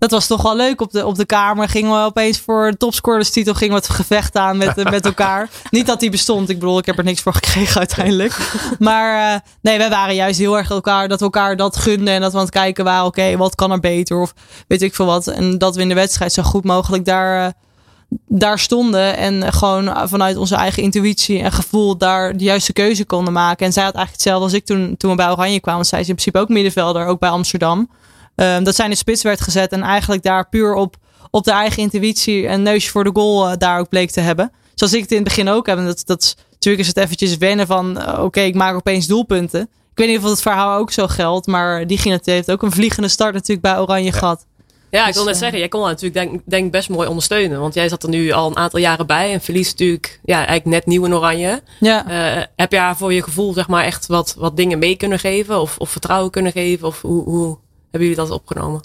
dat 0.00 0.10
was 0.10 0.26
toch 0.26 0.42
wel 0.42 0.56
leuk. 0.56 0.80
Op 0.80 0.90
de, 0.90 1.06
op 1.06 1.14
de 1.14 1.24
kamer 1.24 1.68
gingen 1.68 1.90
we 1.90 2.04
opeens 2.04 2.38
voor 2.38 2.70
de 2.70 2.76
topscorerstitel 2.76 3.54
gingen 3.54 3.74
we 3.74 3.80
het 3.80 3.90
gevecht 3.90 4.36
aan 4.36 4.56
met, 4.56 4.90
met 4.90 5.04
elkaar. 5.04 5.48
Niet 5.70 5.86
dat 5.86 6.00
die 6.00 6.10
bestond. 6.10 6.48
Ik 6.48 6.58
bedoel, 6.58 6.78
ik 6.78 6.86
heb 6.86 6.98
er 6.98 7.04
niks 7.04 7.20
voor 7.20 7.34
gekregen 7.34 7.78
uiteindelijk. 7.78 8.38
Maar 8.78 9.34
uh, 9.34 9.40
nee, 9.60 9.78
wij 9.78 9.90
waren 9.90 10.14
juist 10.14 10.38
heel 10.38 10.58
erg 10.58 10.70
elkaar, 10.70 11.08
dat 11.08 11.18
we 11.18 11.24
elkaar 11.24 11.56
dat 11.56 11.76
gunden. 11.76 12.14
En 12.14 12.20
dat 12.20 12.32
we 12.32 12.38
aan 12.38 12.44
het 12.44 12.52
kijken 12.52 12.84
waren, 12.84 13.06
oké, 13.06 13.36
wat 13.36 13.54
kan 13.54 13.70
er 13.70 13.80
beter? 13.80 14.20
Of 14.20 14.34
weet 14.68 14.82
ik 14.82 14.94
veel 14.94 15.06
wat. 15.06 15.26
En 15.26 15.58
dat 15.58 15.76
we 15.76 15.82
in 15.82 15.88
de 15.88 15.94
wedstrijd 15.94 16.32
zo 16.32 16.42
goed 16.42 16.64
mogelijk 16.64 17.04
daar, 17.04 17.46
uh, 17.46 18.18
daar 18.26 18.58
stonden. 18.58 19.16
En 19.16 19.52
gewoon 19.52 20.08
vanuit 20.08 20.36
onze 20.36 20.54
eigen 20.54 20.82
intuïtie 20.82 21.42
en 21.42 21.52
gevoel 21.52 21.96
daar 21.96 22.36
de 22.36 22.44
juiste 22.44 22.72
keuze 22.72 23.04
konden 23.04 23.32
maken. 23.32 23.66
En 23.66 23.72
zij 23.72 23.84
had 23.84 23.94
eigenlijk 23.94 24.24
hetzelfde 24.24 24.44
als 24.44 24.52
ik 24.52 24.64
toen, 24.64 24.96
toen 24.96 25.10
we 25.10 25.16
bij 25.16 25.30
Oranje 25.30 25.60
kwamen. 25.60 25.86
Zij 25.86 26.00
is 26.00 26.08
in 26.08 26.14
principe 26.14 26.38
ook 26.38 26.48
middenvelder, 26.48 27.06
ook 27.06 27.20
bij 27.20 27.30
Amsterdam. 27.30 27.88
Um, 28.40 28.64
dat 28.64 28.74
zij 28.74 28.84
in 28.84 28.90
de 28.90 28.96
spits 28.96 29.22
werd 29.22 29.40
gezet 29.40 29.72
en 29.72 29.82
eigenlijk 29.82 30.22
daar 30.22 30.48
puur 30.48 30.74
op, 30.74 30.96
op 31.30 31.44
de 31.44 31.50
eigen 31.50 31.82
intuïtie 31.82 32.46
een 32.46 32.62
neusje 32.62 32.90
voor 32.90 33.04
de 33.04 33.10
goal 33.12 33.50
uh, 33.50 33.56
daar 33.58 33.78
ook 33.78 33.88
bleek 33.88 34.10
te 34.10 34.20
hebben. 34.20 34.52
Zoals 34.74 34.92
ik 34.92 35.00
het 35.00 35.10
in 35.10 35.16
het 35.16 35.26
begin 35.26 35.48
ook 35.48 35.66
heb. 35.66 35.78
En 35.78 35.86
dat, 35.86 36.02
dat, 36.06 36.36
natuurlijk 36.50 36.82
is 36.82 36.88
het 36.88 36.96
eventjes 36.96 37.36
wennen 37.36 37.66
van 37.66 37.98
uh, 37.98 38.08
oké, 38.08 38.20
okay, 38.20 38.46
ik 38.46 38.54
maak 38.54 38.74
opeens 38.74 39.06
doelpunten. 39.06 39.60
Ik 39.62 39.98
weet 40.06 40.08
niet 40.08 40.18
of 40.18 40.30
het 40.30 40.42
verhaal 40.42 40.78
ook 40.78 40.92
zo 40.92 41.06
geldt, 41.06 41.46
maar 41.46 41.86
die 41.86 41.98
ging 41.98 42.14
het, 42.14 42.26
heeft 42.26 42.50
ook 42.50 42.62
een 42.62 42.72
vliegende 42.72 43.08
start 43.08 43.34
natuurlijk 43.34 43.62
bij 43.62 43.78
Oranje 43.78 44.12
ja. 44.12 44.18
gehad. 44.18 44.46
Ja, 44.90 45.00
ik 45.00 45.06
dus, 45.06 45.14
wil 45.14 45.24
net 45.24 45.34
uh, 45.34 45.40
zeggen, 45.40 45.58
jij 45.58 45.68
kon 45.68 45.80
dat 45.80 45.88
natuurlijk 45.88 46.14
denk, 46.14 46.40
denk 46.44 46.72
best 46.72 46.88
mooi 46.88 47.08
ondersteunen. 47.08 47.60
Want 47.60 47.74
jij 47.74 47.88
zat 47.88 48.02
er 48.02 48.08
nu 48.08 48.30
al 48.30 48.46
een 48.46 48.56
aantal 48.56 48.80
jaren 48.80 49.06
bij 49.06 49.32
en 49.32 49.40
verliest 49.40 49.70
natuurlijk 49.70 50.20
ja, 50.24 50.36
eigenlijk 50.36 50.64
net 50.64 50.86
nieuw 50.86 51.04
in 51.04 51.14
Oranje. 51.14 51.62
Ja. 51.80 52.10
Uh, 52.36 52.42
heb 52.56 52.72
je 52.72 52.78
haar 52.78 52.96
voor 52.96 53.12
je 53.12 53.22
gevoel 53.22 53.52
zeg 53.52 53.68
maar 53.68 53.84
echt 53.84 54.06
wat, 54.06 54.34
wat 54.38 54.56
dingen 54.56 54.78
mee 54.78 54.96
kunnen 54.96 55.18
geven? 55.18 55.60
Of, 55.60 55.78
of 55.78 55.90
vertrouwen 55.90 56.30
kunnen 56.30 56.52
geven? 56.52 56.86
Of 56.86 57.00
hoe, 57.02 57.24
hoe 57.24 57.58
hebben 57.90 58.08
jullie 58.08 58.24
dat 58.24 58.30
opgenomen? 58.30 58.82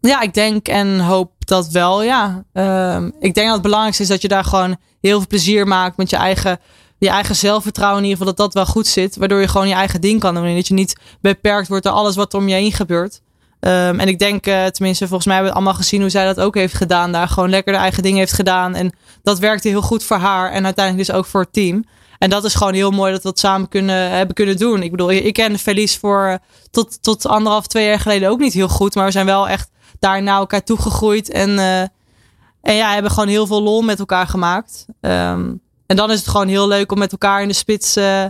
Ja, 0.00 0.20
ik 0.20 0.34
denk 0.34 0.68
en 0.68 1.00
hoop 1.00 1.32
dat 1.38 1.68
wel, 1.68 2.02
ja. 2.02 2.44
Uh, 2.52 3.04
ik 3.20 3.34
denk 3.34 3.46
dat 3.46 3.52
het 3.52 3.62
belangrijkste 3.62 4.02
is 4.02 4.08
dat 4.08 4.22
je 4.22 4.28
daar 4.28 4.44
gewoon 4.44 4.76
heel 5.00 5.18
veel 5.18 5.26
plezier 5.26 5.66
maakt 5.66 5.96
met 5.96 6.10
je 6.10 6.16
eigen, 6.16 6.60
je 6.98 7.08
eigen 7.08 7.36
zelfvertrouwen. 7.36 7.98
In 8.02 8.08
ieder 8.08 8.18
geval 8.18 8.34
dat 8.34 8.44
dat 8.44 8.64
wel 8.64 8.72
goed 8.72 8.86
zit. 8.86 9.16
Waardoor 9.16 9.40
je 9.40 9.48
gewoon 9.48 9.68
je 9.68 9.74
eigen 9.74 10.00
ding 10.00 10.20
kan 10.20 10.34
doen. 10.34 10.54
Dat 10.54 10.68
je 10.68 10.74
niet 10.74 11.00
beperkt 11.20 11.68
wordt 11.68 11.84
door 11.84 11.92
alles 11.92 12.16
wat 12.16 12.32
er 12.32 12.38
om 12.38 12.48
je 12.48 12.54
heen 12.54 12.72
gebeurt. 12.72 13.20
Um, 13.60 14.00
en 14.00 14.08
ik 14.08 14.18
denk, 14.18 14.46
uh, 14.46 14.66
tenminste, 14.66 15.06
volgens 15.06 15.26
mij 15.26 15.34
hebben 15.34 15.52
we 15.52 15.58
allemaal 15.58 15.78
gezien 15.78 16.00
hoe 16.00 16.10
zij 16.10 16.24
dat 16.24 16.40
ook 16.40 16.54
heeft 16.54 16.74
gedaan. 16.74 17.12
Daar 17.12 17.28
gewoon 17.28 17.50
lekker 17.50 17.72
de 17.72 17.78
eigen 17.78 18.02
ding 18.02 18.16
heeft 18.16 18.32
gedaan. 18.32 18.74
En 18.74 18.92
dat 19.22 19.38
werkte 19.38 19.68
heel 19.68 19.82
goed 19.82 20.04
voor 20.04 20.16
haar. 20.16 20.52
En 20.52 20.64
uiteindelijk 20.64 21.06
dus 21.06 21.16
ook 21.16 21.26
voor 21.26 21.40
het 21.40 21.52
team. 21.52 21.84
En 22.18 22.30
dat 22.30 22.44
is 22.44 22.54
gewoon 22.54 22.74
heel 22.74 22.90
mooi 22.90 23.12
dat 23.12 23.22
we 23.22 23.28
dat 23.28 23.38
samen 23.38 23.68
kunnen, 23.68 24.10
hebben 24.10 24.34
kunnen 24.34 24.56
doen. 24.56 24.82
Ik 24.82 24.90
bedoel, 24.90 25.10
ik 25.10 25.32
ken 25.32 25.58
Felice 25.58 25.98
voor 25.98 26.26
eh, 26.26 26.34
tot, 26.70 27.02
tot 27.02 27.26
anderhalf, 27.26 27.66
twee 27.66 27.86
jaar 27.86 28.00
geleden 28.00 28.28
ook 28.28 28.38
niet 28.38 28.52
heel 28.52 28.68
goed. 28.68 28.94
Maar 28.94 29.04
we 29.04 29.10
zijn 29.10 29.26
wel 29.26 29.48
echt 29.48 29.70
daar 29.98 30.22
naar 30.22 30.38
elkaar 30.38 30.64
toegegroeid. 30.64 31.30
En, 31.30 31.50
uh, 31.50 31.80
en 31.80 32.74
ja, 32.74 32.92
hebben 32.92 33.10
gewoon 33.10 33.28
heel 33.28 33.46
veel 33.46 33.62
lol 33.62 33.82
met 33.82 33.98
elkaar 33.98 34.26
gemaakt. 34.26 34.86
Um, 35.00 35.60
en 35.88 35.96
dan 35.96 36.10
is 36.10 36.18
het 36.18 36.28
gewoon 36.28 36.48
heel 36.48 36.68
leuk 36.68 36.92
om 36.92 36.98
met 36.98 37.12
elkaar 37.12 37.42
in 37.42 37.48
de 37.48 37.54
spits 37.54 37.96
eh, 37.96 38.24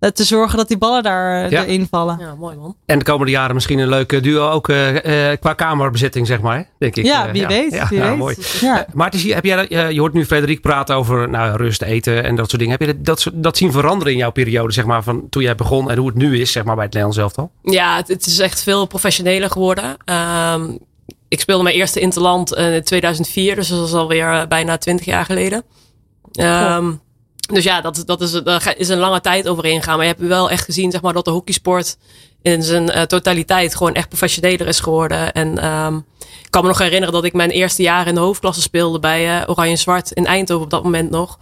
te 0.00 0.24
zorgen 0.24 0.56
dat 0.56 0.68
die 0.68 0.78
ballen 0.78 1.02
daar 1.02 1.44
uh, 1.44 1.50
ja. 1.50 1.64
erin 1.64 1.86
vallen. 1.90 2.18
Ja, 2.18 2.34
mooi 2.34 2.56
man. 2.56 2.76
En 2.86 2.98
de 2.98 3.04
komende 3.04 3.32
jaren 3.32 3.54
misschien 3.54 3.78
een 3.78 3.88
leuke 3.88 4.20
duo 4.20 4.50
ook 4.50 4.68
uh, 4.68 4.96
qua 5.40 5.52
kamerbezetting, 5.52 6.26
zeg 6.26 6.40
maar. 6.40 6.68
Denk 6.78 6.96
ik. 6.96 7.04
Ja, 7.04 7.30
wie 7.32 7.46
weet. 7.46 7.72
Ja, 7.72 7.88
wie 7.88 8.00
weet. 8.00 8.16
mooi. 8.16 8.36
Ja. 8.60 8.86
Maarten, 8.92 9.20
heb 9.20 9.44
jij, 9.44 9.66
je 9.68 10.00
hoort 10.00 10.12
nu 10.12 10.26
Frederik 10.26 10.60
praten 10.60 10.96
over 10.96 11.28
nou, 11.28 11.56
rust, 11.56 11.82
eten 11.82 12.24
en 12.24 12.36
dat 12.36 12.48
soort 12.48 12.62
dingen. 12.62 12.76
Heb 12.78 12.88
je 12.88 13.00
dat, 13.00 13.30
dat 13.34 13.56
zien 13.56 13.72
veranderen 13.72 14.12
in 14.12 14.18
jouw 14.18 14.30
periode, 14.30 14.72
zeg 14.72 14.84
maar, 14.84 15.02
van 15.02 15.28
toen 15.28 15.42
jij 15.42 15.54
begon 15.54 15.90
en 15.90 15.98
hoe 15.98 16.06
het 16.06 16.16
nu 16.16 16.40
is, 16.40 16.52
zeg 16.52 16.64
maar, 16.64 16.74
bij 16.74 16.84
het 16.84 16.94
Nederlands 16.94 17.22
elftal? 17.22 17.50
Ja, 17.62 17.96
het, 17.96 18.08
het, 18.08 18.26
is 18.26 18.38
echt 18.38 18.62
veel 18.62 18.86
professioneler 18.86 19.50
geworden. 19.50 19.96
Um, 20.54 20.78
ik 21.28 21.40
speelde 21.40 21.62
mijn 21.62 21.74
eerste 21.74 22.00
interland 22.00 22.54
in 22.54 22.82
2004, 22.84 23.54
dus 23.54 23.68
dat 23.68 23.86
is 23.86 23.94
alweer 23.94 24.48
bijna 24.48 24.78
20 24.78 25.06
jaar 25.06 25.24
geleden. 25.24 25.62
Um, 26.32 27.00
dus 27.52 27.64
ja, 27.64 27.80
dat, 27.80 28.02
dat 28.06 28.20
is, 28.20 28.30
daar 28.30 28.74
is 28.76 28.88
een 28.88 28.98
lange 28.98 29.20
tijd 29.20 29.48
overheen 29.48 29.78
gegaan. 29.78 29.96
Maar 29.96 30.06
je 30.06 30.12
hebt 30.12 30.26
wel 30.26 30.50
echt 30.50 30.64
gezien 30.64 30.90
zeg 30.90 31.00
maar, 31.00 31.12
dat 31.12 31.24
de 31.24 31.30
hockeysport 31.30 31.96
in 32.42 32.62
zijn 32.62 32.88
uh, 32.88 33.02
totaliteit 33.02 33.74
gewoon 33.74 33.94
echt 33.94 34.08
professioneler 34.08 34.66
is 34.66 34.80
geworden. 34.80 35.32
En 35.32 35.66
um, 35.66 36.06
ik 36.42 36.50
kan 36.50 36.62
me 36.62 36.68
nog 36.68 36.78
herinneren 36.78 37.14
dat 37.14 37.24
ik 37.24 37.32
mijn 37.32 37.50
eerste 37.50 37.82
jaar 37.82 38.06
in 38.06 38.14
de 38.14 38.20
hoofdklasse 38.20 38.62
speelde 38.62 38.98
bij 38.98 39.40
uh, 39.40 39.42
Oranje 39.46 39.76
Zwart 39.76 40.10
in 40.10 40.26
Eindhoven 40.26 40.64
op 40.64 40.70
dat 40.70 40.82
moment 40.82 41.10
nog. 41.10 41.38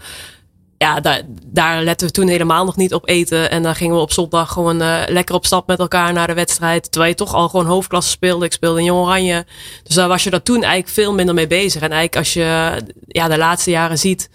Ja, 0.79 1.01
daar, 1.01 1.23
daar 1.47 1.83
letten 1.83 2.07
we 2.07 2.13
toen 2.13 2.29
helemaal 2.29 2.65
nog 2.65 2.77
niet 2.77 2.95
op 2.95 3.09
eten. 3.09 3.51
En 3.51 3.63
dan 3.63 3.75
gingen 3.75 3.95
we 3.95 4.01
op 4.01 4.13
zondag 4.13 4.53
gewoon 4.53 4.83
uh, 4.83 5.01
lekker 5.07 5.35
op 5.35 5.47
stap 5.47 5.67
met 5.67 5.79
elkaar 5.79 6.13
naar 6.13 6.27
de 6.27 6.35
wedstrijd. 6.35 6.91
Terwijl 6.91 7.11
je 7.11 7.17
toch 7.17 7.35
al 7.35 7.49
gewoon 7.49 7.67
hoofdklasse 7.67 8.11
speelde. 8.11 8.45
Ik 8.45 8.53
speelde 8.53 8.79
in 8.79 8.85
Jong 8.85 9.01
Oranje. 9.01 9.47
Dus 9.83 9.95
daar 9.95 10.09
was 10.09 10.25
je 10.25 10.31
daar 10.31 10.43
toen 10.43 10.63
eigenlijk 10.63 10.93
veel 10.93 11.15
minder 11.15 11.35
mee 11.35 11.47
bezig. 11.47 11.83
En 11.83 11.93
eigenlijk 11.93 12.17
als 12.17 12.33
je 12.33 12.71
ja, 13.07 13.29
de 13.29 13.39
laatste 13.39 13.71
jaren 13.71 13.99
ziet 13.99 14.31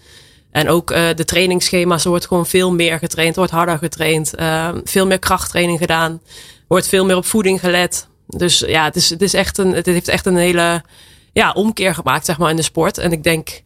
en 0.54 0.68
ook 0.68 0.90
uh, 0.90 1.08
de 1.14 1.24
trainingsschema's, 1.24 2.04
wordt 2.04 2.26
gewoon 2.26 2.46
veel 2.46 2.72
meer 2.72 2.98
getraind, 2.98 3.36
wordt 3.36 3.50
harder 3.50 3.78
getraind, 3.78 4.32
uh, 4.38 4.68
veel 4.84 5.06
meer 5.06 5.18
krachttraining 5.18 5.78
gedaan, 5.78 6.20
wordt 6.68 6.88
veel 6.88 7.04
meer 7.04 7.16
op 7.16 7.26
voeding 7.26 7.60
gelet. 7.60 8.08
Dus 8.26 8.58
ja, 8.58 8.84
het, 8.84 8.96
is, 8.96 9.10
het, 9.10 9.22
is 9.22 9.34
echt 9.34 9.58
een, 9.58 9.72
het 9.72 9.86
heeft 9.86 10.08
echt 10.08 10.26
een 10.26 10.36
hele 10.36 10.82
ja, 11.32 11.52
omkeer 11.52 11.94
gemaakt 11.94 12.24
zeg 12.24 12.38
maar, 12.38 12.50
in 12.50 12.56
de 12.56 12.62
sport. 12.62 12.98
En 12.98 13.12
ik 13.12 13.22
denk 13.22 13.62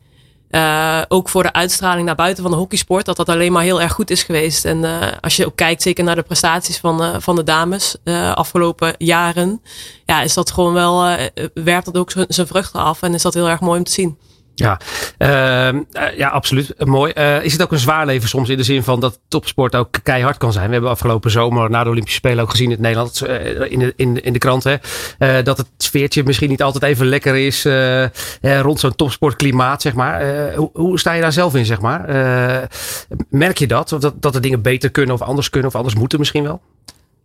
uh, 0.51 1.03
ook 1.09 1.29
voor 1.29 1.43
de 1.43 1.53
uitstraling 1.53 2.07
naar 2.07 2.15
buiten 2.15 2.43
van 2.43 2.53
de 2.53 2.59
hockeysport, 2.59 3.05
dat 3.05 3.17
dat 3.17 3.29
alleen 3.29 3.53
maar 3.53 3.63
heel 3.63 3.83
erg 3.83 3.93
goed 3.93 4.11
is 4.11 4.23
geweest. 4.23 4.65
En 4.65 4.79
uh, 4.79 5.07
als 5.21 5.37
je 5.37 5.47
ook 5.47 5.57
kijkt, 5.57 5.83
zeker 5.83 6.05
naar 6.05 6.17
de 6.17 6.23
prestaties 6.23 6.79
van, 6.79 7.23
van 7.23 7.37
de 7.37 7.45
dames 7.45 7.97
uh, 8.05 8.33
afgelopen 8.33 8.95
jaren, 8.99 9.63
ja, 10.05 10.23
is 10.23 10.35
dat 10.35 10.51
gewoon 10.51 10.73
wel, 10.73 11.17
werpt 11.55 11.85
dat 11.85 11.97
ook 11.97 12.13
zijn 12.29 12.47
vruchten 12.47 12.81
af 12.81 13.03
en 13.03 13.15
is 13.15 13.23
dat 13.23 13.35
heel 13.35 13.49
erg 13.49 13.61
mooi 13.61 13.79
om 13.79 13.85
te 13.85 13.93
zien. 13.93 14.19
Ja, 14.59 14.81
uh, 15.19 15.81
ja 16.17 16.29
absoluut. 16.29 16.75
Mooi. 16.79 17.13
Uh, 17.17 17.45
is 17.45 17.53
het 17.53 17.63
ook 17.63 17.73
een 17.73 17.79
zwaar 17.79 18.07
leven 18.07 18.29
soms 18.29 18.49
in 18.49 18.57
de 18.57 18.63
zin 18.63 18.83
van 18.83 19.01
dat 19.01 19.21
topsport 19.29 19.75
ook 19.77 19.89
keihard 20.03 20.37
kan 20.37 20.53
zijn? 20.53 20.67
We 20.67 20.73
hebben 20.73 20.91
afgelopen 20.91 21.31
zomer 21.31 21.71
na 21.71 21.85
de 21.85 21.91
Olympische 21.91 22.19
Spelen 22.19 22.43
ook 22.43 22.51
gezien 22.51 22.71
in 22.71 22.81
Nederland, 22.81 23.23
uh, 23.27 23.71
in, 23.71 23.79
de, 23.79 23.93
in, 23.97 24.23
in 24.23 24.33
de 24.33 24.39
krant, 24.39 24.65
hè, 24.65 25.43
dat 25.43 25.59
het 25.59 25.67
sfeertje 25.77 26.25
misschien 26.25 26.49
niet 26.49 26.63
altijd 26.63 26.85
even 26.85 27.07
lekker 27.07 27.37
is 27.37 27.67
rond 28.41 28.81
zo'n 28.81 28.97
topsportklimaat, 28.97 29.83
zeg 29.83 29.95
maar. 29.95 30.55
Hoe, 30.55 30.71
hoe, 30.73 30.99
sta 30.99 31.13
je 31.13 31.21
daar 31.21 31.33
zelf 31.33 31.55
in, 31.55 31.67
zeg 31.67 31.81
maar? 31.81 32.07
merk 33.31 33.59
je 33.59 33.67
dat? 33.67 33.93
Of 33.93 34.01
dat? 34.01 34.23
Dat 34.23 34.33
de 34.33 34.41
dingen 34.41 34.63
beter 34.63 34.91
kunnen 34.91 35.15
of 35.15 35.23
anders 35.23 35.51
kunnen 35.51 35.69
of 35.71 35.77
anders 35.77 35.95
moeten 35.95 36.19
misschien 36.19 36.43
wel? 36.43 36.61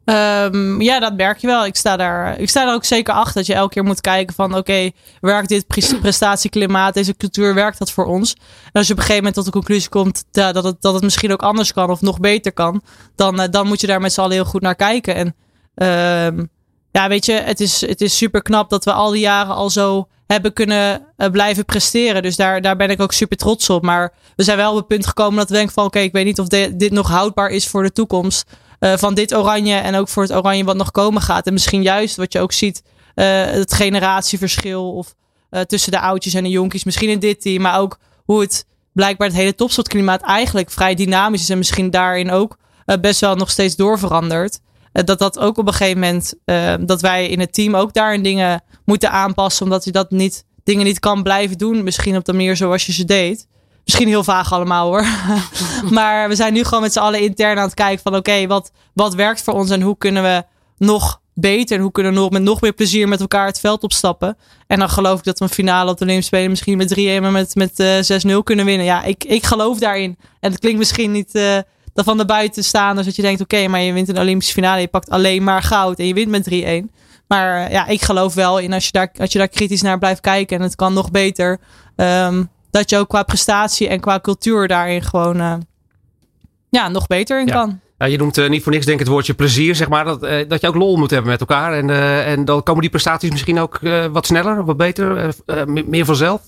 Um, 0.06 0.82
ja, 0.82 1.00
dat 1.00 1.16
merk 1.16 1.38
je 1.38 1.48
wel. 1.48 1.66
Ik 1.66 1.76
sta, 1.76 1.98
daar, 1.98 2.40
ik 2.40 2.50
sta 2.50 2.68
er 2.68 2.74
ook 2.74 2.86
zeker 2.86 3.14
achter 3.14 3.34
dat 3.34 3.46
je 3.46 3.54
elke 3.54 3.74
keer 3.74 3.84
moet 3.84 4.02
kijken 4.02 4.36
van 4.36 4.56
oké, 4.56 4.92
werkt 5.22 5.50
dit 5.50 5.68
prestatieklimaat, 6.02 6.94
deze 6.94 7.18
cultuur, 7.18 7.54
werkt 7.54 7.78
dat 7.80 7.92
voor 7.92 8.06
ons? 8.06 8.34
En 8.34 8.72
als 8.72 8.88
je 8.88 8.94
op 8.94 9.00
een 9.00 9.06
gegeven 9.06 9.16
moment 9.16 9.36
tot 9.36 9.46
de 9.46 9.52
conclusie 9.52 9.90
komt 9.90 10.24
dat, 10.32 10.64
het, 10.64 10.82
dat 10.82 10.94
het 10.94 11.04
misschien 11.04 11.32
ook 11.32 11.42
anders 11.42 11.74
kan 11.74 11.90
of 11.90 12.02
nog 12.02 12.20
beter 12.20 12.54
kan, 12.54 12.82
dan, 13.16 13.42
uh, 13.42 13.46
dan 13.50 13.68
moet 13.68 13.82
je 13.82 13.88
daar 13.88 14.02
met 14.02 14.14
z'n 14.14 14.22
allen 14.22 14.34
heel 14.34 14.46
goed 14.46 14.62
naar 14.62 14.76
kijken. 14.76 15.16
En 15.16 15.36
um, 16.28 16.50
ja, 16.92 17.08
weet 17.08 17.26
je, 17.26 17.34
het 17.34 17.60
is, 17.60 17.82
het 17.82 18.02
is 18.02 18.18
super 18.18 18.42
knap 18.42 18.70
dat 18.70 18.84
we 18.84 18.94
al 18.94 19.12
die 19.12 19.22
jaren 19.22 19.56
al 19.56 19.70
zo 19.70 20.08
hebben 20.28 20.54
kunnen 20.54 21.08
eh, 21.18 21.30
blijven 21.30 21.66
presteren. 21.66 22.22
Dus 22.22 22.36
daar, 22.36 22.62
daar 22.62 22.76
ben 22.76 22.90
ik 22.90 23.02
ook 23.02 23.12
super 23.12 23.38
trots 23.38 23.70
op. 23.70 23.84
Maar 23.84 24.14
we 24.36 24.44
zijn 24.44 24.58
wel 24.58 24.72
op 24.72 24.78
het 24.78 24.88
punt 24.88 25.08
gekomen 25.08 25.38
dat 25.38 25.50
we 25.50 25.56
denken 25.56 25.74
van... 25.74 25.86
oké, 25.86 26.00
ik 26.00 26.12
weet 26.12 26.26
niet 26.26 26.40
of 26.40 26.48
dit 26.48 26.92
nog 26.92 27.08
houdbaar 27.08 27.50
is 27.50 27.68
voor 27.68 27.84
de 27.84 27.92
toekomst... 27.92 28.46
Uh, 28.84 28.94
van 28.98 29.14
dit 29.14 29.36
oranje 29.36 29.76
en 29.76 29.96
ook 29.96 30.10
voor 30.10 30.24
het 30.24 30.34
oranje 30.34 30.64
wat 30.64 30.76
nog 30.76 30.92
komen 30.92 31.22
gaat. 31.22 31.48
En 31.48 31.54
misschien 31.54 31.82
juist 31.82 32.16
wat 32.16 32.34
je 32.34 32.40
ook 32.40 32.52
ziet, 32.52 32.84
uh, 33.16 33.26
het 33.46 33.74
generatieverschil 33.74 34.94
of 34.94 35.16
uh, 35.52 35.62
tussen 35.62 35.92
de 35.92 36.00
oudjes 36.00 36.34
en 36.34 36.44
de 36.44 36.50
jonkies. 36.50 36.84
Misschien 36.84 37.10
in 37.10 37.20
dit 37.20 37.42
team, 37.42 37.62
maar 37.62 37.80
ook 37.80 38.00
hoe 38.26 38.42
het 38.42 38.66
blijkbaar 38.94 39.28
het 39.28 39.38
hele 39.38 39.56
topsportklimaat 39.56 40.22
eigenlijk 40.22 40.72
vrij 40.72 40.96
dynamisch 40.96 41.42
is. 41.42 41.50
En 41.50 41.58
misschien 41.58 41.90
daarin 41.90 42.32
ook 42.32 42.58
best 43.02 43.20
wel 43.20 43.36
nog 43.36 43.52
steeds 43.52 43.76
doorverandert. 43.76 44.60
dat 44.92 45.20
dat 45.20 45.40
ook 45.40 45.58
op 45.58 45.68
een 45.68 45.74
gegeven 45.74 46.00
moment, 46.00 46.34
dat 46.88 47.02
wij 47.02 47.28
in 47.28 47.40
het 47.40 47.54
team 47.54 47.76
ook 47.76 47.94
daarin 47.94 48.24
dingen 48.24 48.64
moeten 48.86 49.12
aanpassen. 49.12 49.64
Omdat 49.64 49.84
je 49.84 49.92
dat 49.92 50.12
niet, 50.12 50.46
dingen 50.64 50.86
niet 50.86 51.00
kan 51.00 51.24
blijven 51.24 51.58
doen. 51.58 51.84
Misschien 51.84 52.16
op 52.16 52.26
de 52.26 52.34
manier 52.34 52.56
zoals 52.56 52.86
je 52.86 52.94
ze 52.94 53.06
deed. 53.06 53.48
Misschien 53.84 54.08
heel 54.08 54.24
vaag 54.24 54.54
allemaal 54.54 54.88
hoor. 54.88 55.06
maar 55.90 56.30
we 56.30 56.36
zijn 56.36 56.54
nu 56.54 56.64
gewoon 56.64 56.82
met 56.82 56.94
z'n 56.94 57.00
allen 57.00 57.22
intern 57.22 57.58
aan 57.58 57.66
het 57.66 57.74
kijken 57.74 58.04
van 58.04 58.16
oké, 58.16 58.48
wat, 58.48 58.72
wat 58.94 59.14
werkt 59.14 59.44
voor 59.44 59.54
ons 59.54 59.70
en 59.70 59.82
hoe 59.82 59.98
kunnen 59.98 60.24
we 60.24 60.44
nog 60.78 61.22
beter 61.34 61.76
en 61.76 61.82
hoe 61.82 61.92
kunnen 61.92 62.14
we 62.14 62.20
nog, 62.20 62.30
met 62.30 62.42
nog 62.42 62.62
meer 62.62 62.74
plezier 62.74 63.08
met 63.08 63.20
elkaar 63.20 63.46
het 63.46 63.60
veld 63.60 63.84
opstappen. 63.84 64.38
En 64.68 64.80
dan 64.80 64.90
geloof 64.90 65.18
ik 65.18 65.24
dat 65.24 65.40
we 65.40 65.46
een 65.46 65.52
finale 65.52 65.92
op 65.92 65.98
de 65.98 66.04
Olympische 66.04 66.36
Spelen 66.36 66.50
misschien 66.50 66.78
met 66.78 66.94
3-1 66.94 66.98
en 66.98 67.32
met, 67.32 67.56
met 67.56 67.80
uh, 67.80 68.38
6-0 68.38 68.44
kunnen 68.44 68.66
winnen. 68.66 68.86
Ja, 68.86 69.04
ik, 69.04 69.24
ik 69.24 69.44
geloof 69.44 69.80
daarin. 69.80 70.18
En 70.40 70.52
het 70.52 70.60
klinkt 70.60 70.80
misschien 70.80 71.12
niet 71.12 71.36
uh, 71.36 71.58
dat 71.94 72.06
van 72.06 72.18
de 72.18 72.26
buitenstaanders 72.26 73.08
dat 73.08 73.16
je 73.16 73.22
denkt 73.22 73.42
oké, 73.42 73.68
maar 73.68 73.82
je 73.82 73.94
wint 73.94 74.10
een 74.10 74.20
Olympische 74.20 74.54
finale, 74.54 74.82
je 74.82 74.88
pakt 74.88 75.10
alleen 75.10 75.44
maar 75.44 75.64
goud 75.64 76.00
en 76.00 76.08
je 76.08 76.14
wint 76.14 76.30
met 76.30 76.50
3-1. 76.90 76.94
Maar 77.28 77.66
uh, 77.66 77.72
ja, 77.72 77.88
ik 77.88 78.02
geloof 78.02 78.34
wel 78.34 78.60
in 78.60 78.74
als 78.74 78.86
je, 78.86 78.92
daar, 78.92 79.12
als 79.18 79.32
je 79.32 79.38
daar 79.38 79.48
kritisch 79.48 79.82
naar 79.82 80.00
blijft 80.00 80.22
kijken 80.22 80.58
en 80.58 80.64
het 80.64 80.76
kan 80.76 80.94
nog 80.94 81.12
beter. 81.12 81.60
Um, 81.96 82.50
dat 82.74 82.90
je 82.90 82.98
ook 82.98 83.10
qua 83.10 83.24
prestatie 83.24 83.88
en 83.88 84.00
qua 84.00 84.20
cultuur 84.20 84.68
daarin 84.68 85.02
gewoon 85.02 85.38
uh, 85.38 85.54
ja, 86.70 86.88
nog 86.88 87.08
beter 87.08 87.40
in 87.40 87.48
ja. 87.48 87.54
kan. 87.54 87.80
Ja, 87.98 88.06
je 88.06 88.18
noemt 88.18 88.38
uh, 88.38 88.50
niet 88.50 88.64
voor 88.64 88.72
niks 88.72 88.86
denk 88.86 89.00
ik 89.00 89.06
het 89.06 89.14
woordje 89.14 89.34
plezier, 89.34 89.76
zeg 89.76 89.90
maar. 89.90 90.06
Dat, 90.06 90.24
uh, 90.24 90.50
dat 90.50 90.62
je 90.62 90.68
ook 90.68 90.76
lol 90.76 90.98
moet 90.98 91.10
hebben 91.10 91.32
met 91.32 91.40
elkaar. 91.40 91.74
En, 91.74 91.90
en 92.26 92.46
dan 92.46 92.64
komen 92.64 92.82
die 92.82 92.90
prestaties 92.90 93.30
misschien 93.30 93.60
ook 93.60 93.80
wat 94.12 94.26
sneller, 94.26 94.66
wat 94.66 94.78
beter, 94.78 95.34
meer 95.86 96.06
vanzelf. 96.06 96.42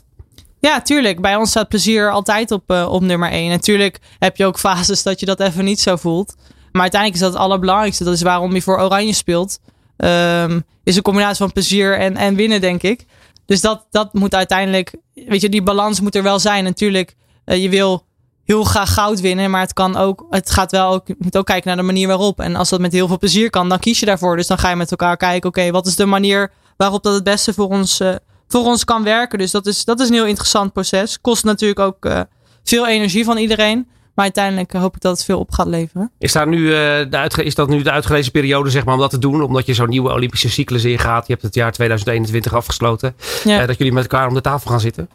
Ja, 0.60 0.82
tuurlijk. 0.82 1.22
Bij 1.22 1.36
ons 1.36 1.50
staat 1.50 1.70
plezier 1.70 2.12
altijd 2.12 2.52
op, 2.52 2.72
op 2.72 3.02
nummer 3.02 3.30
1. 3.30 3.50
Natuurlijk 3.50 4.00
heb 4.20 4.38
je 4.38 4.46
ook 4.46 4.60
fases 4.60 5.04
dat 5.04 5.20
je 5.20 5.26
dat 5.26 5.40
even 5.40 5.66
niet 5.66 5.80
zo 5.80 5.96
voelt. 5.96 6.36
Maar 6.72 6.82
uiteindelijk 6.82 7.22
is 7.22 7.28
dat 7.28 7.34
het 7.34 7.42
allerbelangrijkste. 7.42 8.04
Dat 8.04 8.14
is 8.14 8.22
waarom 8.22 8.54
je 8.54 8.62
voor 8.62 8.80
Oranje 8.80 9.14
speelt. 9.14 9.60
Um, 9.98 10.64
is 10.84 10.96
een 10.96 11.02
combinatie 11.02 11.38
van 11.38 11.52
plezier 11.52 11.98
en, 11.98 12.16
en 12.16 12.36
winnen, 12.36 12.62
denk 12.62 12.84
ik. 12.84 13.06
Dus 13.46 13.62
dat, 13.62 13.86
dat 13.92 14.14
moet 14.14 14.36
uiteindelijk, 14.36 14.96
weet 15.14 15.42
je, 15.42 15.50
die 15.50 15.64
balans 15.64 16.00
moet 16.00 16.16
er 16.16 16.24
wel 16.24 16.40
zijn. 16.40 16.64
Natuurlijk, 16.64 17.16
uh, 17.46 17.62
je 17.62 17.70
wil 17.70 18.06
heel 18.44 18.64
graag 18.64 18.94
goud 18.94 19.22
winnen, 19.22 19.52
maar 19.52 19.62
het 19.62 19.74
kan 19.74 19.96
ook, 19.96 20.26
het 20.30 20.52
gaat 20.52 20.72
wel 20.72 20.94
ook, 20.94 21.08
je 21.08 21.16
moet 21.20 21.38
ook 21.38 21.46
kijken 21.46 21.68
naar 21.68 21.78
de 21.78 21.84
manier 21.84 22.08
waarop. 22.08 22.40
En 22.40 22.56
als 22.56 22.70
dat 22.70 22.80
met 22.80 22.94
heel 22.94 23.08
veel 23.08 23.18
plezier 23.18 23.50
kan, 23.50 23.70
dan 23.70 23.80
kies 23.80 24.00
je 24.00 24.06
daarvoor. 24.06 24.36
Dus 24.36 24.48
dan 24.48 24.58
ga 24.58 24.70
je 24.70 24.76
met 24.76 24.92
elkaar 24.92 25.18
kijken, 25.18 25.50
oké, 25.50 25.72
wat 25.72 25.88
is 25.88 25.96
de 25.96 26.06
manier 26.06 26.52
waarop 26.78 27.04
dat 27.04 27.14
het 27.14 27.24
beste 27.24 27.54
voor 27.54 27.68
ons, 27.68 28.02
uh, 28.02 28.16
voor 28.48 28.66
ons 28.66 28.84
kan 28.84 29.04
werken. 29.04 29.38
Dus 29.38 29.52
dat 29.52 29.66
is, 29.66 29.86
dat 29.86 30.00
is 30.00 30.08
een 30.08 30.14
heel 30.14 30.26
interessant 30.26 30.74
proces. 30.74 31.22
Kost 31.22 31.44
natuurlijk 31.44 31.80
ook 31.80 32.06
uh, 32.06 32.22
veel 32.64 32.88
energie 32.88 33.24
van 33.24 33.38
iedereen. 33.38 33.88
Maar 34.16 34.26
uiteindelijk 34.26 34.74
hoop 34.74 34.96
ik 34.96 35.02
dat 35.02 35.16
het 35.16 35.26
veel 35.26 35.40
op 35.40 35.52
gaat 35.52 35.68
leveren. 35.68 36.12
Is, 36.18 36.32
daar 36.32 36.48
nu, 36.48 36.60
uh, 36.60 36.72
de 37.10 37.18
uitge- 37.18 37.44
is 37.44 37.56
dat 37.56 37.70
nu 37.70 37.82
de 37.82 37.92
uitgelezen 37.92 38.32
periode 38.32 38.70
zeg 38.70 38.86
maar, 38.86 38.94
om 38.94 39.00
dat 39.00 39.10
te 39.10 39.20
doen? 39.20 39.42
Omdat 39.44 39.66
je 39.66 39.74
zo'n 39.74 39.90
nieuwe 39.90 40.12
Olympische 40.12 40.50
cyclus 40.50 40.84
ingaat. 40.84 41.28
Je 41.28 41.34
hebt 41.34 41.46
het 41.46 41.56
jaar 41.56 41.72
2021 41.72 42.54
afgesloten. 42.54 43.16
Ja. 43.44 43.62
Uh, 43.62 43.68
dat 43.68 43.78
jullie 43.78 43.94
met 43.94 44.04
elkaar 44.04 44.28
om 44.28 44.34
de 44.34 44.42
tafel 44.42 44.72
gaan 44.72 44.80
zitten? 44.80 45.10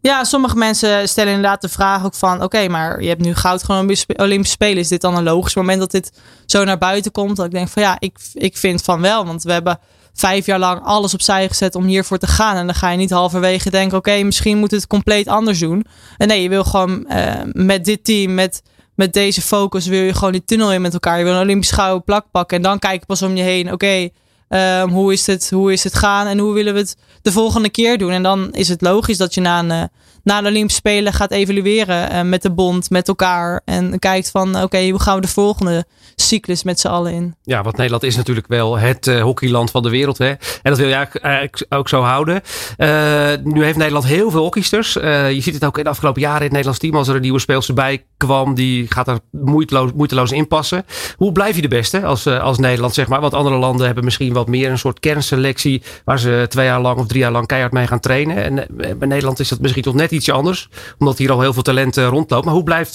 Ja, 0.00 0.24
sommige 0.24 0.56
mensen 0.56 1.08
stellen 1.08 1.32
inderdaad 1.32 1.60
de 1.60 1.68
vraag 1.68 2.04
ook 2.04 2.14
van... 2.14 2.42
Oké, 2.42 2.68
maar 2.68 3.02
je 3.02 3.08
hebt 3.08 3.20
nu 3.20 3.34
goud 3.34 3.64
gewoon 3.64 3.96
Olympische 4.16 4.52
Spelen. 4.54 4.78
Is 4.78 4.88
dit 4.88 5.00
dan 5.00 5.16
een 5.16 5.22
logisch 5.22 5.54
moment 5.54 5.78
dat 5.78 5.90
dit 5.90 6.12
zo 6.46 6.64
naar 6.64 6.78
buiten 6.78 7.12
komt? 7.12 7.36
Dat 7.36 7.46
ik 7.46 7.52
denk 7.52 7.68
van 7.68 7.82
ja, 7.82 7.96
ik, 7.98 8.16
ik 8.32 8.56
vind 8.56 8.82
van 8.82 9.00
wel. 9.00 9.26
Want 9.26 9.42
we 9.42 9.52
hebben 9.52 9.78
vijf 10.14 10.46
jaar 10.46 10.58
lang 10.58 10.80
alles 10.84 11.14
opzij 11.14 11.48
gezet 11.48 11.74
om 11.74 11.84
hiervoor 11.84 12.18
te 12.18 12.26
gaan. 12.26 12.56
En 12.56 12.66
dan 12.66 12.74
ga 12.74 12.90
je 12.90 12.96
niet 12.96 13.10
halverwege 13.10 13.70
denken, 13.70 13.98
oké, 13.98 14.22
misschien 14.22 14.58
moet 14.58 14.70
het 14.70 14.86
compleet 14.86 15.28
anders 15.28 15.58
doen. 15.58 15.84
En 16.16 16.28
nee, 16.28 16.42
je 16.42 16.48
wil 16.48 16.64
gewoon 16.64 17.06
uh, 17.08 17.32
met 17.52 17.84
dit 17.84 18.04
team, 18.04 18.34
met, 18.34 18.62
met 18.94 19.12
deze 19.12 19.42
focus, 19.42 19.86
wil 19.86 20.02
je 20.02 20.14
gewoon 20.14 20.32
die 20.32 20.44
tunnel 20.44 20.72
in 20.72 20.80
met 20.80 20.92
elkaar. 20.92 21.18
Je 21.18 21.24
wil 21.24 21.34
een 21.34 21.42
Olympisch 21.42 21.70
gouden 21.70 22.04
plak 22.04 22.26
pakken. 22.30 22.56
En 22.56 22.62
dan 22.62 22.78
kijk 22.78 23.00
je 23.00 23.06
pas 23.06 23.22
om 23.22 23.36
je 23.36 23.42
heen, 23.42 23.72
oké, 23.72 24.08
um, 24.48 24.90
hoe, 24.90 25.12
is 25.12 25.26
het, 25.26 25.50
hoe 25.50 25.72
is 25.72 25.84
het 25.84 25.94
gaan 25.94 26.26
en 26.26 26.38
hoe 26.38 26.54
willen 26.54 26.74
we 26.74 26.80
het 26.80 26.96
de 27.22 27.32
volgende 27.32 27.70
keer 27.70 27.98
doen? 27.98 28.10
En 28.10 28.22
dan 28.22 28.52
is 28.52 28.68
het 28.68 28.80
logisch 28.80 29.16
dat 29.16 29.34
je 29.34 29.40
na 29.40 29.58
een, 29.58 29.70
uh, 29.70 29.82
na 30.22 30.40
de 30.40 30.48
Olympische 30.48 30.80
Spelen 30.80 31.12
gaat 31.12 31.30
evalueren 31.30 32.12
uh, 32.12 32.22
met 32.22 32.42
de 32.42 32.50
bond, 32.50 32.90
met 32.90 33.08
elkaar. 33.08 33.60
En 33.64 33.98
kijkt 33.98 34.30
van, 34.30 34.62
oké, 34.62 34.88
hoe 34.88 35.00
gaan 35.00 35.14
we 35.14 35.20
de 35.20 35.28
volgende 35.28 35.84
cyclus 36.14 36.62
met 36.62 36.80
z'n 36.80 36.88
allen 36.88 37.12
in? 37.12 37.34
Ja, 37.42 37.62
want 37.62 37.76
Nederland 37.76 38.02
is 38.02 38.16
natuurlijk 38.16 38.46
wel 38.46 38.78
het 38.78 39.06
uh, 39.06 39.22
hockeyland 39.22 39.70
van 39.70 39.82
de 39.82 39.90
wereld. 39.90 40.18
Hè? 40.18 40.28
En 40.28 40.38
dat 40.62 40.78
wil 40.78 40.88
je 40.88 40.94
eigenlijk 40.94 41.66
ook 41.68 41.88
zo 41.88 42.02
houden. 42.02 42.40
Uh, 42.78 43.30
nu 43.42 43.64
heeft 43.64 43.76
Nederland 43.76 44.06
heel 44.06 44.30
veel 44.30 44.42
hockeysters. 44.42 44.92
Je 44.92 45.38
ziet 45.40 45.54
het 45.54 45.64
ook 45.64 45.78
in 45.78 45.84
de 45.84 45.90
afgelopen 45.90 46.20
jaren 46.20 46.38
in 46.38 46.44
het 46.44 46.52
Nederlands 46.52 46.80
team. 46.80 46.96
Als 46.96 47.08
er 47.08 47.14
een 47.14 47.20
nieuwe 47.20 47.38
speelster 47.38 47.74
bij 47.74 48.04
kwam, 48.16 48.54
die 48.54 48.86
gaat 48.88 49.08
er 49.08 49.18
moeiteloos, 49.30 49.92
moeiteloos 49.92 50.32
inpassen. 50.32 50.84
Hoe 51.16 51.32
blijf 51.32 51.56
je 51.56 51.62
de 51.62 51.68
beste 51.68 52.04
als, 52.04 52.26
als 52.26 52.58
Nederland, 52.58 52.94
zeg 52.94 53.08
maar? 53.08 53.20
Want 53.20 53.34
andere 53.34 53.56
landen 53.56 53.86
hebben 53.86 54.04
misschien 54.04 54.32
wat 54.32 54.46
meer 54.46 54.70
een 54.70 54.78
soort 54.78 55.00
kernselectie. 55.00 55.82
Waar 56.04 56.18
ze 56.18 56.46
twee 56.48 56.66
jaar 56.66 56.80
lang 56.80 56.98
of 56.98 57.06
drie 57.06 57.20
jaar 57.20 57.32
lang 57.32 57.46
keihard 57.46 57.72
mee 57.72 57.86
gaan 57.86 58.00
trainen. 58.00 58.36
En 58.44 58.66
bij 58.98 59.08
Nederland 59.08 59.40
is 59.40 59.48
dat 59.48 59.60
misschien 59.60 59.82
toch 59.82 59.94
net 59.94 60.07
ietsje 60.10 60.32
anders. 60.32 60.68
Omdat 60.98 61.18
hier 61.18 61.30
al 61.30 61.40
heel 61.40 61.52
veel 61.52 61.62
talent 61.62 61.96
rondloopt. 61.96 62.44
Maar 62.44 62.54
hoe 62.54 62.62
blijft 62.62 62.94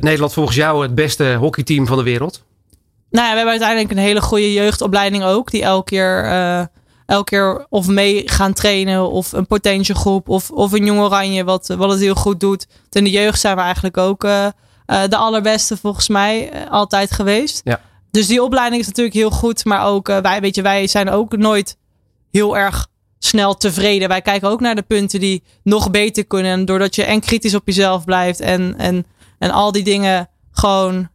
Nederland 0.00 0.32
volgens 0.32 0.56
jou 0.56 0.82
het 0.82 0.94
beste 0.94 1.34
hockeyteam 1.34 1.86
van 1.86 1.96
de 1.96 2.02
wereld? 2.02 2.44
Nou 3.10 3.24
ja, 3.26 3.30
we 3.30 3.36
hebben 3.36 3.60
uiteindelijk 3.60 3.90
een 3.90 4.06
hele 4.06 4.20
goede 4.20 4.52
jeugdopleiding 4.52 5.24
ook. 5.24 5.50
Die 5.50 5.62
elke 5.62 5.84
keer, 5.84 6.24
elke 7.06 7.24
keer 7.24 7.66
of 7.68 7.86
mee 7.86 8.22
gaan 8.28 8.52
trainen. 8.52 9.10
Of 9.10 9.32
een 9.32 9.46
potentiegroep. 9.46 10.28
Of, 10.28 10.50
of 10.50 10.72
een 10.72 10.84
jong 10.84 11.00
oranje 11.00 11.44
wat, 11.44 11.66
wat 11.66 11.90
het 11.90 12.00
heel 12.00 12.14
goed 12.14 12.40
doet. 12.40 12.66
In 12.90 13.04
de 13.04 13.10
jeugd 13.10 13.40
zijn 13.40 13.56
we 13.56 13.62
eigenlijk 13.62 13.96
ook 13.96 14.24
uh, 14.24 14.46
uh, 14.86 15.02
de 15.08 15.16
allerbeste 15.16 15.76
volgens 15.76 16.08
mij 16.08 16.50
altijd 16.68 17.10
geweest. 17.10 17.60
Ja. 17.64 17.80
Dus 18.10 18.26
die 18.26 18.42
opleiding 18.42 18.80
is 18.80 18.86
natuurlijk 18.86 19.16
heel 19.16 19.30
goed. 19.30 19.64
Maar 19.64 19.86
ook 19.86 20.06
wij, 20.06 20.40
weet 20.40 20.54
je, 20.54 20.62
wij 20.62 20.86
zijn 20.86 21.10
ook 21.10 21.36
nooit 21.36 21.76
heel 22.30 22.56
erg 22.56 22.86
snel 23.24 23.56
tevreden. 23.56 24.08
Wij 24.08 24.22
kijken 24.22 24.48
ook 24.48 24.60
naar 24.60 24.74
de 24.74 24.82
punten 24.82 25.20
die 25.20 25.42
nog 25.62 25.90
beter 25.90 26.26
kunnen. 26.26 26.52
En 26.52 26.64
doordat 26.64 26.94
je 26.94 27.04
en 27.04 27.20
kritisch 27.20 27.54
op 27.54 27.66
jezelf 27.66 28.04
blijft. 28.04 28.40
En, 28.40 28.74
en, 28.78 29.06
en 29.38 29.50
al 29.50 29.72
die 29.72 29.84
dingen 29.84 30.28
gewoon 30.50 31.10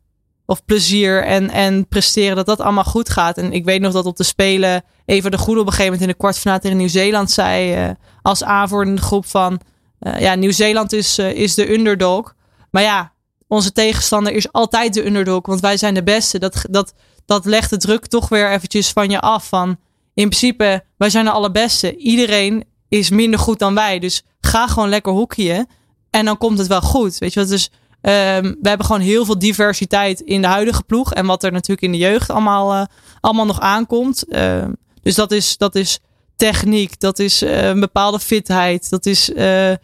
of 0.46 0.66
plezier 0.66 1.24
en, 1.24 1.50
en 1.50 1.88
presteren, 1.88 2.36
dat 2.36 2.46
dat 2.46 2.60
allemaal 2.60 2.84
goed 2.84 3.10
gaat. 3.10 3.38
En 3.38 3.52
ik 3.52 3.66
weet 3.66 3.82
nog 3.82 3.94
dat 3.94 4.06
op 4.06 4.18
de 4.18 4.24
Spelen 4.24 4.84
even 5.06 5.32
de 5.32 5.38
Goede 5.38 5.60
op 5.60 5.66
een 5.66 5.72
gegeven 5.72 5.92
moment 5.92 6.10
in 6.10 6.16
de 6.16 6.22
kwartfinale 6.22 6.60
tegen 6.60 6.78
Nieuw-Zeeland 6.78 7.32
zei 7.32 7.88
uh, 7.88 7.90
als 8.22 8.44
aanvoerende 8.44 9.02
groep 9.02 9.26
van 9.26 9.60
uh, 10.00 10.20
ja, 10.20 10.36
Nieuw-Zeeland 10.36 10.94
is, 10.94 11.20
uh, 11.20 11.32
is 11.32 11.54
de 11.54 11.74
underdog. 11.74 12.34
Maar 12.72 12.84
ja, 12.84 13.14
onze 13.48 13.72
tegenstander 13.72 14.34
is 14.34 14.52
altijd 14.52 14.94
de 14.94 15.06
underdog, 15.06 15.46
want 15.46 15.60
wij 15.60 15.78
zijn 15.78 15.94
de 15.94 16.04
beste. 16.04 16.40
Dat, 16.40 16.66
dat, 16.70 16.94
dat 17.26 17.46
legt 17.46 17.70
de 17.70 17.78
druk 17.78 18.06
toch 18.06 18.30
weer 18.30 18.52
eventjes 18.52 18.92
van 18.92 19.10
je 19.10 19.20
af. 19.20 19.48
Van 19.48 19.78
in 20.18 20.30
principe, 20.30 20.84
wij 20.98 21.10
zijn 21.10 21.26
de 21.26 21.32
allerbeste. 21.32 21.96
Iedereen 21.96 22.64
is 22.90 23.10
minder 23.10 23.40
goed 23.40 23.60
dan 23.60 23.76
wij. 23.76 24.00
Dus 24.00 24.24
ga 24.40 24.68
gewoon 24.68 24.90
lekker 24.90 25.14
hockeyen 25.14 25.68
en 26.10 26.26
dan 26.26 26.38
komt 26.38 26.58
het 26.58 26.68
wel 26.68 26.82
goed. 26.82 27.18
Weet 27.18 27.34
je 27.34 27.40
wat? 27.40 27.50
Dus 27.50 27.72
Um, 28.02 28.58
we 28.62 28.70
hebben 28.70 28.86
gewoon 28.86 29.02
heel 29.02 29.26
veel 29.26 29.40
diversiteit 29.40 30.20
in 30.20 30.42
de 30.42 30.48
huidige 30.48 30.84
ploeg. 30.84 31.14
En 31.14 31.26
wat 31.26 31.44
er 31.44 31.52
natuurlijk 31.52 31.82
in 31.82 31.92
de 31.92 31.98
jeugd 31.98 32.30
allemaal, 32.30 32.74
uh, 32.74 32.86
allemaal 33.20 33.46
nog 33.46 33.60
aankomt. 33.60 34.24
Uh, 34.28 34.66
dus 35.02 35.16
dat 35.16 35.32
is, 35.32 35.58
dat 35.58 35.76
is 35.76 36.00
techniek, 36.36 37.00
dat 37.00 37.20
is 37.20 37.44
uh, 37.44 37.68
een 37.68 37.80
bepaalde 37.80 38.20
fitheid, 38.20 38.90
dat 38.90 39.06
is 39.06 39.30
uh, 39.30 39.70
um, 39.70 39.78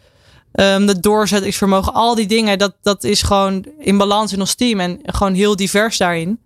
het 0.88 1.02
doorzettingsvermogen. 1.02 1.92
Al 1.94 2.14
die 2.14 2.26
dingen, 2.26 2.58
dat, 2.58 2.74
dat 2.82 3.04
is 3.04 3.22
gewoon 3.22 3.64
in 3.78 3.96
balans 3.96 4.32
in 4.32 4.40
ons 4.40 4.54
team. 4.54 4.80
En 4.80 5.00
gewoon 5.02 5.34
heel 5.34 5.56
divers 5.56 5.96
daarin. 5.96 6.38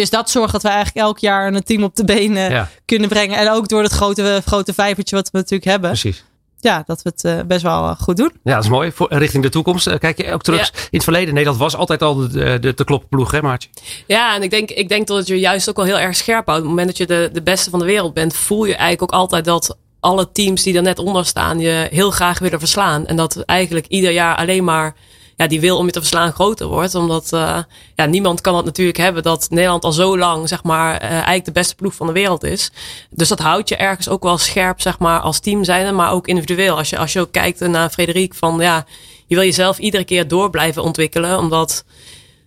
Dus 0.00 0.10
dat 0.10 0.30
zorgt 0.30 0.52
dat 0.52 0.62
we 0.62 0.68
eigenlijk 0.68 1.06
elk 1.06 1.18
jaar 1.18 1.54
een 1.54 1.62
team 1.62 1.82
op 1.82 1.96
de 1.96 2.04
benen 2.04 2.50
ja. 2.50 2.68
kunnen 2.84 3.08
brengen. 3.08 3.38
En 3.38 3.50
ook 3.50 3.68
door 3.68 3.82
het 3.82 3.92
grote, 3.92 4.42
grote 4.46 4.74
vijvertje 4.74 5.16
wat 5.16 5.30
we 5.30 5.38
natuurlijk 5.38 5.70
hebben. 5.70 5.90
Precies 5.90 6.24
ja, 6.64 6.82
dat 6.86 7.02
we 7.02 7.12
het 7.14 7.24
uh, 7.24 7.40
best 7.46 7.62
wel 7.62 7.84
uh, 7.84 7.96
goed 7.98 8.16
doen. 8.16 8.32
Ja, 8.44 8.54
dat 8.54 8.64
is 8.64 8.70
mooi. 8.70 8.92
Voor, 8.92 9.06
richting 9.10 9.42
de 9.42 9.48
toekomst. 9.48 9.86
Uh, 9.86 9.94
kijk 9.98 10.16
je 10.16 10.32
ook 10.32 10.42
terug 10.42 10.60
ja. 10.60 10.66
in 10.74 10.88
het 10.90 11.02
verleden. 11.02 11.34
Nederland 11.34 11.58
was 11.58 11.76
altijd 11.76 12.02
al 12.02 12.14
de, 12.14 12.58
de, 12.58 12.74
de 12.74 12.84
kloppenploeg, 12.84 13.30
hè 13.30 13.42
Maartje? 13.42 13.68
Ja, 14.06 14.34
en 14.34 14.42
ik 14.42 14.50
denk, 14.50 14.70
ik 14.70 14.88
denk 14.88 15.06
dat 15.06 15.26
je 15.26 15.38
juist 15.38 15.68
ook 15.68 15.76
wel 15.76 15.84
heel 15.84 15.98
erg 15.98 16.16
scherp 16.16 16.46
houdt. 16.46 16.62
Op 16.62 16.68
het 16.68 16.76
moment 16.76 16.86
dat 16.86 16.96
je 16.96 17.06
de, 17.06 17.30
de 17.32 17.42
beste 17.42 17.70
van 17.70 17.78
de 17.78 17.84
wereld 17.84 18.14
bent, 18.14 18.36
voel 18.36 18.64
je 18.64 18.74
eigenlijk 18.74 19.02
ook 19.02 19.20
altijd 19.20 19.44
dat 19.44 19.76
alle 20.00 20.32
teams 20.32 20.62
die 20.62 20.76
er 20.76 20.82
net 20.82 20.98
onder 20.98 21.26
staan 21.26 21.58
je 21.58 21.88
heel 21.90 22.10
graag 22.10 22.38
willen 22.38 22.58
verslaan. 22.58 23.06
En 23.06 23.16
dat 23.16 23.36
eigenlijk 23.36 23.86
ieder 23.86 24.10
jaar 24.10 24.36
alleen 24.36 24.64
maar 24.64 24.94
ja, 25.36 25.46
die 25.46 25.60
wil 25.60 25.76
om 25.76 25.86
je 25.86 25.92
te 25.92 26.00
verslaan 26.00 26.32
groter 26.32 26.66
wordt. 26.66 26.94
Omdat 26.94 27.30
uh, 27.34 27.58
ja, 27.94 28.04
niemand 28.04 28.40
kan 28.40 28.56
het 28.56 28.64
natuurlijk 28.64 28.96
hebben 28.96 29.22
dat 29.22 29.46
Nederland 29.50 29.84
al 29.84 29.92
zo 29.92 30.18
lang 30.18 30.48
zeg 30.48 30.62
maar, 30.62 31.02
uh, 31.02 31.10
eigenlijk 31.10 31.44
de 31.44 31.52
beste 31.52 31.74
ploeg 31.74 31.94
van 31.94 32.06
de 32.06 32.12
wereld 32.12 32.44
is. 32.44 32.70
Dus 33.10 33.28
dat 33.28 33.38
houdt 33.38 33.68
je 33.68 33.76
ergens 33.76 34.08
ook 34.08 34.22
wel 34.22 34.38
scherp 34.38 34.80
zeg 34.80 34.98
maar, 34.98 35.20
als 35.20 35.40
team 35.40 35.64
zijn, 35.64 35.94
maar 35.94 36.12
ook 36.12 36.26
individueel. 36.26 36.76
Als 36.76 36.90
je, 36.90 36.98
als 36.98 37.12
je 37.12 37.20
ook 37.20 37.32
kijkt 37.32 37.60
naar 37.60 37.90
Frederik 37.90 38.34
van 38.34 38.58
ja, 38.58 38.86
je 39.26 39.34
wil 39.34 39.44
jezelf 39.44 39.78
iedere 39.78 40.04
keer 40.04 40.28
door 40.28 40.50
blijven 40.50 40.82
ontwikkelen. 40.82 41.38
Omdat, 41.38 41.84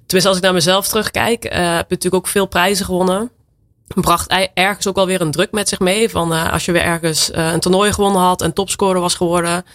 tenminste 0.05 0.27
als 0.27 0.37
ik 0.37 0.43
naar 0.43 0.53
mezelf 0.53 0.87
terugkijk, 0.87 1.45
uh, 1.45 1.51
heb 1.51 1.89
je 1.89 1.95
natuurlijk 1.95 2.15
ook 2.15 2.27
veel 2.27 2.45
prijzen 2.45 2.85
gewonnen 2.85 3.31
bracht 3.87 4.49
ergens 4.53 4.87
ook 4.87 4.95
wel 4.95 5.05
weer 5.05 5.21
een 5.21 5.31
druk 5.31 5.51
met 5.51 5.69
zich 5.69 5.79
mee. 5.79 6.09
Van 6.09 6.31
als 6.31 6.65
je 6.65 6.71
weer 6.71 6.81
ergens 6.81 7.29
een 7.33 7.59
toernooi 7.59 7.93
gewonnen 7.93 8.21
had 8.21 8.41
en 8.41 8.53
topscorer 8.53 9.01
was 9.01 9.15
geworden. 9.15 9.65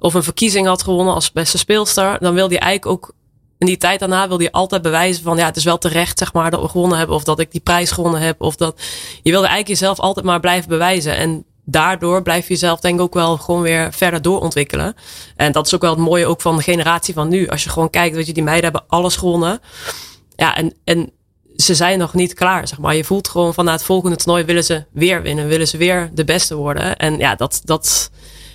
Of 0.00 0.14
een 0.14 0.22
verkiezing 0.22 0.66
had 0.66 0.82
gewonnen 0.82 1.14
als 1.14 1.32
beste 1.32 1.58
speelster. 1.58 2.18
Dan 2.18 2.34
wilde 2.34 2.54
je 2.54 2.60
eigenlijk 2.60 2.92
ook 2.92 3.14
in 3.58 3.66
die 3.66 3.76
tijd 3.76 4.00
daarna 4.00 4.28
wilde 4.28 4.42
je 4.42 4.52
altijd 4.52 4.82
bewijzen 4.82 5.22
van 5.22 5.36
ja, 5.36 5.46
het 5.46 5.56
is 5.56 5.64
wel 5.64 5.78
terecht 5.78 6.18
zeg 6.18 6.32
maar 6.32 6.50
dat 6.50 6.60
we 6.60 6.68
gewonnen 6.68 6.98
hebben. 6.98 7.16
Of 7.16 7.24
dat 7.24 7.38
ik 7.38 7.50
die 7.50 7.60
prijs 7.60 7.90
gewonnen 7.90 8.20
heb. 8.20 8.40
Of 8.40 8.56
dat 8.56 8.80
je 9.22 9.30
wilde 9.30 9.46
eigenlijk 9.46 9.80
jezelf 9.80 9.98
altijd 9.98 10.26
maar 10.26 10.40
blijven 10.40 10.68
bewijzen. 10.68 11.16
En 11.16 11.44
daardoor 11.64 12.22
blijf 12.22 12.46
je 12.46 12.52
jezelf 12.52 12.80
denk 12.80 12.94
ik 12.94 13.00
ook 13.00 13.14
wel 13.14 13.36
gewoon 13.36 13.62
weer 13.62 13.92
verder 13.92 14.22
doorontwikkelen. 14.22 14.94
En 15.36 15.52
dat 15.52 15.66
is 15.66 15.74
ook 15.74 15.80
wel 15.80 15.90
het 15.90 16.00
mooie 16.00 16.26
ook 16.26 16.40
van 16.40 16.56
de 16.56 16.62
generatie 16.62 17.14
van 17.14 17.28
nu. 17.28 17.48
Als 17.48 17.64
je 17.64 17.70
gewoon 17.70 17.90
kijkt, 17.90 18.16
weet 18.16 18.26
je, 18.26 18.32
die 18.32 18.42
meiden 18.42 18.70
hebben 18.70 18.88
alles 18.88 19.16
gewonnen. 19.16 19.60
Ja, 20.36 20.56
en, 20.56 20.74
en 20.84 21.10
ze 21.56 21.74
zijn 21.74 21.98
nog 21.98 22.14
niet 22.14 22.34
klaar, 22.34 22.68
zeg 22.68 22.78
maar. 22.78 22.96
Je 22.96 23.04
voelt 23.04 23.28
gewoon 23.28 23.54
van 23.54 23.64
na 23.64 23.72
het 23.72 23.82
volgende 23.82 24.16
toernooi 24.16 24.44
willen 24.44 24.64
ze 24.64 24.84
weer 24.92 25.22
winnen. 25.22 25.48
Willen 25.48 25.68
ze 25.68 25.76
weer 25.76 26.10
de 26.14 26.24
beste 26.24 26.54
worden. 26.54 26.96
En 26.96 27.18
ja, 27.18 27.34
dat, 27.34 27.60
dat 27.64 28.10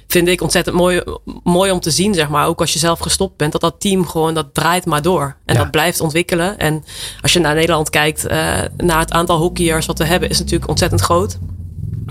vind 0.07 0.27
ik 0.27 0.41
ontzettend 0.41 0.75
mooi, 0.75 1.01
mooi 1.43 1.71
om 1.71 1.79
te 1.79 1.91
zien, 1.91 2.13
zeg 2.13 2.29
maar. 2.29 2.47
Ook 2.47 2.59
als 2.59 2.73
je 2.73 2.79
zelf 2.79 2.99
gestopt 2.99 3.37
bent, 3.37 3.51
dat 3.51 3.61
dat 3.61 3.79
team 3.79 4.07
gewoon, 4.07 4.33
dat 4.33 4.53
draait 4.53 4.85
maar 4.85 5.01
door. 5.01 5.35
En 5.45 5.55
dat 5.55 5.71
blijft 5.71 6.01
ontwikkelen. 6.01 6.59
En 6.59 6.83
als 7.21 7.33
je 7.33 7.39
naar 7.39 7.55
Nederland 7.55 7.89
kijkt, 7.89 8.25
uh, 8.25 8.31
naar 8.77 8.99
het 8.99 9.11
aantal 9.11 9.37
hockeyers 9.37 9.85
wat 9.85 9.97
we 9.97 10.05
hebben, 10.05 10.29
is 10.29 10.39
natuurlijk 10.39 10.69
ontzettend 10.69 11.01
groot. 11.01 11.37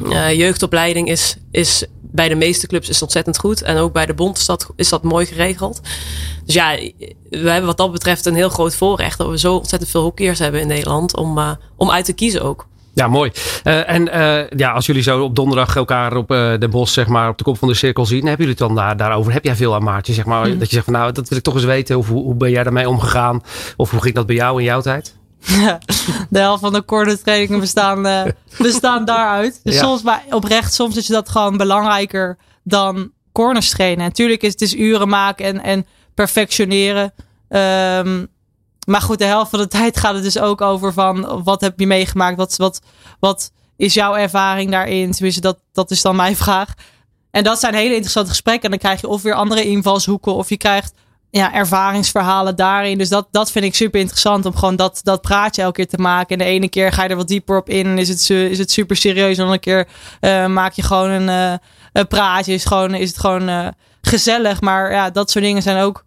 Uh, 0.03 0.32
jeugdopleiding 0.32 1.09
is, 1.09 1.36
is 1.51 1.84
bij 2.01 2.28
de 2.28 2.34
meeste 2.34 2.66
clubs 2.66 2.88
is 2.88 3.03
ontzettend 3.03 3.38
goed. 3.38 3.62
En 3.62 3.76
ook 3.76 3.92
bij 3.92 4.07
de 4.07 4.14
bond 4.14 4.38
is 4.38 4.47
dat, 4.47 4.70
is 4.76 4.88
dat 4.88 5.03
mooi 5.03 5.26
geregeld. 5.26 5.80
Dus 6.45 6.55
ja, 6.55 6.76
we 7.30 7.51
hebben 7.51 7.66
wat 7.66 7.76
dat 7.76 7.92
betreft 7.92 8.26
een 8.26 8.34
heel 8.34 8.49
groot 8.49 8.74
voorrecht 8.74 9.18
dat 9.18 9.28
we 9.28 9.38
zo 9.38 9.57
ontzettend 9.57 9.90
veel 9.90 10.03
hockeyers 10.03 10.38
hebben 10.38 10.61
in 10.61 10.66
Nederland 10.66 11.16
om, 11.16 11.38
uh, 11.38 11.51
om 11.76 11.90
uit 11.90 12.05
te 12.05 12.12
kiezen 12.12 12.42
ook. 12.42 12.66
Ja, 12.95 13.09
mooi. 13.09 13.30
Uh, 13.64 13.90
en 13.90 14.07
uh, 14.07 14.49
ja, 14.49 14.72
als 14.72 14.86
jullie 14.86 15.03
zo 15.03 15.22
op 15.22 15.36
donderdag 15.36 15.76
elkaar 15.76 16.16
op 16.16 16.30
uh, 16.30 16.59
Den 16.59 16.70
Bosch, 16.70 16.92
zeg 16.92 17.07
maar, 17.07 17.28
op 17.28 17.38
de 17.38 17.45
kop 17.45 17.59
van 17.59 17.68
de 17.68 17.74
cirkel 17.74 18.07
zien, 18.07 18.26
hebben 18.26 18.47
jullie 18.47 18.51
het 18.51 18.59
dan 18.59 18.74
daar, 18.74 18.97
daarover? 18.97 19.32
Heb 19.32 19.45
jij 19.45 19.57
veel 19.57 19.74
aan 19.74 19.82
Maartje, 19.82 20.12
zeg 20.12 20.24
maar? 20.24 20.49
Mm. 20.49 20.59
Dat 20.59 20.68
je 20.68 20.74
zegt 20.74 20.84
van 20.84 20.95
nou, 20.95 21.12
dat 21.12 21.28
wil 21.28 21.38
ik 21.38 21.45
toch 21.45 21.55
eens 21.55 21.64
weten. 21.64 21.99
Of 21.99 22.09
hoe, 22.09 22.22
hoe 22.22 22.34
ben 22.34 22.51
jij 22.51 22.62
daarmee 22.62 22.88
omgegaan? 22.88 23.42
Of 23.76 23.90
hoe 23.90 24.03
ging 24.03 24.14
dat 24.14 24.26
bij 24.26 24.36
jou 24.36 24.59
in 24.59 24.64
jouw 24.64 24.80
tijd? 24.80 25.16
de 26.30 26.38
helft 26.38 26.61
van 26.61 26.72
de 26.72 26.84
corner 26.84 27.22
trainingen 27.22 27.61
bestaan, 27.61 28.03
bestaan 28.59 29.05
daaruit. 29.05 29.61
Dus 29.62 29.74
ja. 29.74 29.80
soms, 29.82 30.03
maar 30.03 30.22
oprecht, 30.30 30.74
soms 30.74 30.97
is 30.97 31.07
dat 31.07 31.28
gewoon 31.28 31.57
belangrijker 31.57 32.38
dan 32.62 33.11
corners 33.32 33.70
trainen. 33.70 34.05
Natuurlijk 34.05 34.42
is 34.42 34.53
het 34.53 34.62
is 34.62 34.74
uren 34.74 35.09
maken 35.09 35.45
en, 35.45 35.62
en 35.62 35.86
perfectioneren. 36.14 37.12
Um, 37.49 38.28
maar 38.87 39.01
goed, 39.01 39.18
de 39.18 39.24
helft 39.24 39.51
van 39.51 39.59
de 39.59 39.68
tijd 39.68 39.99
gaat 39.99 40.14
het 40.14 40.22
dus 40.22 40.39
ook 40.39 40.61
over 40.61 40.93
van 40.93 41.43
wat 41.45 41.61
heb 41.61 41.80
je 41.80 41.87
meegemaakt? 41.87 42.37
Wat, 42.37 42.57
wat, 42.57 42.80
wat 43.20 43.53
is 43.76 43.95
jouw 43.95 44.16
ervaring 44.16 44.70
daarin? 44.70 45.12
Tenminste, 45.12 45.41
dat, 45.41 45.59
dat 45.72 45.91
is 45.91 46.03
dan 46.03 46.16
mijn 46.16 46.37
vraag. 46.45 46.74
En 47.30 47.45
dat 47.45 47.61
zijn 47.61 47.74
hele 47.74 47.93
interessante 47.93 48.30
gesprekken. 48.30 48.64
En 48.64 48.70
dan 48.70 48.78
krijg 48.78 49.01
je 49.01 49.09
of 49.09 49.22
weer 49.22 49.35
andere 49.35 49.64
invalshoeken, 49.64 50.35
of 50.35 50.49
je 50.49 50.57
krijgt 50.57 50.93
ja, 51.30 51.55
ervaringsverhalen 51.55 52.57
daarin. 52.57 52.99
Dus 52.99 53.09
dat, 53.09 53.28
dat 53.30 53.51
vind 53.51 53.64
ik 53.64 53.74
super 53.74 54.01
interessant 54.01 54.47
om 54.47 54.57
gewoon 54.57 54.76
dat, 54.76 55.01
dat 55.03 55.20
praatje 55.20 55.62
elke 55.62 55.74
keer 55.74 55.89
te 55.89 55.99
maken. 55.99 56.39
En 56.39 56.45
de 56.45 56.53
ene 56.53 56.68
keer 56.68 56.93
ga 56.93 57.03
je 57.03 57.09
er 57.09 57.16
wat 57.16 57.28
dieper 57.28 57.57
op 57.57 57.68
in 57.68 57.87
en 57.87 57.99
is 57.99 58.09
het, 58.09 58.30
is 58.30 58.59
het 58.59 58.70
super 58.70 58.97
serieus. 58.97 59.28
En 59.28 59.35
de 59.35 59.43
andere 59.43 59.59
keer 59.59 59.89
uh, 60.20 60.47
maak 60.47 60.72
je 60.72 60.82
gewoon 60.82 61.11
een, 61.11 61.61
een 61.93 62.09
praatje. 62.09 62.53
Is, 62.53 62.64
gewoon, 62.64 62.95
is 62.95 63.09
het 63.09 63.18
gewoon 63.18 63.49
uh, 63.49 63.68
gezellig. 64.03 64.61
Maar 64.61 64.93
ja, 64.93 65.11
dat 65.11 65.30
soort 65.30 65.45
dingen 65.45 65.62
zijn 65.62 65.82
ook 65.82 66.05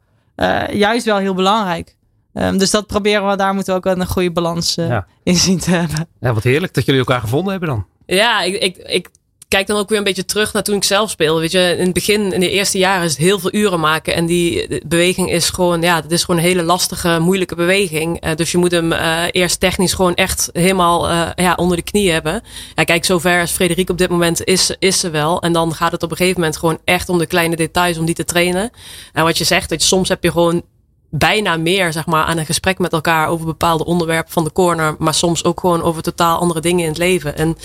juist 0.72 1.06
wel 1.06 1.18
heel 1.18 1.34
belangrijk. 1.34 1.97
Um, 2.40 2.58
dus 2.58 2.72
dat 2.72 2.88
proberen 2.88 3.30
we, 3.30 3.36
daar 3.36 3.54
moeten 3.54 3.74
we 3.74 3.80
ook 3.80 3.98
een 3.98 4.08
goede 4.08 4.32
balans 4.32 4.76
ja. 4.76 5.08
in 5.24 5.36
zien 5.36 5.60
te 5.60 5.72
hebben. 5.72 6.08
Ja, 6.20 6.34
wat 6.34 6.44
heerlijk 6.44 6.74
dat 6.74 6.86
jullie 6.86 7.00
elkaar 7.02 7.22
gevonden 7.22 7.52
hebben 7.52 7.70
dan. 7.70 7.86
Ja, 8.06 8.42
ik, 8.42 8.56
ik, 8.56 8.78
ik 8.78 9.10
kijk 9.48 9.68
dan 9.68 9.78
ook 9.78 9.90
weer 9.90 9.98
een 9.98 10.04
beetje 10.04 10.26
terug 10.26 10.54
naar 10.54 10.64
toen 10.64 10.76
ik 10.76 10.84
zelf 10.84 11.10
speelde. 11.10 11.40
Weet 11.40 11.52
je, 11.52 11.76
in 11.78 11.84
het 11.84 11.94
begin, 11.94 12.34
in 12.34 12.40
de 12.40 12.50
eerste 12.50 12.78
jaren, 12.78 13.04
is 13.04 13.12
het 13.12 13.20
heel 13.20 13.40
veel 13.40 13.54
uren 13.54 13.80
maken. 13.80 14.14
En 14.14 14.26
die 14.26 14.82
beweging 14.88 15.32
is 15.32 15.50
gewoon, 15.50 15.82
ja, 15.82 16.02
dat 16.02 16.12
is 16.12 16.24
gewoon 16.24 16.40
een 16.40 16.48
hele 16.48 16.64
lastige, 16.64 17.20
moeilijke 17.20 17.56
beweging. 17.56 18.26
Uh, 18.26 18.36
dus 18.36 18.52
je 18.52 18.58
moet 18.58 18.72
hem 18.72 18.92
uh, 18.92 19.24
eerst 19.32 19.60
technisch 19.60 19.94
gewoon 19.94 20.16
echt 20.16 20.50
helemaal 20.54 21.10
uh, 21.10 21.30
ja, 21.36 21.54
onder 21.56 21.78
de 21.78 21.84
knie 21.84 22.12
hebben. 22.12 22.42
Ja, 22.76 22.84
kijk, 22.84 23.06
zover 23.06 23.40
als 23.40 23.52
Frederik 23.52 23.90
op 23.90 23.98
dit 23.98 24.10
moment 24.10 24.44
is, 24.44 24.76
is 24.80 25.00
ze 25.00 25.10
wel. 25.10 25.42
En 25.42 25.54
dan 25.54 25.74
gaat 25.74 25.92
het 25.92 26.04
op 26.04 26.12
een 26.12 26.18
gegeven 26.18 26.40
moment 26.40 26.58
gewoon 26.58 26.80
echt 26.84 27.10
om 27.10 27.18
de 27.18 27.26
kleine 27.26 27.56
details, 27.56 27.98
om 27.98 28.06
die 28.06 28.16
te 28.16 28.26
trainen. 28.26 28.72
En 29.14 29.24
wat 29.24 29.38
je 29.38 29.44
zegt, 29.44 29.70
dat 29.70 29.82
je, 29.82 29.88
soms 29.88 30.10
heb 30.10 30.24
je 30.24 30.32
gewoon 30.32 30.64
bijna 31.10 31.58
meer 31.58 31.94
zeg 31.94 32.06
maar, 32.06 32.24
aan 32.24 32.38
een 32.38 32.46
gesprek 32.46 32.80
met 32.80 32.94
elkaar 32.94 33.28
over 33.28 33.46
bepaalde 33.46 33.86
onderwerpen 33.86 34.32
van 34.34 34.44
de 34.44 34.52
corner, 34.52 34.96
maar 35.00 35.14
soms 35.14 35.44
ook 35.44 35.60
gewoon 35.60 35.82
over 35.82 36.02
totaal 36.02 36.40
andere 36.40 36.62
dingen 36.62 36.84
in 36.84 36.90
het 36.90 36.98
leven. 36.98 37.38
En 37.38 37.58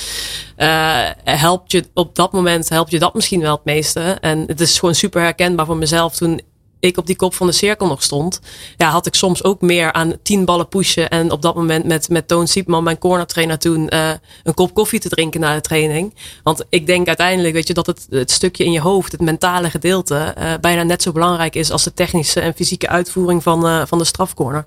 uh, 0.57 1.37
helpt 1.39 1.73
je 1.73 1.85
op 1.95 2.15
dat 2.15 2.33
moment 2.33 2.69
helpt 2.69 2.91
je 2.91 2.99
dat 2.99 3.15
misschien 3.15 3.41
wel 3.41 3.55
het 3.55 3.65
meeste. 3.65 4.01
En 4.01 4.45
het 4.47 4.61
is 4.61 4.79
gewoon 4.79 4.95
super 4.95 5.23
herkenbaar 5.23 5.67
voor 5.67 5.77
mezelf 5.77 6.17
toen 6.17 6.41
ik 6.83 6.97
op 6.97 7.07
die 7.07 7.17
kop 7.17 7.35
van 7.35 7.47
de 7.47 7.53
cirkel 7.53 7.87
nog 7.87 8.03
stond, 8.03 8.41
ja, 8.77 8.91
had 8.91 9.07
ik 9.07 9.15
soms 9.15 9.45
ook 9.45 9.61
meer 9.61 9.93
aan 9.93 10.13
tien 10.23 10.45
ballen 10.45 10.69
pushen. 10.69 11.11
En 11.11 11.31
op 11.31 11.43
dat 11.43 11.55
moment 11.55 11.85
met, 11.85 12.09
met 12.09 12.29
Toon 12.29 12.47
Siepman, 12.47 12.85
mijn 12.85 12.99
corner 12.99 13.27
trainer 13.27 13.59
toen, 13.59 13.95
uh, 13.95 14.11
een 14.43 14.55
kop 14.55 14.75
koffie 14.75 15.01
te 15.01 15.09
drinken 15.09 15.41
na 15.41 15.55
de 15.55 15.61
training. 15.61 16.15
Want 16.43 16.65
ik 16.69 16.87
denk 16.87 17.07
uiteindelijk, 17.07 17.55
weet 17.55 17.67
je, 17.67 17.75
dat 17.75 17.87
het, 17.87 18.07
het 18.11 18.31
stukje 18.31 18.65
in 18.65 18.73
je 18.73 18.81
hoofd, 18.81 19.13
het 19.13 19.21
mentale 19.21 19.71
gedeelte, 19.71 20.35
uh, 20.39 20.53
bijna 20.61 20.83
net 20.83 21.03
zo 21.03 21.13
belangrijk 21.13 21.55
is 21.55 21.71
als 21.71 21.85
de 21.85 21.95
technische 21.95 22.41
en 22.41 22.55
fysieke 22.55 22.89
uitvoering 22.89 23.43
van, 23.43 23.67
uh, 23.67 23.83
van 23.87 23.99
de 23.99 24.05
strafcorner. 24.05 24.65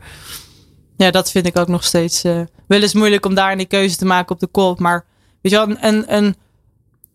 Ja, 0.97 1.11
dat 1.11 1.31
vind 1.31 1.45
ik 1.45 1.57
ook 1.57 1.67
nog 1.67 1.83
steeds 1.83 2.21
wel 2.67 2.81
eens 2.81 2.93
moeilijk 2.93 3.25
om 3.25 3.35
daar 3.35 3.57
die 3.57 3.65
keuze 3.65 3.95
te 3.95 4.05
maken 4.05 4.35
op 4.35 4.39
de 4.39 4.47
kop. 4.47 4.79
Maar 4.79 5.05
weet 5.41 5.51
je 5.51 5.57
wel, 5.57 5.77
een, 5.79 6.15
een, 6.15 6.35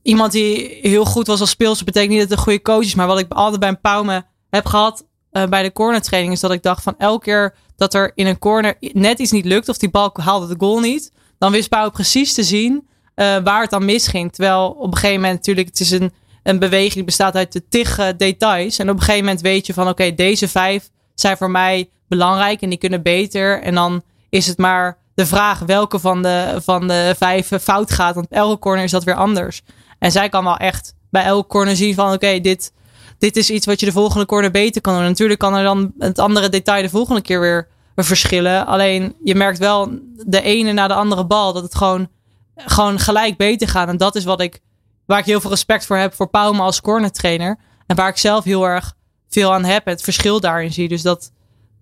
iemand 0.02 0.32
die 0.32 0.78
heel 0.82 1.04
goed 1.04 1.26
was 1.26 1.40
als 1.40 1.50
speelster 1.50 1.84
betekent 1.84 2.10
niet 2.10 2.20
dat 2.20 2.28
het 2.28 2.38
een 2.38 2.44
goede 2.44 2.62
coach 2.62 2.84
is. 2.84 2.94
Maar 2.94 3.06
wat 3.06 3.18
ik 3.18 3.32
altijd 3.32 3.60
bij 3.60 3.68
een 3.68 3.80
Pauwme 3.80 4.24
heb 4.50 4.66
gehad 4.66 5.04
uh, 5.32 5.46
bij 5.46 5.62
de 5.62 5.72
corner 5.72 6.02
training 6.02 6.32
is 6.32 6.40
dat 6.40 6.52
ik 6.52 6.62
dacht 6.62 6.82
van 6.82 6.94
elke 6.98 7.24
keer 7.24 7.54
dat 7.76 7.94
er 7.94 8.12
in 8.14 8.26
een 8.26 8.38
corner 8.38 8.76
net 8.80 9.18
iets 9.18 9.30
niet 9.30 9.44
lukt 9.44 9.68
of 9.68 9.78
die 9.78 9.90
bal 9.90 10.10
haalde 10.12 10.46
de 10.46 10.54
goal 10.58 10.80
niet, 10.80 11.12
dan 11.38 11.52
wist 11.52 11.68
Pauw 11.68 11.90
precies 11.90 12.34
te 12.34 12.42
zien 12.42 12.72
uh, 13.16 13.36
waar 13.44 13.60
het 13.60 13.70
dan 13.70 13.84
misging. 13.84 14.32
Terwijl 14.32 14.70
op 14.70 14.86
een 14.86 14.98
gegeven 14.98 15.20
moment 15.20 15.38
natuurlijk 15.38 15.68
het 15.68 15.80
is 15.80 15.90
een, 15.90 16.12
een 16.42 16.58
beweging 16.58 16.94
die 16.94 17.04
bestaat 17.04 17.34
uit 17.34 17.52
de 17.52 17.68
tig 17.68 18.14
details 18.16 18.78
en 18.78 18.88
op 18.88 18.94
een 18.94 19.00
gegeven 19.00 19.24
moment 19.24 19.40
weet 19.40 19.66
je 19.66 19.74
van 19.74 19.88
oké 19.88 20.14
deze 20.14 20.48
vijf 20.48 20.90
zijn 21.14 21.36
voor 21.36 21.50
mij 21.50 21.90
belangrijk 22.08 22.60
en 22.60 22.68
die 22.68 22.78
kunnen 22.78 23.02
beter 23.02 23.62
en 23.62 23.74
dan 23.74 24.02
is 24.28 24.46
het 24.46 24.58
maar 24.58 24.98
de 25.14 25.26
vraag 25.26 25.58
welke 25.58 25.98
van 25.98 26.22
de, 26.22 26.58
van 26.62 26.88
de 26.88 27.14
vijf 27.18 27.52
fout 27.60 27.90
gaat. 27.90 28.14
Want 28.14 28.26
elke 28.30 28.58
corner 28.58 28.84
is 28.84 28.90
dat 28.90 29.04
weer 29.04 29.14
anders. 29.14 29.62
En 29.98 30.12
zij 30.12 30.28
kan 30.28 30.44
wel 30.44 30.56
echt 30.56 30.94
bij 31.10 31.24
elke 31.24 31.48
corner 31.48 31.76
zien 31.76 31.94
van 31.94 32.12
oké, 32.12 32.40
dit, 32.40 32.72
dit 33.20 33.36
is 33.36 33.50
iets 33.50 33.66
wat 33.66 33.80
je 33.80 33.86
de 33.86 33.92
volgende 33.92 34.26
corner 34.26 34.50
beter 34.50 34.80
kan 34.80 34.94
doen. 34.94 35.02
Natuurlijk 35.02 35.40
kan 35.40 35.54
er 35.54 35.64
dan 35.64 35.92
het 35.98 36.18
andere 36.18 36.48
detail 36.48 36.82
de 36.82 36.88
volgende 36.88 37.20
keer 37.20 37.40
weer, 37.40 37.68
verschillen. 37.96 38.66
Alleen 38.66 39.14
je 39.24 39.34
merkt 39.34 39.58
wel 39.58 39.90
de 40.26 40.42
ene 40.42 40.72
na 40.72 40.88
de 40.88 40.94
andere 40.94 41.26
bal 41.26 41.52
dat 41.52 41.62
het 41.62 41.74
gewoon, 41.74 42.08
gewoon 42.56 42.98
gelijk 42.98 43.36
beter 43.36 43.68
gaat. 43.68 43.88
En 43.88 43.96
dat 43.96 44.16
is 44.16 44.24
wat 44.24 44.40
ik, 44.40 44.60
waar 45.06 45.18
ik 45.18 45.24
heel 45.24 45.40
veel 45.40 45.50
respect 45.50 45.86
voor 45.86 45.96
heb 45.96 46.14
voor 46.14 46.28
Pauma 46.28 46.62
als 46.62 46.80
corner 46.80 47.12
trainer. 47.12 47.58
En 47.86 47.96
waar 47.96 48.08
ik 48.08 48.16
zelf 48.16 48.44
heel 48.44 48.64
erg 48.64 48.94
veel 49.28 49.52
aan 49.52 49.64
heb. 49.64 49.84
Het 49.84 50.02
verschil 50.02 50.40
daarin 50.40 50.72
zie. 50.72 50.88
Dus 50.88 51.02
dat, 51.02 51.32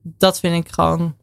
dat 0.02 0.40
vind 0.40 0.66
ik 0.66 0.72
gewoon 0.72 1.14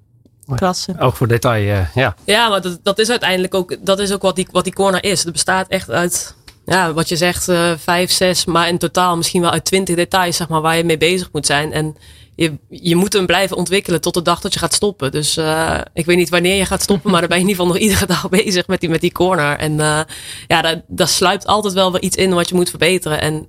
klasse. 0.56 0.96
Ook 1.00 1.16
voor 1.16 1.28
detail, 1.28 1.64
uh, 1.64 1.96
ja. 1.96 2.16
Ja, 2.24 2.50
maar 2.50 2.62
dat, 2.62 2.80
dat 2.84 3.00
is 3.00 3.10
uiteindelijk 3.10 3.54
ook, 3.54 3.86
dat 3.86 4.00
is 4.00 4.14
ook 4.14 4.22
wat 4.22 4.36
die, 4.36 4.48
wat 4.52 4.64
die 4.64 4.74
corner 4.74 5.04
is. 5.04 5.24
Het 5.24 5.32
bestaat 5.32 5.68
echt 5.68 5.90
uit 5.90 6.36
ja, 6.66 6.94
wat 6.94 7.10
je 7.10 7.16
zegt, 7.16 7.48
uh, 7.48 7.72
vijf, 7.78 8.12
zes, 8.12 8.46
maar 8.46 8.68
in 8.68 8.78
totaal 8.78 9.18
misschien 9.18 9.42
wel 9.42 9.52
uit 9.52 9.66
twintig 9.66 9.96
details, 9.96 10.36
zeg 10.36 10.48
maar, 10.48 10.62
waar 10.62 10.78
je 10.78 10.84
mee 10.84 10.98
bezig 10.98 11.30
moet 11.32 11.46
zijn. 11.46 11.72
En 11.72 11.96
je, 12.36 12.58
je 12.70 12.96
moet 12.96 13.14
hem 13.14 13.26
blijven 13.26 13.58
ontwikkelen 13.58 14.02
tot 14.02 14.14
de 14.14 14.22
dag 14.22 14.42
dat 14.42 14.54
je 14.54 14.60
gaat 14.60 14.74
stoppen. 14.74 15.12
Dus 15.12 15.38
uh, 15.38 15.78
ik 15.94 16.06
weet 16.06 16.18
niet 16.18 16.30
wanneer 16.30 16.56
je 16.56 16.66
gaat 16.66 16.82
stoppen, 16.82 17.12
maar 17.12 17.20
dan 17.20 17.30
ben 17.30 17.38
je 17.38 17.44
in 17.44 17.50
ieder 17.50 17.66
geval 17.66 17.80
nog 17.80 17.84
iedere 17.90 18.06
dag 18.06 18.30
bezig 18.30 18.68
met 18.68 18.80
die, 18.80 18.90
met 18.90 19.02
die 19.02 19.12
corner. 19.12 19.58
En 19.58 19.72
uh, 19.72 20.00
ja, 20.48 20.62
daar, 20.62 20.82
daar 20.88 21.08
sluipt 21.08 21.48
altijd 21.48 21.74
wel 21.74 21.92
weer 21.92 22.02
iets 22.02 22.16
in 22.16 22.34
wat 22.34 22.50
je 22.50 22.56
moet 22.56 22.70
verbeteren. 22.70 23.22
En 23.22 23.48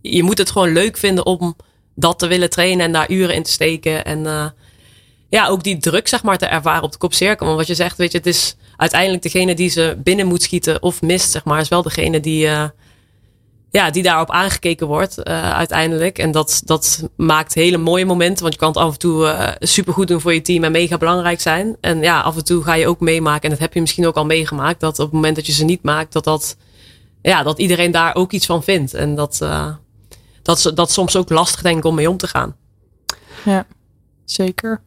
je 0.00 0.22
moet 0.22 0.38
het 0.38 0.50
gewoon 0.50 0.72
leuk 0.72 0.96
vinden 0.96 1.26
om 1.26 1.56
dat 1.94 2.18
te 2.18 2.26
willen 2.26 2.50
trainen 2.50 2.86
en 2.86 2.92
daar 2.92 3.10
uren 3.10 3.34
in 3.34 3.42
te 3.42 3.50
steken. 3.50 4.04
En 4.04 4.52
ja, 5.28 5.46
ook 5.46 5.62
die 5.62 5.78
druk, 5.78 6.08
zeg 6.08 6.22
maar, 6.22 6.38
te 6.38 6.46
ervaren 6.46 6.82
op 6.82 6.92
de 6.92 6.98
kopcirkel. 6.98 7.46
Want 7.46 7.58
wat 7.58 7.66
je 7.66 7.74
zegt, 7.74 7.96
weet 7.96 8.12
je, 8.12 8.18
het 8.18 8.26
is 8.26 8.56
uiteindelijk 8.76 9.22
degene 9.22 9.54
die 9.54 9.68
ze 9.68 9.98
binnen 10.02 10.26
moet 10.26 10.42
schieten 10.42 10.82
of 10.82 11.02
mist, 11.02 11.30
zeg 11.30 11.44
maar, 11.44 11.60
is 11.60 11.68
wel 11.68 11.82
degene 11.82 12.20
die, 12.20 12.46
uh, 12.46 12.64
ja, 13.70 13.90
die 13.90 14.02
daarop 14.02 14.30
aangekeken 14.30 14.86
wordt 14.86 15.18
uh, 15.18 15.52
uiteindelijk. 15.52 16.18
En 16.18 16.30
dat, 16.30 16.62
dat 16.64 17.08
maakt 17.16 17.54
hele 17.54 17.76
mooie 17.76 18.04
momenten. 18.04 18.42
Want 18.42 18.54
je 18.54 18.60
kan 18.60 18.68
het 18.68 18.78
af 18.78 18.92
en 18.92 18.98
toe 18.98 19.24
uh, 19.24 19.48
supergoed 19.58 20.08
doen 20.08 20.20
voor 20.20 20.34
je 20.34 20.42
team 20.42 20.64
en 20.64 20.72
mega 20.72 20.98
belangrijk 20.98 21.40
zijn. 21.40 21.76
En 21.80 22.00
ja, 22.00 22.20
af 22.20 22.36
en 22.36 22.44
toe 22.44 22.62
ga 22.62 22.74
je 22.74 22.86
ook 22.86 23.00
meemaken. 23.00 23.42
En 23.42 23.50
dat 23.50 23.58
heb 23.58 23.74
je 23.74 23.80
misschien 23.80 24.06
ook 24.06 24.16
al 24.16 24.26
meegemaakt. 24.26 24.80
Dat 24.80 24.98
op 24.98 25.04
het 25.04 25.14
moment 25.14 25.36
dat 25.36 25.46
je 25.46 25.52
ze 25.52 25.64
niet 25.64 25.82
maakt, 25.82 26.12
dat, 26.12 26.24
dat, 26.24 26.56
ja, 27.22 27.42
dat 27.42 27.58
iedereen 27.58 27.90
daar 27.90 28.14
ook 28.14 28.32
iets 28.32 28.46
van 28.46 28.62
vindt. 28.62 28.94
En 28.94 29.14
dat, 29.14 29.38
dat, 30.42 30.72
dat 30.74 30.90
soms 30.90 31.16
ook 31.16 31.30
lastig 31.30 31.62
denk 31.62 31.76
ik 31.76 31.84
om 31.84 31.94
mee 31.94 32.10
om 32.10 32.16
te 32.16 32.26
gaan. 32.28 32.56
Ja, 33.44 33.66
zeker. 34.24 34.80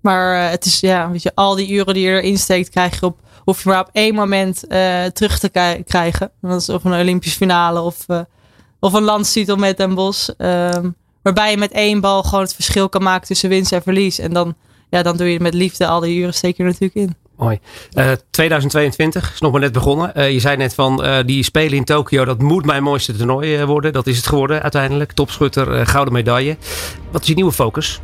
Maar 0.00 0.50
het 0.50 0.64
is, 0.64 0.80
ja, 0.80 1.10
weet 1.10 1.22
je, 1.22 1.32
al 1.34 1.54
die 1.54 1.70
uren 1.70 1.94
die 1.94 2.06
je 2.06 2.10
erin 2.10 2.38
steekt, 2.38 2.68
krijg 2.68 3.00
je 3.00 3.06
op 3.06 3.18
hoef 3.50 3.62
je 3.62 3.68
maar 3.68 3.80
op 3.80 3.90
één 3.92 4.14
moment 4.14 4.64
uh, 4.68 5.04
terug 5.04 5.38
te 5.38 5.82
krijgen. 5.86 6.30
Dat 6.40 6.60
is 6.60 6.68
of 6.68 6.84
een 6.84 7.00
Olympische 7.00 7.36
finale 7.36 7.80
of, 7.80 8.04
uh, 8.08 8.20
of 8.80 8.92
een 8.92 9.02
landstitel 9.02 9.56
met 9.56 9.76
Den 9.76 9.94
Bos. 9.94 10.32
Um, 10.38 10.94
waarbij 11.22 11.50
je 11.50 11.56
met 11.56 11.72
één 11.72 12.00
bal 12.00 12.22
gewoon 12.22 12.44
het 12.44 12.54
verschil 12.54 12.88
kan 12.88 13.02
maken 13.02 13.26
tussen 13.26 13.48
winst 13.48 13.72
en 13.72 13.82
verlies. 13.82 14.18
En 14.18 14.32
dan, 14.32 14.54
ja, 14.90 15.02
dan 15.02 15.16
doe 15.16 15.32
je 15.32 15.40
met 15.40 15.54
liefde 15.54 15.86
al 15.86 16.00
die 16.00 16.18
uren 16.18 16.34
je 16.40 16.54
er 16.56 16.64
natuurlijk 16.64 16.94
in. 16.94 17.14
Mooi. 17.36 17.58
Uh, 17.94 18.12
2022 18.30 19.32
is 19.32 19.40
nog 19.40 19.52
maar 19.52 19.60
net 19.60 19.72
begonnen. 19.72 20.32
Je 20.32 20.40
zei 20.40 20.56
net 20.56 20.74
van 20.74 21.22
die 21.26 21.42
spelen 21.42 21.76
in 21.76 21.84
Tokio, 21.84 22.24
dat 22.24 22.42
moet 22.42 22.64
mijn 22.64 22.82
mooiste 22.82 23.16
toernooi 23.16 23.64
worden. 23.64 23.92
Dat 23.92 24.06
is 24.06 24.16
het 24.16 24.26
geworden 24.26 24.62
uiteindelijk. 24.62 25.12
Topschutter, 25.12 25.86
gouden 25.86 26.14
medaille. 26.14 26.56
Wat 27.10 27.20
is 27.20 27.28
je 27.28 27.34
nieuwe 27.34 27.52
focus? 27.52 28.00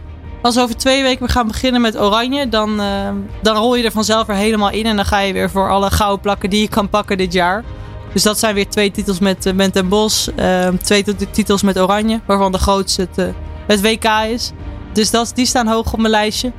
Als 0.46 0.54
we 0.54 0.60
over 0.60 0.76
twee 0.76 1.02
weken 1.02 1.28
gaan 1.28 1.46
beginnen 1.46 1.80
met 1.80 1.98
oranje, 2.00 2.48
dan, 2.48 2.80
uh, 2.80 3.08
dan 3.42 3.56
rol 3.56 3.74
je 3.74 3.84
er 3.84 3.90
vanzelf 3.90 4.26
weer 4.26 4.36
helemaal 4.36 4.70
in. 4.70 4.86
En 4.86 4.96
dan 4.96 5.04
ga 5.04 5.18
je 5.18 5.32
weer 5.32 5.50
voor 5.50 5.70
alle 5.70 5.90
gouden 5.90 6.20
plakken 6.20 6.50
die 6.50 6.60
je 6.60 6.68
kan 6.68 6.88
pakken 6.88 7.18
dit 7.18 7.32
jaar. 7.32 7.64
Dus 8.12 8.22
dat 8.22 8.38
zijn 8.38 8.54
weer 8.54 8.68
twee 8.68 8.90
titels 8.90 9.18
met, 9.18 9.52
met 9.54 9.74
Den 9.74 9.88
Bos. 9.88 10.28
Uh, 10.38 10.68
twee 10.68 11.04
titels 11.30 11.62
met 11.62 11.78
oranje, 11.78 12.20
waarvan 12.26 12.52
de 12.52 12.58
grootste 12.58 13.08
het, 13.12 13.34
het 13.66 13.80
WK 13.80 14.04
is. 14.28 14.52
Dus 14.92 15.10
dat, 15.10 15.32
die 15.34 15.46
staan 15.46 15.66
hoog 15.66 15.92
op 15.92 15.98
mijn 15.98 16.10
lijstje. 16.10 16.52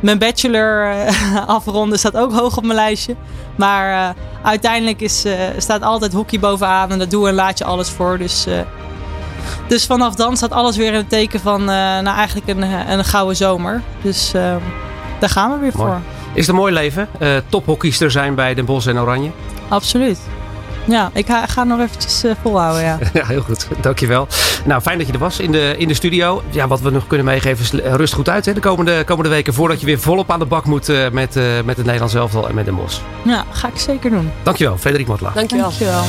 Mijn 0.00 0.18
bachelor 0.18 0.94
afronden 1.46 1.98
staat 1.98 2.16
ook 2.16 2.32
hoog 2.32 2.56
op 2.56 2.64
mijn 2.64 2.78
lijstje. 2.78 3.16
Maar 3.56 4.14
uiteindelijk 4.42 5.00
is, 5.00 5.24
staat 5.56 5.82
altijd 5.82 6.12
hockey 6.12 6.40
bovenaan. 6.40 6.90
En 6.90 6.98
daar 6.98 7.08
doe 7.08 7.28
en 7.28 7.34
laat 7.34 7.58
je 7.58 7.64
alles 7.64 7.88
voor. 7.88 8.18
Dus 8.18 8.46
dus 9.66 9.86
vanaf 9.86 10.14
dan 10.14 10.36
staat 10.36 10.52
alles 10.52 10.76
weer 10.76 10.86
in 10.86 10.94
het 10.94 11.08
teken 11.08 11.40
van 11.40 11.60
uh, 11.60 11.66
nou, 11.66 12.16
eigenlijk 12.16 12.48
een, 12.48 12.62
een 12.62 13.04
gouden 13.04 13.36
zomer. 13.36 13.82
Dus 14.02 14.32
uh, 14.34 14.56
daar 15.20 15.30
gaan 15.30 15.50
we 15.50 15.58
weer 15.58 15.72
Mooi. 15.76 15.90
voor. 15.90 16.00
Is 16.32 16.40
het 16.40 16.48
een 16.48 16.54
mooi 16.54 16.72
leven? 16.72 17.08
Uh, 17.20 17.36
tophockeyster 17.48 18.10
zijn 18.10 18.34
bij 18.34 18.54
Den 18.54 18.64
Bosch 18.64 18.86
en 18.86 18.98
Oranje? 18.98 19.30
Absoluut. 19.68 20.18
Ja, 20.88 21.10
ik 21.12 21.26
ga, 21.26 21.46
ga 21.46 21.64
nog 21.64 21.80
eventjes 21.80 22.24
uh, 22.24 22.32
volhouden, 22.42 22.82
ja. 22.82 22.98
ja, 23.20 23.26
heel 23.26 23.40
goed. 23.40 23.66
Dankjewel. 23.80 24.28
Nou, 24.64 24.82
fijn 24.82 24.98
dat 24.98 25.06
je 25.06 25.12
er 25.12 25.18
was 25.18 25.40
in 25.40 25.52
de, 25.52 25.74
in 25.78 25.88
de 25.88 25.94
studio. 25.94 26.42
Ja, 26.50 26.68
wat 26.68 26.80
we 26.80 26.90
nog 26.90 27.06
kunnen 27.06 27.26
meegeven 27.26 27.64
is 27.64 27.92
rust 27.96 28.14
goed 28.14 28.28
uit 28.28 28.46
hè, 28.46 28.52
de 28.52 28.60
komende, 28.60 29.04
komende 29.04 29.30
weken. 29.30 29.54
Voordat 29.54 29.80
je 29.80 29.86
weer 29.86 29.98
volop 29.98 30.30
aan 30.30 30.38
de 30.38 30.44
bak 30.44 30.64
moet 30.64 30.88
uh, 30.88 31.08
met, 31.10 31.36
uh, 31.36 31.44
met 31.64 31.76
het 31.76 31.84
Nederlands 31.84 32.14
elftal 32.14 32.48
en 32.48 32.54
met 32.54 32.64
Den 32.64 32.76
Bosch. 32.76 33.00
Ja, 33.24 33.44
ga 33.50 33.68
ik 33.68 33.78
zeker 33.78 34.10
doen. 34.10 34.30
Dankjewel, 34.42 34.78
Frederik 34.78 35.06
Matla. 35.06 35.30
Dankjewel. 35.34 35.64
Dankjewel. 35.64 36.02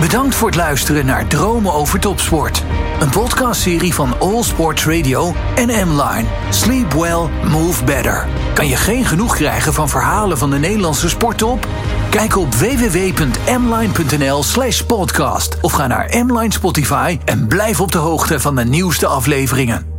Bedankt 0.00 0.34
voor 0.34 0.48
het 0.48 0.56
luisteren 0.56 1.06
naar 1.06 1.26
Dromen 1.26 1.72
over 1.72 2.00
Topsport. 2.00 2.62
Een 3.00 3.10
podcastserie 3.10 3.94
van 3.94 4.14
All 4.18 4.42
Sports 4.42 4.86
Radio 4.86 5.34
en 5.54 5.66
M-Line. 5.88 6.24
Sleep 6.50 6.92
well, 6.92 7.28
move 7.50 7.84
better. 7.84 8.26
Kan 8.54 8.68
je 8.68 8.76
geen 8.76 9.04
genoeg 9.04 9.36
krijgen 9.36 9.74
van 9.74 9.88
verhalen 9.88 10.38
van 10.38 10.50
de 10.50 10.58
Nederlandse 10.58 11.08
sporttop? 11.08 11.66
Kijk 12.10 12.36
op 12.36 12.54
www.mline.nl 12.54 14.11
slash 14.42 14.82
podcast 14.82 15.60
of 15.60 15.72
ga 15.72 15.86
naar 15.86 16.24
Mline 16.26 16.52
Spotify 16.52 17.18
en 17.24 17.46
blijf 17.46 17.80
op 17.80 17.92
de 17.92 17.98
hoogte 17.98 18.40
van 18.40 18.56
de 18.56 18.64
nieuwste 18.64 19.06
afleveringen. 19.06 19.91